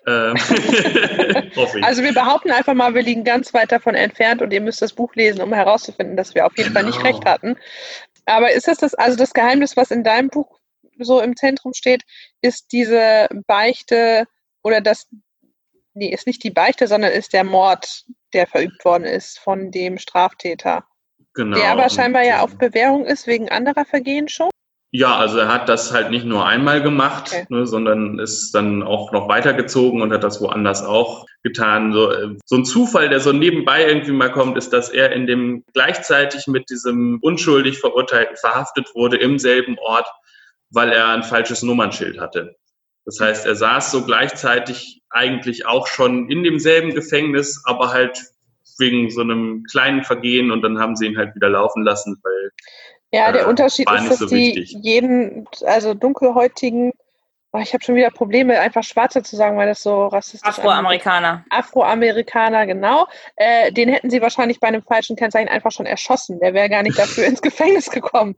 Ähm, 0.06 0.36
ich. 1.76 1.84
Also 1.84 2.04
wir 2.04 2.14
behaupten 2.14 2.52
einfach 2.52 2.74
mal, 2.74 2.94
wir 2.94 3.02
liegen 3.02 3.24
ganz 3.24 3.54
weit 3.54 3.72
davon 3.72 3.96
entfernt 3.96 4.42
und 4.42 4.52
ihr 4.54 4.62
müsst 4.62 4.82
das 4.82 4.94
Buch 4.94 5.16
lesen, 5.16 5.42
um 5.42 5.54
herauszufinden, 5.54 6.16
dass 6.16 6.36
wir 6.36 6.46
auf 6.46 6.58
jeden 6.58 6.74
Fall 6.74 6.84
nicht 6.84 6.98
Genau. 7.00 7.10
recht 7.10 7.26
hatten. 7.26 7.58
Aber 8.26 8.52
ist 8.52 8.68
das 8.68 8.78
das, 8.78 8.94
also 8.94 9.18
das 9.18 9.34
Geheimnis, 9.34 9.78
was 9.78 9.92
in 9.92 10.04
deinem 10.04 10.30
Buch 10.30 10.60
so 11.00 11.22
im 11.22 11.36
Zentrum 11.36 11.74
steht, 11.74 12.04
ist 12.42 12.72
diese 12.72 13.28
Beichte 13.48 14.26
oder 14.64 14.82
das, 14.82 15.08
nee, 15.94 16.10
ist 16.10 16.28
nicht 16.28 16.44
die 16.44 16.52
Beichte, 16.52 16.88
sondern 16.88 17.12
ist 17.12 17.34
der 17.34 17.44
Mord, 17.44 18.04
der 18.34 18.48
verübt 18.48 18.84
worden 18.84 19.06
ist 19.06 19.40
von 19.40 19.72
dem 19.72 19.98
Straftäter. 19.98 20.86
genau. 21.34 21.58
Der 21.58 21.72
aber 21.72 21.90
scheinbar 21.90 22.24
ja 22.24 22.38
ähm, 22.38 22.42
auf 22.42 22.58
Bewährung 22.58 23.06
ist 23.06 23.28
wegen 23.28 23.50
anderer 23.50 23.86
Vergehen 23.86 24.28
schon. 24.28 24.50
Ja, 24.98 25.16
also 25.16 25.38
er 25.38 25.48
hat 25.48 25.70
das 25.70 25.94
halt 25.94 26.10
nicht 26.10 26.26
nur 26.26 26.48
einmal 26.48 26.82
gemacht, 26.82 27.28
Okay. 27.28 27.46
ne, 27.50 27.68
sondern 27.68 28.18
ist 28.18 28.56
dann 28.56 28.82
auch 28.82 29.12
noch 29.12 29.28
weitergezogen 29.30 30.02
und 30.02 30.12
hat 30.12 30.24
das 30.24 30.42
woanders 30.42 30.84
auch 30.84 31.28
getan. 31.44 31.94
So, 31.94 32.12
äh, 32.12 32.36
so 32.46 32.56
ein 32.56 32.66
Zufall, 32.66 33.08
der 33.08 33.20
so 33.20 33.32
nebenbei 33.32 33.86
irgendwie 33.86 34.12
mal 34.12 34.32
kommt, 34.32 34.58
ist, 34.58 34.74
dass 34.74 34.90
er 34.90 35.12
in 35.12 35.28
dem 35.28 35.64
gleichzeitig 35.74 36.48
mit 36.48 36.72
diesem 36.72 37.20
unschuldig 37.22 37.78
Verurteilten 37.78 38.38
verhaftet 38.38 38.90
wurde 38.96 39.18
im 39.18 39.38
selben 39.38 39.78
Ort, 39.78 40.08
weil 40.72 40.90
er 40.92 41.10
ein 41.10 41.22
falsches 41.22 41.62
Nummernschild 41.62 42.20
hatte. 42.20 42.56
Das 43.06 43.20
heißt, 43.20 43.46
er 43.46 43.56
saß 43.56 43.92
so 43.92 44.04
gleichzeitig 44.04 45.04
eigentlich 45.12 45.68
auch 45.68 45.86
schon 45.86 46.28
in 46.28 46.44
demselben 46.44 46.96
Gefängnis, 46.96 47.62
aber 47.66 47.94
halt 47.94 48.20
wegen 48.80 49.12
so 49.12 49.22
einem 49.22 49.64
kleinen 49.70 50.04
Vergehen 50.04 50.50
und 50.50 50.64
dann 50.64 50.80
haben 50.80 50.96
sie 50.96 51.06
ihn 51.06 51.18
halt 51.20 51.36
wieder 51.36 51.50
laufen 51.50 51.84
lassen, 51.84 52.18
weil 52.24 52.52
Ja, 53.12 53.32
der 53.32 53.44
Äh, 53.44 53.46
Unterschied 53.46 53.90
ist, 53.90 54.10
dass 54.10 54.20
so 54.20 54.26
die 54.28 54.56
wichtig. 54.56 54.78
jeden, 54.82 55.48
also 55.66 55.94
dunkelhäutigen, 55.94 56.92
oh, 57.54 57.60
ich 57.60 57.74
habe 57.74 57.84
schon 57.84 57.96
wieder 57.96 58.12
Probleme, 58.12 58.60
einfach 58.60 58.84
Schwarze 58.84 59.24
zu 59.24 59.36
sagen, 59.36 59.58
weil 59.58 59.68
das 59.68 59.82
so 59.82 60.08
rassistisch 60.08 60.42
anmutet. 60.44 60.66
Afroamerikaner. 60.66 61.46
Afroamerikaner, 61.50 62.66
genau. 62.66 63.08
Äh, 63.36 63.72
den 63.72 63.90
hätten 63.90 64.10
sie 64.10 64.22
wahrscheinlich 64.22 64.60
bei 64.60 64.68
einem 64.68 64.84
falschen 64.84 65.16
Kennzeichen 65.16 65.48
einfach 65.48 65.72
schon 65.72 65.86
erschossen. 65.86 66.40
Der 66.40 66.54
wäre 66.54 66.70
gar 66.70 66.84
nicht 66.84 67.00
dafür 67.00 67.26
ins 67.28 67.42
Gefängnis 67.42 67.90
gekommen. 67.90 68.36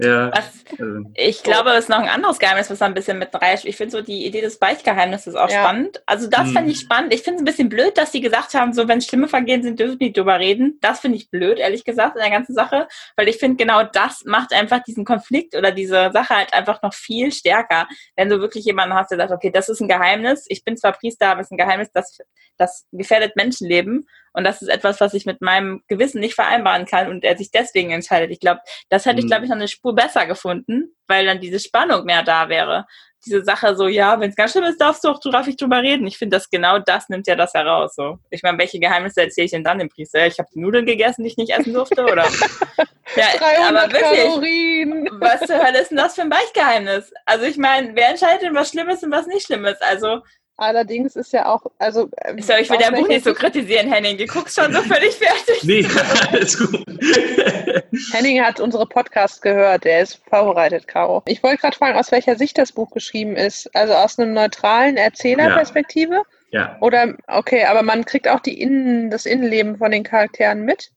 Ja, 0.00 0.30
Was, 0.32 0.78
äh, 0.78 0.82
ich 1.14 1.42
glaube, 1.42 1.70
es 1.70 1.80
ist 1.80 1.88
noch 1.88 1.98
ein 1.98 2.08
anderes 2.08 2.38
Geheimnis, 2.38 2.70
was 2.70 2.78
da 2.78 2.86
ein 2.86 2.94
bisschen 2.94 3.18
mit 3.18 3.34
reicht. 3.34 3.64
Ich 3.64 3.76
finde 3.76 3.92
so 3.92 4.02
die 4.02 4.26
Idee 4.26 4.40
des 4.40 4.58
Beichtgeheimnisses 4.58 5.34
auch 5.34 5.50
Ja. 5.50 5.60
spannend. 5.62 6.02
Also 6.06 6.28
das 6.28 6.48
Hm. 6.48 6.52
finde 6.56 6.70
ich 6.72 6.80
spannend. 6.80 7.12
Ich 7.14 7.22
finde 7.22 7.36
es 7.36 7.42
ein 7.42 7.44
bisschen 7.44 7.68
blöd, 7.68 7.96
dass 7.98 8.12
sie 8.12 8.20
gesagt 8.20 8.54
haben, 8.54 8.72
so 8.72 8.88
wenn 8.88 9.00
schlimme 9.00 9.28
Vergehen 9.28 9.62
sind, 9.62 9.78
dürfen 9.78 9.98
die 9.98 10.12
drüber 10.12 10.38
reden. 10.38 10.78
Das 10.80 11.00
finde 11.00 11.18
ich 11.18 11.30
blöd, 11.30 11.58
ehrlich 11.58 11.84
gesagt, 11.84 12.16
in 12.16 12.22
der 12.22 12.30
ganzen 12.30 12.54
Sache. 12.54 12.88
Weil 13.16 13.28
ich 13.28 13.36
finde, 13.38 13.56
genau 13.56 13.82
das 13.84 14.24
macht 14.24 14.52
einfach 14.52 14.82
diesen 14.82 15.04
Konflikt 15.04 15.54
oder 15.54 15.72
diese 15.72 16.10
Sache 16.12 16.36
halt 16.36 16.54
einfach 16.54 16.82
noch 16.82 16.94
viel 16.94 17.32
stärker. 17.32 17.88
Wenn 18.16 18.28
du 18.28 18.40
wirklich 18.40 18.64
jemanden 18.64 18.94
hast, 18.94 19.10
der 19.10 19.18
sagt, 19.18 19.32
okay, 19.32 19.50
das 19.50 19.68
ist 19.68 19.80
ein 19.80 19.88
Geheimnis. 19.88 20.44
Ich 20.48 20.64
bin 20.64 20.76
zwar 20.76 20.92
Priester, 20.92 21.28
aber 21.28 21.40
es 21.40 21.48
ist 21.48 21.52
ein 21.52 21.58
Geheimnis, 21.58 21.90
das, 21.92 22.18
das 22.56 22.86
gefährdet 22.92 23.36
Menschenleben. 23.36 24.06
Und 24.32 24.44
das 24.44 24.62
ist 24.62 24.68
etwas, 24.68 25.00
was 25.00 25.14
ich 25.14 25.26
mit 25.26 25.40
meinem 25.40 25.82
Gewissen 25.88 26.20
nicht 26.20 26.34
vereinbaren 26.34 26.86
kann 26.86 27.08
und 27.08 27.24
er 27.24 27.36
sich 27.36 27.50
deswegen 27.50 27.90
entscheidet. 27.90 28.30
Ich 28.30 28.40
glaube, 28.40 28.60
das 28.88 29.06
hätte 29.06 29.18
ich, 29.18 29.24
Hm. 29.24 29.28
glaube 29.30 29.44
ich, 29.44 29.50
noch 29.50 29.56
eine 29.56 29.68
Spur 29.68 29.94
besser 29.94 30.26
gefunden, 30.26 30.94
weil 31.08 31.26
dann 31.26 31.40
diese 31.40 31.58
Spannung 31.58 32.04
mehr 32.04 32.22
da 32.22 32.48
wäre. 32.48 32.86
Diese 33.26 33.44
Sache 33.44 33.76
so, 33.76 33.86
ja, 33.86 34.18
wenn 34.18 34.30
es 34.30 34.36
ganz 34.36 34.52
schlimm 34.52 34.64
ist, 34.64 34.80
darfst 34.80 35.04
du 35.04 35.08
auch 35.08 35.20
darf 35.20 35.46
ich 35.46 35.56
drüber 35.56 35.82
reden. 35.82 36.06
Ich 36.06 36.16
finde, 36.16 36.36
das 36.38 36.48
genau 36.48 36.78
das 36.78 37.10
nimmt 37.10 37.26
ja 37.26 37.36
das 37.36 37.52
heraus. 37.52 37.94
So. 37.94 38.18
Ich 38.30 38.42
meine, 38.42 38.56
welche 38.56 38.78
Geheimnisse 38.78 39.20
erzähle 39.20 39.44
ich 39.44 39.50
denn 39.50 39.64
dann 39.64 39.78
dem 39.78 39.90
Priester? 39.90 40.26
Ich 40.26 40.38
habe 40.38 40.48
Nudeln 40.54 40.86
gegessen, 40.86 41.22
die 41.24 41.28
ich 41.28 41.36
nicht 41.36 41.50
essen 41.50 41.74
durfte, 41.74 42.02
oder? 42.02 42.24
ja, 43.16 43.26
300 43.36 43.68
aber 43.68 43.92
wirklich. 43.92 44.22
Kalorien. 44.22 45.08
Was 45.20 45.40
zur 45.40 45.58
Hölle 45.62 45.80
ist 45.80 45.90
denn 45.90 45.98
das 45.98 46.14
für 46.14 46.22
ein 46.22 46.30
Beichtgeheimnis? 46.30 47.12
Also 47.26 47.44
ich 47.44 47.58
meine, 47.58 47.94
wer 47.94 48.08
entscheidet 48.08 48.40
denn, 48.42 48.54
was 48.54 48.70
schlimm 48.70 48.88
ist 48.88 49.02
und 49.04 49.10
was 49.10 49.26
nicht 49.26 49.44
schlimm 49.44 49.66
ist? 49.66 49.82
Also, 49.82 50.22
Allerdings 50.60 51.16
ist 51.16 51.32
ja 51.32 51.46
auch, 51.46 51.64
also. 51.78 52.10
ähm, 52.22 52.36
ich 52.36 52.44
soll, 52.44 52.58
ich 52.60 52.68
will 52.68 52.76
dein 52.78 52.92
Buch 52.92 53.08
nicht 53.08 53.24
so 53.24 53.32
kritisieren, 53.32 53.90
Henning. 53.90 54.18
Du 54.18 54.26
guckst 54.26 54.60
schon 54.60 54.70
so 54.74 54.82
völlig 54.82 55.14
fertig. 55.14 55.64
Nee, 55.64 55.86
alles 56.30 56.58
gut. 56.58 56.84
Henning 58.12 58.42
hat 58.42 58.60
unsere 58.60 58.86
Podcast 58.86 59.40
gehört, 59.40 59.84
der 59.84 60.02
ist 60.02 60.20
vorbereitet, 60.28 60.86
Caro. 60.86 61.22
Ich 61.24 61.42
wollte 61.42 61.62
gerade 61.62 61.78
fragen, 61.78 61.98
aus 61.98 62.12
welcher 62.12 62.36
Sicht 62.36 62.58
das 62.58 62.72
Buch 62.72 62.90
geschrieben 62.90 63.36
ist. 63.36 63.74
Also 63.74 63.94
aus 63.94 64.18
einem 64.18 64.34
neutralen 64.34 64.98
Erzählerperspektive? 64.98 66.24
ja, 66.50 66.76
Oder, 66.82 67.14
okay, 67.26 67.64
aber 67.64 67.82
man 67.82 68.04
kriegt 68.04 68.28
auch 68.28 68.40
die 68.40 68.60
Innen, 68.60 69.08
das 69.08 69.24
Innenleben 69.24 69.78
von 69.78 69.90
den 69.90 70.02
Charakteren 70.02 70.66
mit? 70.66 70.90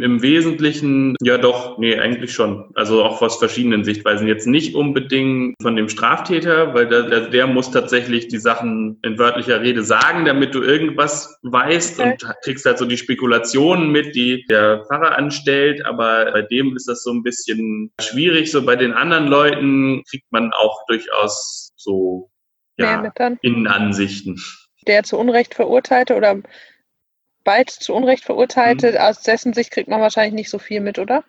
Im 0.00 0.22
Wesentlichen, 0.22 1.14
ja 1.22 1.38
doch, 1.38 1.78
nee, 1.78 1.96
eigentlich 1.96 2.32
schon. 2.32 2.70
Also 2.74 3.04
auch 3.04 3.22
aus 3.22 3.38
verschiedenen 3.38 3.84
Sichtweisen. 3.84 4.26
Jetzt 4.26 4.46
nicht 4.46 4.74
unbedingt 4.74 5.54
von 5.62 5.76
dem 5.76 5.88
Straftäter, 5.88 6.74
weil 6.74 6.88
der, 6.88 7.02
der, 7.04 7.20
der 7.28 7.46
muss 7.46 7.70
tatsächlich 7.70 8.26
die 8.26 8.38
Sachen 8.38 8.98
in 9.02 9.18
wörtlicher 9.18 9.60
Rede 9.60 9.84
sagen, 9.84 10.24
damit 10.24 10.54
du 10.54 10.62
irgendwas 10.62 11.38
weißt 11.42 12.00
Okay. 12.00 12.10
und 12.10 12.34
kriegst 12.42 12.66
halt 12.66 12.78
so 12.78 12.86
die 12.86 12.96
Spekulationen 12.96 13.92
mit, 13.92 14.16
die 14.16 14.44
der 14.46 14.84
Pfarrer 14.86 15.16
anstellt. 15.16 15.86
Aber 15.86 16.32
bei 16.32 16.42
dem 16.42 16.74
ist 16.74 16.88
das 16.88 17.04
so 17.04 17.12
ein 17.12 17.22
bisschen 17.22 17.92
schwierig. 18.00 18.50
So 18.50 18.64
bei 18.66 18.74
den 18.74 18.92
anderen 18.92 19.28
Leuten 19.28 20.02
kriegt 20.10 20.30
man 20.32 20.52
auch 20.52 20.84
durchaus 20.86 21.72
so, 21.76 22.30
ja? 22.78 23.12
Innenansichten. 23.42 24.40
Der 24.88 25.04
zu 25.04 25.18
Unrecht 25.18 25.54
verurteilte 25.54 26.16
oder 26.16 26.42
bald 27.44 27.70
zu 27.70 27.94
Unrecht 27.94 28.24
verurteilte, 28.24 28.92
Mhm. 28.92 28.96
aus 28.98 29.20
dessen 29.22 29.52
Sicht 29.52 29.70
kriegt 29.70 29.88
man 29.88 30.00
wahrscheinlich 30.00 30.34
nicht 30.34 30.50
so 30.50 30.58
viel 30.58 30.80
mit, 30.80 30.98
oder? 30.98 31.24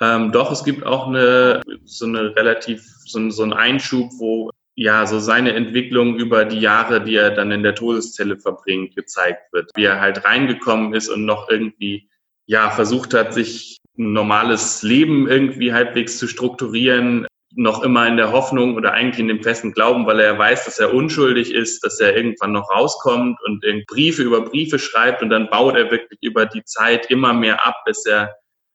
Ähm, 0.00 0.32
doch, 0.32 0.52
es 0.52 0.62
gibt 0.64 0.84
auch 0.84 1.06
eine, 1.06 1.62
so 1.84 2.04
eine 2.04 2.36
relativ, 2.36 2.82
so, 3.06 3.30
so 3.30 3.42
einen 3.42 3.54
Einschub, 3.54 4.10
wo 4.18 4.50
ja 4.74 5.06
so 5.06 5.18
seine 5.20 5.54
Entwicklung 5.54 6.16
über 6.16 6.44
die 6.44 6.60
Jahre, 6.60 7.02
die 7.02 7.14
er 7.14 7.30
dann 7.30 7.50
in 7.50 7.62
der 7.62 7.74
Todeszelle 7.74 8.36
verbringt, 8.36 8.94
gezeigt 8.94 9.50
wird. 9.52 9.70
Wie 9.74 9.84
er 9.84 10.00
halt 10.00 10.26
reingekommen 10.26 10.92
ist 10.92 11.08
und 11.08 11.24
noch 11.24 11.48
irgendwie, 11.48 12.10
ja, 12.44 12.68
versucht 12.70 13.14
hat, 13.14 13.32
sich 13.32 13.78
ein 13.96 14.12
normales 14.12 14.82
Leben 14.82 15.28
irgendwie 15.28 15.72
halbwegs 15.72 16.18
zu 16.18 16.28
strukturieren, 16.28 17.26
noch 17.56 17.82
immer 17.82 18.06
in 18.06 18.16
der 18.18 18.32
Hoffnung 18.32 18.76
oder 18.76 18.92
eigentlich 18.92 19.18
in 19.18 19.28
dem 19.28 19.42
festen 19.42 19.72
Glauben, 19.72 20.06
weil 20.06 20.20
er 20.20 20.38
weiß, 20.38 20.66
dass 20.66 20.78
er 20.78 20.92
unschuldig 20.92 21.52
ist, 21.52 21.82
dass 21.84 21.98
er 22.00 22.14
irgendwann 22.14 22.52
noch 22.52 22.70
rauskommt 22.70 23.38
und 23.46 23.64
Briefe 23.86 24.22
über 24.22 24.42
Briefe 24.42 24.78
schreibt 24.78 25.22
und 25.22 25.30
dann 25.30 25.48
baut 25.48 25.74
er 25.74 25.90
wirklich 25.90 26.18
über 26.22 26.46
die 26.46 26.64
Zeit 26.64 27.10
immer 27.10 27.32
mehr 27.32 27.66
ab, 27.66 27.76
bis 27.86 28.04
er 28.04 28.34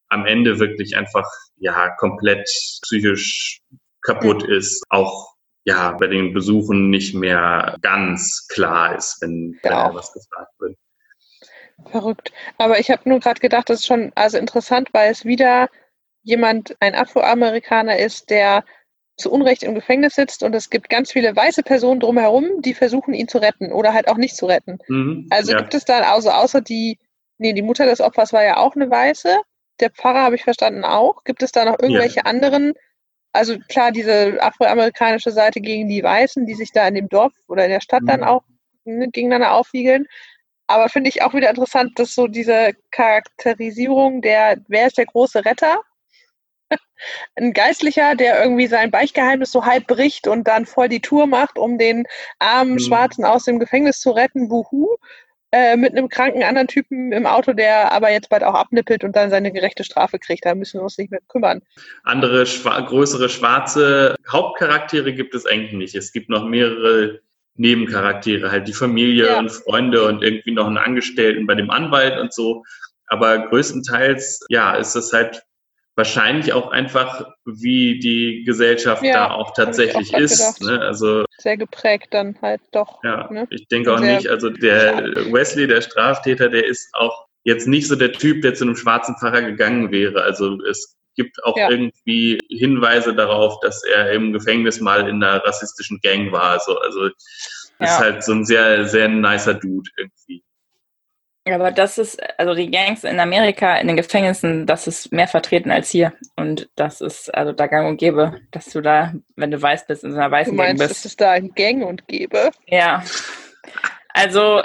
am 0.10 0.26
Ende 0.26 0.60
wirklich 0.60 0.98
einfach 0.98 1.28
ja 1.58 1.90
komplett 1.98 2.46
psychisch 2.84 3.62
kaputt 4.02 4.44
ist, 4.44 4.84
auch 4.90 5.32
ja 5.64 5.92
bei 5.92 6.08
den 6.08 6.34
Besuchen 6.34 6.90
nicht 6.90 7.14
mehr 7.14 7.78
ganz 7.82 8.48
klar 8.52 8.96
ist, 8.96 9.22
wenn, 9.22 9.60
Ja. 9.64 9.88
er 9.90 9.96
was 9.96 10.12
gefragt 10.12 10.52
wird. 10.60 10.76
Verrückt. 11.90 12.32
Aber 12.58 12.80
ich 12.80 12.90
habe 12.92 13.08
nur 13.08 13.20
gerade 13.20 13.40
gedacht, 13.40 13.70
das 13.70 13.80
ist 13.80 13.88
schon 13.88 14.12
also 14.16 14.38
interessant, 14.38 14.90
weil 14.92 15.12
es 15.12 15.26
wieder 15.26 15.70
jemand, 16.24 16.76
ein 16.80 16.96
Afroamerikaner 16.96 17.98
ist, 17.98 18.30
der 18.30 18.64
zu 19.18 19.32
Unrecht 19.32 19.64
im 19.64 19.76
Gefängnis 19.76 20.16
sitzt 20.16 20.44
und 20.44 20.56
es 20.56 20.70
gibt 20.70 20.90
ganz 20.90 21.12
viele 21.12 21.36
weiße 21.36 21.64
Personen 21.64 22.00
drumherum, 22.00 22.62
die 22.62 22.74
versuchen, 22.74 23.14
ihn 23.14 23.28
zu 23.28 23.38
retten 23.38 23.72
oder 23.72 23.94
halt 23.94 24.08
auch 24.08 24.18
nicht 24.18 24.36
zu 24.36 24.46
retten. 24.48 24.80
Mhm. 24.88 25.28
Also 25.30 25.52
ja. 25.52 25.58
gibt 25.58 25.74
es 25.74 25.86
da, 25.86 26.00
also 26.12 26.32
außer 26.32 26.62
die, 26.62 26.98
nee, 27.38 27.54
die 27.54 27.62
Mutter 27.62 27.86
des 27.86 28.02
Opfers 28.02 28.34
war 28.34 28.44
ja 28.44 28.58
auch 28.58 28.76
eine 28.76 28.90
Weiße, 28.90 29.42
der 29.80 29.90
Pfarrer 29.90 30.24
habe 30.24 30.36
ich 30.36 30.44
verstanden 30.44 30.84
auch. 30.84 31.24
Gibt 31.24 31.44
es 31.44 31.52
da 31.52 31.66
noch 31.66 31.80
irgendwelche 31.80 32.26
anderen, 32.26 32.74
also 33.34 33.58
klar, 33.70 33.92
diese 33.92 34.38
afroamerikanische 34.42 35.32
Seite 35.32 35.60
gegen 35.60 35.88
die 35.88 36.04
Weißen, 36.04 36.46
die 36.46 36.56
sich 36.56 36.72
da 36.72 36.88
in 36.88 36.96
dem 36.96 37.10
Dorf 37.10 37.34
oder 37.48 37.66
in 37.66 37.72
der 37.72 37.82
Stadt 37.82 38.04
dann 38.06 38.22
Mhm. 38.22 38.28
auch 38.28 38.44
ne, 38.86 39.10
gegeneinander 39.10 39.54
aufwiegeln. 39.54 40.06
Aber 40.68 40.88
finde 40.90 41.10
ich 41.10 41.22
auch 41.22 41.34
wieder 41.34 41.50
interessant, 41.50 42.00
dass 42.00 42.16
so 42.16 42.28
diese 42.28 42.72
Charakterisierung 42.92 44.22
der, 44.22 44.58
wer 44.68 44.88
ist 44.88 44.98
der 44.98 45.06
große 45.06 45.44
Retter? 45.44 45.82
Ein 47.36 47.54
Geistlicher, 47.54 48.16
der 48.16 48.44
irgendwie 48.44 48.68
sein 48.68 48.92
Beichtgeheimnis 48.92 49.52
so 49.52 49.66
halb 49.66 49.88
bricht 49.88 50.28
und 50.28 50.48
dann 50.48 50.66
voll 50.66 50.90
die 50.90 51.02
Tour 51.02 51.28
macht, 51.28 51.58
um 51.58 51.78
den 51.78 52.06
armen 52.40 52.74
Mhm. 52.74 52.80
Schwarzen 52.80 53.26
aus 53.26 53.46
dem 53.46 53.60
Gefängnis 53.60 54.00
zu 54.00 54.12
retten, 54.12 54.50
buhu, 54.50 54.88
äh, 55.52 55.76
mit 55.76 55.92
einem 55.92 56.08
kranken 56.10 56.44
anderen 56.44 56.68
Typen 56.68 57.12
im 57.12 57.26
Auto, 57.26 57.54
der 57.54 57.92
aber 57.92 58.12
jetzt 58.12 58.30
bald 58.30 58.44
auch 58.44 58.54
abnippelt 58.54 59.04
und 59.04 59.16
dann 59.16 59.30
seine 59.30 59.52
gerechte 59.52 59.84
Strafe 59.84 60.18
kriegt. 60.20 60.46
Da 60.46 60.56
müssen 60.56 60.80
wir 60.80 60.84
uns 60.84 60.98
nicht 60.98 61.12
mehr 61.12 61.20
kümmern. 61.28 61.62
Andere 62.04 62.46
schwa 62.46 62.80
größere 62.80 63.28
schwarze 63.30 64.16
Hauptcharaktere 64.32 65.14
gibt 65.14 65.36
es 65.36 65.46
eigentlich 65.46 65.74
nicht. 65.74 65.96
Es 65.96 66.14
gibt 66.14 66.30
noch 66.30 66.46
mehrere 66.46 67.20
Nebencharaktere, 67.56 68.50
halt 68.50 68.68
die 68.68 68.74
Familie 68.74 69.28
Ja. 69.28 69.40
und 69.40 69.50
Freunde 69.52 70.06
und 70.06 70.24
irgendwie 70.24 70.52
noch 70.52 70.68
einen 70.68 70.78
Angestellten 70.78 71.46
bei 71.48 71.56
dem 71.56 71.70
Anwalt 71.70 72.18
und 72.18 72.34
so. 72.34 72.64
Aber 73.08 73.40
größtenteils, 73.50 74.46
ja, 74.48 74.76
ist 74.76 74.94
das 74.96 75.12
halt 75.12 75.44
wahrscheinlich 76.02 76.52
auch 76.54 76.72
einfach, 76.72 77.28
wie 77.46 78.00
die 78.00 78.44
Gesellschaft 78.44 79.04
Ja, 79.04 79.14
da 79.14 79.32
auch 79.32 79.54
tatsächlich 79.54 80.16
auch 80.16 80.20
ist. 80.20 80.62
Ne? 80.62 80.82
Also 80.82 81.26
Sehr 81.38 81.58
geprägt 81.58 82.08
dann 82.12 82.36
halt 82.42 82.62
doch. 82.72 83.04
ja, 83.04 83.30
Ne? 83.32 83.48
ich 83.52 83.68
denke 83.68 83.94
auch 83.94 84.00
nicht, 84.00 84.28
also 84.28 84.50
der 84.50 85.04
Wesley, 85.32 85.68
der 85.68 85.82
Straftäter, 85.82 86.50
der 86.50 86.66
ist 86.66 86.90
auch 86.94 87.28
jetzt 87.44 87.68
nicht 87.68 87.88
so 87.88 87.96
der 87.96 88.14
Typ, 88.14 88.42
der 88.42 88.56
zu 88.56 88.64
einem 88.64 88.76
schwarzen 88.76 89.16
Pfarrer 89.18 89.44
gegangen 89.44 89.92
wäre. 89.92 90.24
Also 90.24 90.60
es 90.64 90.98
gibt 91.16 91.44
auch 91.44 91.56
Ja. 91.56 91.70
irgendwie 91.70 92.40
Hinweise 92.50 93.14
darauf, 93.14 93.60
dass 93.60 93.84
er 93.84 94.12
im 94.12 94.34
Gefängnis 94.34 94.82
mal 94.82 95.08
in 95.08 95.22
einer 95.24 95.44
rassistischen 95.46 96.00
Gang 96.02 96.32
war. 96.32 96.52
Also, 96.54 96.80
also 96.80 97.10
ist 97.80 98.00
halt 98.00 98.24
so 98.24 98.32
ein 98.32 98.46
sehr, 98.46 98.86
sehr 98.88 99.08
nicer 99.08 99.54
Dude 99.54 99.90
irgendwie. 99.98 100.44
Aber 101.46 101.72
das 101.72 101.98
ist, 101.98 102.22
also 102.40 102.54
die 102.54 102.70
Gangs 102.70 103.04
in 103.04 103.20
Amerika, 103.20 103.76
in 103.78 103.88
den 103.88 103.98
Gefängnissen, 103.98 104.68
das 104.68 104.86
ist 104.88 105.12
mehr 105.12 105.28
vertreten 105.28 105.72
als 105.72 105.90
hier. 105.90 106.14
Und 106.36 106.70
das 106.76 107.02
ist 107.02 107.34
also 107.34 107.52
da 107.52 107.66
gang 107.68 107.88
und 107.88 107.98
gäbe, 107.98 108.40
dass 108.52 108.66
du 108.66 108.82
da, 108.82 109.14
wenn 109.36 109.50
du 109.50 109.60
weiß 109.62 109.88
bist, 109.88 110.04
in 110.04 110.12
so 110.12 110.18
einer 110.20 110.30
Du 110.30 110.34
weißen 110.34 110.56
Gang 110.56 110.78
meinst, 110.78 110.84
dass 110.84 110.90
bist. 110.90 111.06
es 111.06 111.16
da 111.16 111.32
ein 111.32 111.50
Gang 111.56 111.84
und 111.84 112.08
gäbe? 112.08 112.52
Ja. 112.68 113.04
Also, 114.14 114.62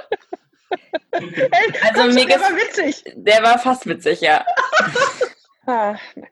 also 1.12 1.30
Komm 1.94 2.14
mir 2.14 2.26
der 2.26 2.40
war 2.40 2.50
witzig. 2.56 3.04
der 3.14 3.42
war 3.42 3.58
fast 3.58 3.86
witzig, 3.86 4.20
ja. 4.20 4.44
Ah, 5.68 5.96
na. 6.14 6.26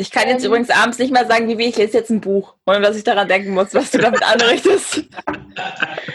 Ich 0.00 0.10
kann 0.10 0.28
jetzt 0.28 0.44
Ähm. 0.44 0.48
übrigens 0.48 0.70
abends 0.70 0.98
nicht 0.98 1.12
mehr 1.12 1.26
sagen, 1.26 1.46
wie 1.46 1.58
wie 1.58 1.68
ich 1.68 1.76
lese 1.76 1.98
jetzt 1.98 2.10
ein 2.10 2.22
Buch, 2.22 2.54
ohne 2.66 2.80
dass 2.80 2.96
ich 2.96 3.04
daran 3.04 3.28
denken 3.28 3.50
muss, 3.52 3.74
was 3.74 3.90
du 3.90 3.98
damit 3.98 4.22
anrichtest. 4.22 5.04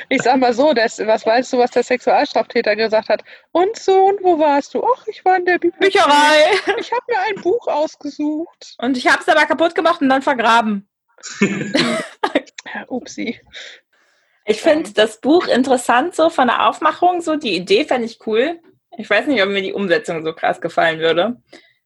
Ich 0.09 0.21
sag 0.21 0.37
mal 0.37 0.53
so, 0.53 0.73
das, 0.73 0.99
was 0.99 1.25
weißt 1.25 1.53
du, 1.53 1.57
was 1.57 1.71
der 1.71 1.83
Sexualstraftäter 1.83 2.75
gesagt 2.75 3.09
hat? 3.09 3.23
Und 3.51 3.75
so, 3.77 4.05
und 4.05 4.23
wo 4.23 4.39
warst 4.39 4.73
du? 4.73 4.83
Ach, 4.83 5.05
ich 5.07 5.23
war 5.25 5.37
in 5.37 5.45
der 5.45 5.59
Bibliothek. 5.59 5.93
Bücherei. 5.93 6.51
Ich 6.79 6.91
habe 6.91 7.01
mir 7.07 7.19
ein 7.27 7.41
Buch 7.41 7.67
ausgesucht. 7.67 8.75
Und 8.79 8.97
ich 8.97 9.07
habe 9.07 9.19
es 9.21 9.27
aber 9.27 9.45
kaputt 9.45 9.75
gemacht 9.75 10.01
und 10.01 10.09
dann 10.09 10.21
vergraben. 10.21 10.87
Upsi. 12.87 13.39
Ich 14.45 14.61
finde 14.61 14.91
das 14.93 15.19
Buch 15.21 15.47
interessant, 15.47 16.15
so 16.15 16.29
von 16.29 16.47
der 16.47 16.67
Aufmachung, 16.67 17.21
so 17.21 17.35
die 17.35 17.55
Idee 17.55 17.83
fände 17.85 18.05
ich 18.05 18.19
cool. 18.25 18.59
Ich 18.97 19.09
weiß 19.09 19.27
nicht, 19.27 19.41
ob 19.43 19.49
mir 19.49 19.61
die 19.61 19.73
Umsetzung 19.73 20.23
so 20.23 20.33
krass 20.33 20.61
gefallen 20.61 20.99
würde, 20.99 21.41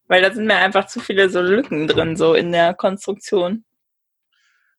weil 0.09 0.21
da 0.21 0.33
sind 0.33 0.45
mir 0.45 0.57
einfach 0.57 0.87
zu 0.87 0.99
viele 0.99 1.29
so 1.29 1.39
Lücken 1.39 1.87
drin, 1.87 2.17
so 2.17 2.33
in 2.33 2.51
der 2.51 2.73
Konstruktion. 2.73 3.63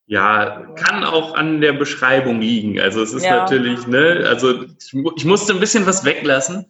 Ja, 0.06 0.66
kann 0.74 1.04
auch 1.04 1.34
an 1.34 1.60
der 1.60 1.72
Beschreibung 1.72 2.40
liegen. 2.40 2.80
Also 2.80 3.00
es 3.00 3.14
ist 3.14 3.24
Ja. 3.24 3.36
natürlich, 3.36 3.86
ne, 3.86 4.24
also 4.26 4.64
ich, 4.64 4.92
ich 5.16 5.24
musste 5.24 5.54
ein 5.54 5.60
bisschen 5.60 5.86
was 5.86 6.04
weglassen. 6.04 6.66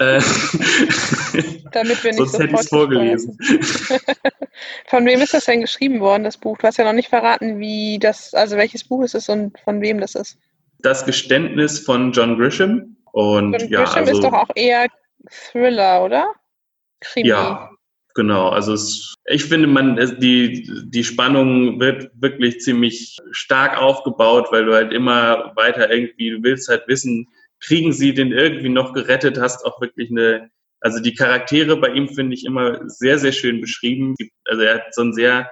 Äh, 0.00 0.20
Damit 1.70 2.02
wir 2.02 2.10
nicht 2.10 2.18
Sonst 2.18 2.38
hätte 2.40 2.54
ich 2.54 2.60
es 2.60 2.68
vorgelesen. 2.68 3.38
Von 4.88 5.06
wem 5.06 5.20
ist 5.20 5.32
das 5.32 5.44
denn 5.44 5.60
geschrieben 5.60 6.00
worden, 6.00 6.24
das 6.24 6.36
Buch? 6.36 6.58
Du 6.58 6.66
hast 6.66 6.76
ja 6.76 6.84
noch 6.84 6.92
nicht 6.92 7.08
verraten, 7.08 7.60
wie 7.60 8.00
das, 8.00 8.34
also 8.34 8.56
welches 8.56 8.82
Buch 8.82 9.04
es 9.04 9.14
ist 9.14 9.28
und 9.28 9.58
von 9.60 9.80
wem 9.80 10.00
das 10.00 10.16
ist. 10.16 10.36
Das 10.80 11.06
Geständnis 11.06 11.78
von 11.78 12.10
John 12.10 12.36
Grisham. 12.36 12.96
Und 13.12 13.52
John 13.52 13.70
ja, 13.70 13.84
Grisham 13.84 13.98
also, 14.00 14.12
ist 14.12 14.24
doch 14.24 14.32
auch 14.32 14.50
eher 14.56 14.88
Thriller, 15.30 16.02
oder? 16.02 16.34
Krimi. 17.00 17.28
Ja, 17.28 17.71
genau. 18.14 18.48
Also 18.48 18.74
es, 18.74 19.14
ich 19.26 19.44
finde, 19.44 19.66
man 19.66 19.96
die 20.20 20.68
die 20.84 21.04
Spannung 21.04 21.80
wird 21.80 22.10
wirklich 22.14 22.60
ziemlich 22.60 23.18
stark 23.30 23.80
aufgebaut, 23.80 24.48
weil 24.50 24.64
du 24.64 24.74
halt 24.74 24.92
immer 24.92 25.52
weiter 25.56 25.90
irgendwie 25.90 26.30
du 26.30 26.42
willst 26.42 26.68
halt 26.68 26.86
wissen, 26.88 27.28
kriegen 27.60 27.92
sie 27.92 28.14
den 28.14 28.32
irgendwie 28.32 28.68
noch 28.68 28.92
gerettet? 28.92 29.38
Hast 29.38 29.64
auch 29.64 29.80
wirklich 29.80 30.10
eine 30.10 30.50
also 30.80 31.00
die 31.00 31.14
Charaktere 31.14 31.76
bei 31.76 31.88
ihm 31.88 32.08
finde 32.08 32.34
ich 32.34 32.44
immer 32.44 32.80
sehr 32.88 33.18
sehr 33.18 33.32
schön 33.32 33.60
beschrieben. 33.60 34.14
Also 34.46 34.62
er 34.62 34.74
hat 34.76 34.94
so 34.94 35.02
einen 35.02 35.14
sehr 35.14 35.50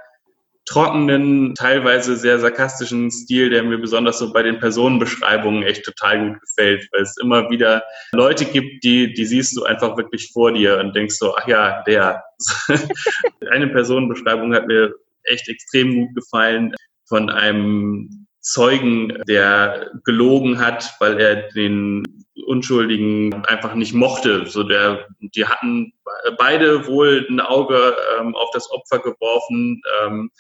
trockenen, 0.71 1.55
teilweise 1.57 2.17
sehr 2.17 2.39
sarkastischen 2.39 3.11
Stil, 3.11 3.51
der 3.51 3.65
mir 3.65 3.79
besonders 3.79 4.21
so 4.21 4.33
bei 4.33 4.43
den 4.45 4.61
Personenbeschreibungen 4.61 5.65
echt 5.65 5.85
total 5.85 6.29
gut 6.29 6.41
gefällt, 6.41 6.89
weil 6.93 7.03
es 7.03 7.17
immer 7.21 7.51
wieder 7.51 7.83
Leute 8.13 8.45
gibt, 8.45 8.85
die, 8.85 9.13
die 9.13 9.27
siehst 9.27 9.57
du 9.57 9.65
einfach 9.65 9.97
wirklich 9.97 10.31
vor 10.33 10.53
dir 10.53 10.79
und 10.79 10.95
denkst 10.95 11.17
so, 11.17 11.35
ach 11.37 11.47
ja, 11.49 11.83
der. 11.83 12.23
Eine 13.51 13.67
Personenbeschreibung 13.67 14.55
hat 14.55 14.69
mir 14.69 14.95
echt 15.25 15.49
extrem 15.49 15.95
gut 15.97 16.15
gefallen 16.15 16.73
von 17.05 17.31
einem 17.31 18.27
Zeugen, 18.41 19.23
der 19.29 19.91
gelogen 20.05 20.61
hat, 20.61 20.95
weil 21.01 21.21
er 21.21 21.49
den 21.51 22.25
Unschuldigen 22.47 23.45
einfach 23.47 23.75
nicht 23.75 23.93
mochte. 23.93 24.47
So 24.47 24.63
der, 24.63 25.07
die 25.19 25.45
hatten 25.45 25.93
beide 26.39 26.87
wohl 26.87 27.27
ein 27.29 27.41
Auge 27.41 27.97
ähm, 28.19 28.35
auf 28.35 28.51
das 28.53 28.71
Opfer 28.71 29.01
geworfen. 29.01 29.83
Ähm, 30.03 30.31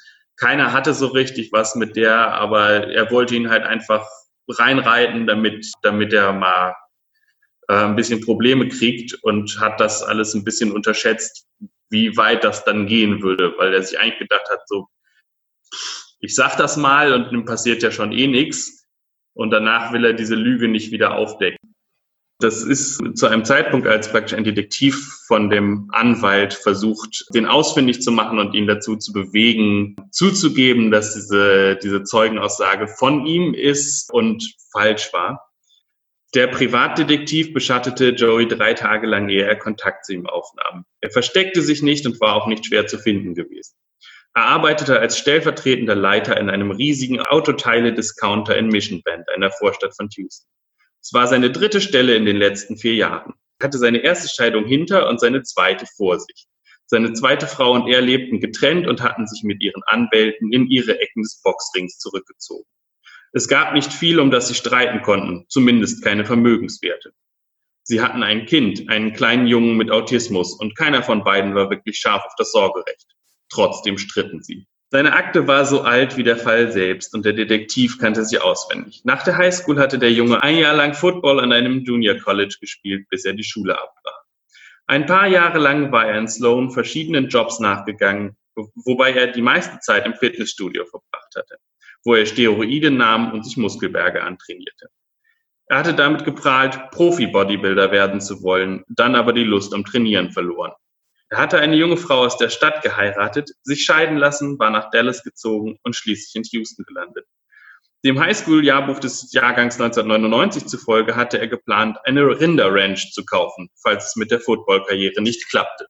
keiner 0.40 0.72
hatte 0.72 0.94
so 0.94 1.08
richtig 1.08 1.52
was 1.52 1.74
mit 1.76 1.96
der, 1.96 2.32
aber 2.32 2.88
er 2.88 3.10
wollte 3.10 3.36
ihn 3.36 3.50
halt 3.50 3.64
einfach 3.64 4.08
reinreiten, 4.48 5.26
damit, 5.26 5.70
damit 5.82 6.12
er 6.12 6.32
mal 6.32 6.74
äh, 7.68 7.84
ein 7.84 7.94
bisschen 7.94 8.22
Probleme 8.22 8.68
kriegt 8.68 9.14
und 9.22 9.60
hat 9.60 9.78
das 9.80 10.02
alles 10.02 10.34
ein 10.34 10.42
bisschen 10.42 10.72
unterschätzt, 10.72 11.46
wie 11.90 12.16
weit 12.16 12.42
das 12.42 12.64
dann 12.64 12.86
gehen 12.86 13.22
würde, 13.22 13.54
weil 13.58 13.74
er 13.74 13.82
sich 13.82 14.00
eigentlich 14.00 14.18
gedacht 14.18 14.48
hat, 14.50 14.66
so, 14.66 14.88
ich 16.20 16.34
sag 16.34 16.56
das 16.56 16.76
mal 16.76 17.12
und 17.12 17.32
dann 17.32 17.44
passiert 17.44 17.82
ja 17.82 17.90
schon 17.90 18.12
eh 18.12 18.26
nichts 18.26 18.88
und 19.34 19.50
danach 19.50 19.92
will 19.92 20.04
er 20.06 20.14
diese 20.14 20.36
Lüge 20.36 20.68
nicht 20.68 20.90
wieder 20.90 21.14
aufdecken. 21.14 21.59
Das 22.40 22.62
ist 22.62 23.02
zu 23.18 23.26
einem 23.26 23.44
Zeitpunkt, 23.44 23.86
als 23.86 24.10
praktisch 24.10 24.36
ein 24.36 24.44
Detektiv 24.44 25.18
von 25.26 25.50
dem 25.50 25.90
Anwalt 25.92 26.54
versucht, 26.54 27.26
den 27.34 27.44
ausfindig 27.44 28.00
zu 28.00 28.10
machen 28.12 28.38
und 28.38 28.54
ihn 28.54 28.66
dazu 28.66 28.96
zu 28.96 29.12
bewegen, 29.12 29.94
zuzugeben, 30.10 30.90
dass 30.90 31.14
diese, 31.14 31.76
diese 31.76 32.02
Zeugenaussage 32.02 32.88
von 32.88 33.26
ihm 33.26 33.52
ist 33.52 34.10
und 34.10 34.54
falsch 34.72 35.12
war. 35.12 35.50
Der 36.34 36.46
Privatdetektiv 36.46 37.52
beschattete 37.52 38.10
Joey 38.10 38.48
drei 38.48 38.72
Tage 38.72 39.06
lang, 39.06 39.28
ehe 39.28 39.44
er 39.44 39.56
Kontakt 39.56 40.06
zu 40.06 40.14
ihm 40.14 40.26
aufnahm. 40.26 40.86
Er 41.02 41.10
versteckte 41.10 41.60
sich 41.60 41.82
nicht 41.82 42.06
und 42.06 42.20
war 42.22 42.36
auch 42.36 42.46
nicht 42.46 42.64
schwer 42.64 42.86
zu 42.86 42.98
finden 42.98 43.34
gewesen. 43.34 43.74
Er 44.34 44.44
arbeitete 44.44 44.98
als 44.98 45.18
stellvertretender 45.18 45.96
Leiter 45.96 46.38
in 46.38 46.48
einem 46.48 46.70
riesigen 46.70 47.20
Autoteile-Discounter 47.20 48.56
in 48.56 48.68
Mission 48.68 49.02
Bend, 49.02 49.28
einer 49.28 49.50
Vorstadt 49.50 49.94
von 49.94 50.08
Houston. 50.16 50.48
Es 51.02 51.12
war 51.12 51.26
seine 51.26 51.50
dritte 51.50 51.80
Stelle 51.80 52.14
in 52.14 52.24
den 52.24 52.36
letzten 52.36 52.76
vier 52.76 52.94
Jahren. 52.94 53.34
Er 53.58 53.66
hatte 53.66 53.78
seine 53.78 53.98
erste 53.98 54.28
Scheidung 54.28 54.64
hinter 54.66 55.08
und 55.08 55.20
seine 55.20 55.42
zweite 55.42 55.86
vor 55.96 56.18
sich. 56.18 56.46
Seine 56.86 57.12
zweite 57.12 57.46
Frau 57.46 57.72
und 57.72 57.88
er 57.88 58.00
lebten 58.00 58.40
getrennt 58.40 58.86
und 58.86 59.02
hatten 59.02 59.26
sich 59.26 59.44
mit 59.44 59.62
ihren 59.62 59.82
Anwälten 59.86 60.52
in 60.52 60.66
ihre 60.66 60.98
Ecken 60.98 61.22
des 61.22 61.40
Boxrings 61.42 61.98
zurückgezogen. 61.98 62.68
Es 63.32 63.46
gab 63.46 63.74
nicht 63.74 63.92
viel, 63.92 64.18
um 64.18 64.30
das 64.30 64.48
sie 64.48 64.54
streiten 64.54 65.02
konnten, 65.02 65.46
zumindest 65.48 66.02
keine 66.02 66.24
Vermögenswerte. 66.24 67.12
Sie 67.84 68.00
hatten 68.00 68.22
ein 68.22 68.46
Kind, 68.46 68.88
einen 68.88 69.12
kleinen 69.12 69.46
Jungen 69.46 69.76
mit 69.76 69.90
Autismus 69.90 70.54
und 70.58 70.76
keiner 70.76 71.02
von 71.02 71.22
beiden 71.22 71.54
war 71.54 71.70
wirklich 71.70 71.98
scharf 71.98 72.24
auf 72.24 72.34
das 72.36 72.52
Sorgerecht. 72.52 73.06
Trotzdem 73.48 73.98
stritten 73.98 74.42
sie. 74.42 74.66
Seine 74.92 75.12
Akte 75.12 75.46
war 75.46 75.66
so 75.66 75.82
alt 75.82 76.16
wie 76.16 76.24
der 76.24 76.36
Fall 76.36 76.72
selbst 76.72 77.14
und 77.14 77.24
der 77.24 77.32
Detektiv 77.32 77.98
kannte 77.98 78.24
sie 78.24 78.40
auswendig. 78.40 79.02
Nach 79.04 79.22
der 79.22 79.36
Highschool 79.36 79.78
hatte 79.78 80.00
der 80.00 80.10
Junge 80.10 80.42
ein 80.42 80.56
Jahr 80.56 80.74
lang 80.74 80.94
Football 80.94 81.38
an 81.38 81.52
einem 81.52 81.84
Junior 81.84 82.16
College 82.16 82.56
gespielt, 82.60 83.08
bis 83.08 83.24
er 83.24 83.34
die 83.34 83.44
Schule 83.44 83.80
abbrach. 83.80 84.24
Ein 84.88 85.06
paar 85.06 85.28
Jahre 85.28 85.60
lang 85.60 85.92
war 85.92 86.06
er 86.06 86.18
in 86.18 86.26
Sloan 86.26 86.72
verschiedenen 86.72 87.28
Jobs 87.28 87.60
nachgegangen, 87.60 88.36
wobei 88.56 89.12
er 89.12 89.28
die 89.28 89.42
meiste 89.42 89.78
Zeit 89.78 90.06
im 90.06 90.14
Fitnessstudio 90.14 90.84
verbracht 90.86 91.36
hatte, 91.36 91.58
wo 92.02 92.16
er 92.16 92.26
Steroide 92.26 92.90
nahm 92.90 93.32
und 93.32 93.44
sich 93.44 93.56
Muskelberge 93.56 94.24
antrainierte. 94.24 94.88
Er 95.66 95.78
hatte 95.78 95.94
damit 95.94 96.24
geprahlt, 96.24 96.90
Profi-Bodybuilder 96.90 97.92
werden 97.92 98.20
zu 98.20 98.42
wollen, 98.42 98.82
dann 98.88 99.14
aber 99.14 99.32
die 99.32 99.44
Lust 99.44 99.72
am 99.72 99.84
Trainieren 99.84 100.32
verloren. 100.32 100.72
Er 101.30 101.38
hatte 101.38 101.60
eine 101.60 101.76
junge 101.76 101.96
Frau 101.96 102.24
aus 102.24 102.36
der 102.38 102.48
Stadt 102.48 102.82
geheiratet, 102.82 103.50
sich 103.62 103.84
scheiden 103.84 104.16
lassen, 104.16 104.58
war 104.58 104.70
nach 104.70 104.90
Dallas 104.90 105.22
gezogen 105.22 105.78
und 105.84 105.94
schließlich 105.94 106.34
in 106.34 106.42
Houston 106.50 106.84
gelandet. 106.84 107.24
Dem 108.04 108.18
Highschool-Jahrbuch 108.18 108.98
des 108.98 109.32
Jahrgangs 109.32 109.74
1999 109.80 110.66
zufolge 110.66 111.14
hatte 111.14 111.38
er 111.38 111.46
geplant, 111.46 111.98
eine 112.04 112.22
Rinder-Ranch 112.22 113.12
zu 113.12 113.24
kaufen, 113.24 113.70
falls 113.80 114.06
es 114.06 114.16
mit 114.16 114.30
der 114.32 114.40
Football-Karriere 114.40 115.22
nicht 115.22 115.48
klappte. 115.48 115.86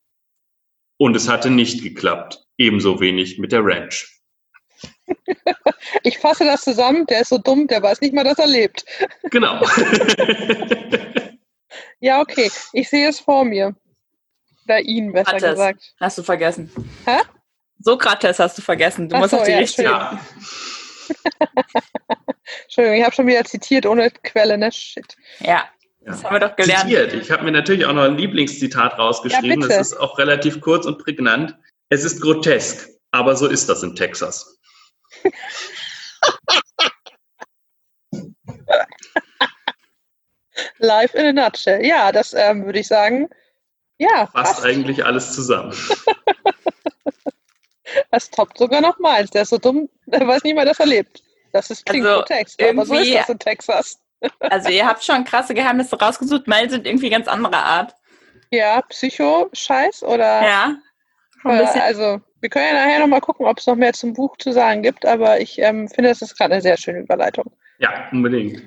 Und 0.99 1.17
es 1.17 1.29
hatte 1.29 1.49
nicht 1.49 1.83
geklappt. 1.83 2.45
Ebenso 2.59 3.01
wenig 3.01 3.39
mit 3.39 3.53
der 3.53 3.65
Ranch. 3.65 4.21
Ich 6.03 6.19
fasse 6.19 6.45
das 6.45 6.63
zusammen, 6.63 7.07
der 7.07 7.23
ist 7.23 7.31
so 7.31 7.39
dumm, 7.39 7.67
der 7.67 7.83
weiß 7.83 8.01
nicht 8.01 8.15
mal, 8.15 8.23
dass 8.23 8.39
er 8.39 8.47
lebt. 8.47 8.85
Genau. 9.31 9.61
Ja, 12.03 12.21
okay, 12.21 12.51
ich 12.73 12.89
sehe 12.89 13.09
es 13.09 13.21
vor 13.21 13.45
mir. 13.45 13.77
Oder 14.65 14.81
ihn, 14.81 15.13
besser 15.13 15.31
Sokrates. 15.33 15.51
gesagt. 15.51 15.95
Hast 16.01 16.19
du 16.19 16.23
vergessen. 16.23 16.71
Hä? 17.05 17.19
Sokrates 17.79 18.39
hast 18.39 18.59
du 18.59 18.63
vergessen. 18.63 19.09
Du 19.09 19.17
Ach 19.17 19.21
musst 19.21 19.31
so, 19.33 19.39
auf 19.39 19.45
die 19.45 19.53
ja, 19.53 19.59
richtige. 19.59 19.89
ja. 19.89 20.21
Entschuldigung, 22.65 22.99
ich 22.99 23.05
habe 23.05 23.15
schon 23.15 23.27
wieder 23.27 23.45
zitiert 23.45 23.87
ohne 23.87 24.11
Quelle, 24.11 24.59
ne? 24.59 24.71
Shit. 24.71 25.17
Ja, 25.41 25.65
das 26.01 26.25
haben 26.25 26.35
wir 26.35 26.41
doch 26.41 26.57
gelernt. 26.57 26.83
Zitiert. 26.83 27.13
Ich 27.15 27.31
habe 27.31 27.45
mir 27.45 27.53
natürlich 27.53 27.85
auch 27.87 27.93
noch 27.93 28.05
ein 28.05 28.17
Lieblingszitat 28.17 28.99
rausgeschrieben. 28.99 29.63
Ja, 29.63 29.69
das 29.69 29.93
ist 29.93 29.99
auch 29.99 30.19
relativ 30.19 30.61
kurz 30.61 30.87
und 30.87 30.99
prägnant. 30.99 31.57
Es 31.89 32.05
ist 32.05 32.21
grotesk, 32.21 32.89
aber 33.11 33.37
so 33.37 33.47
ist 33.47 33.69
das 33.69 33.83
in 33.83 33.97
Texas. 33.97 34.59
Live 40.79 41.15
in 41.15 41.27
a 41.27 41.33
nutshell. 41.33 41.85
Ja, 41.85 42.13
das 42.13 42.33
ähm, 42.35 42.65
würde 42.65 42.79
ich 42.79 42.87
sagen. 42.89 43.29
Ja, 44.01 44.27
Fasst 44.29 44.55
passt. 44.55 44.65
eigentlich 44.65 45.05
alles 45.05 45.35
zusammen. 45.35 45.73
das 48.11 48.31
toppt 48.31 48.57
sogar 48.57 48.81
noch 48.81 48.99
meins. 48.99 49.31
Der 49.31 49.43
ist 49.43 49.51
so 49.51 49.59
dumm, 49.59 49.91
der 50.07 50.27
weiß 50.27 50.43
nicht 50.43 50.55
mal, 50.55 50.65
dass 50.65 50.81
er 50.81 50.87
lebt. 50.87 51.23
Das 51.53 51.71
ist 51.71 51.85
klingt 51.85 52.07
Also, 52.07 52.21
grotesk, 52.21 52.63
aber 52.63 52.87
so 52.87 52.95
ist 52.95 53.15
das 53.15 53.29
in 53.29 53.39
Texas. 53.39 53.99
Also 54.39 54.69
ihr 54.69 54.87
habt 54.87 55.03
schon 55.03 55.25
krasse 55.25 55.55
Geheimnisse 55.55 55.99
rausgesucht. 55.99 56.47
Meine 56.47 56.69
sind 56.69 56.87
irgendwie 56.87 57.09
ganz 57.09 57.27
anderer 57.27 57.65
Art. 57.65 57.95
Ja, 58.51 58.83
Psycho-Scheiß 58.83 60.03
oder? 60.03 60.43
Ja. 60.43 60.77
Äh, 61.43 61.81
also, 61.81 62.21
wir 62.41 62.51
können 62.51 62.67
ja 62.67 62.75
nachher 62.75 63.01
nochmal 63.01 63.23
gucken, 63.23 63.47
ob 63.47 63.57
es 63.57 63.67
noch 63.67 63.77
mehr 63.77 63.95
zum 63.95 64.13
Buch 64.13 64.37
zu 64.37 64.53
sagen 64.53 64.83
gibt, 64.83 65.07
aber 65.07 65.41
ich 65.41 65.59
ähm, 65.59 65.89
finde, 65.89 66.11
das 66.11 66.21
ist 66.21 66.37
gerade 66.37 66.53
eine 66.53 66.61
sehr 66.61 66.77
schöne 66.77 66.99
Überleitung. 66.99 67.51
Ja, 67.79 68.09
unbedingt. 68.13 68.67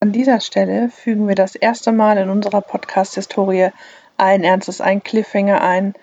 An 0.00 0.12
dieser 0.12 0.40
Stelle 0.40 0.88
fügen 0.88 1.28
wir 1.28 1.34
das 1.34 1.54
erste 1.54 1.92
Mal 1.92 2.16
in 2.16 2.30
unserer 2.30 2.62
Podcast-Historie 2.62 3.72
allen 4.18 4.44
Ernstes 4.44 4.80
einen 4.80 5.02
Cliffhanger 5.02 5.62
ein, 5.62 5.94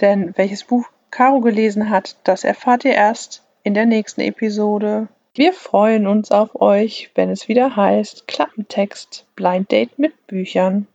denn 0.00 0.32
welches 0.36 0.64
Buch 0.64 0.86
Caro 1.10 1.40
gelesen 1.40 1.90
hat, 1.90 2.16
das 2.24 2.44
erfahrt 2.44 2.84
ihr 2.84 2.94
erst 2.94 3.42
in 3.64 3.74
der 3.74 3.86
nächsten 3.86 4.20
Episode. 4.20 5.08
Wir 5.34 5.52
freuen 5.52 6.06
uns 6.06 6.30
auf 6.30 6.60
euch, 6.60 7.10
wenn 7.14 7.30
es 7.30 7.48
wieder 7.48 7.76
heißt 7.76 8.28
Klappentext 8.28 9.26
Blind 9.34 9.72
Date 9.72 9.98
mit 9.98 10.26
Büchern. 10.26 10.86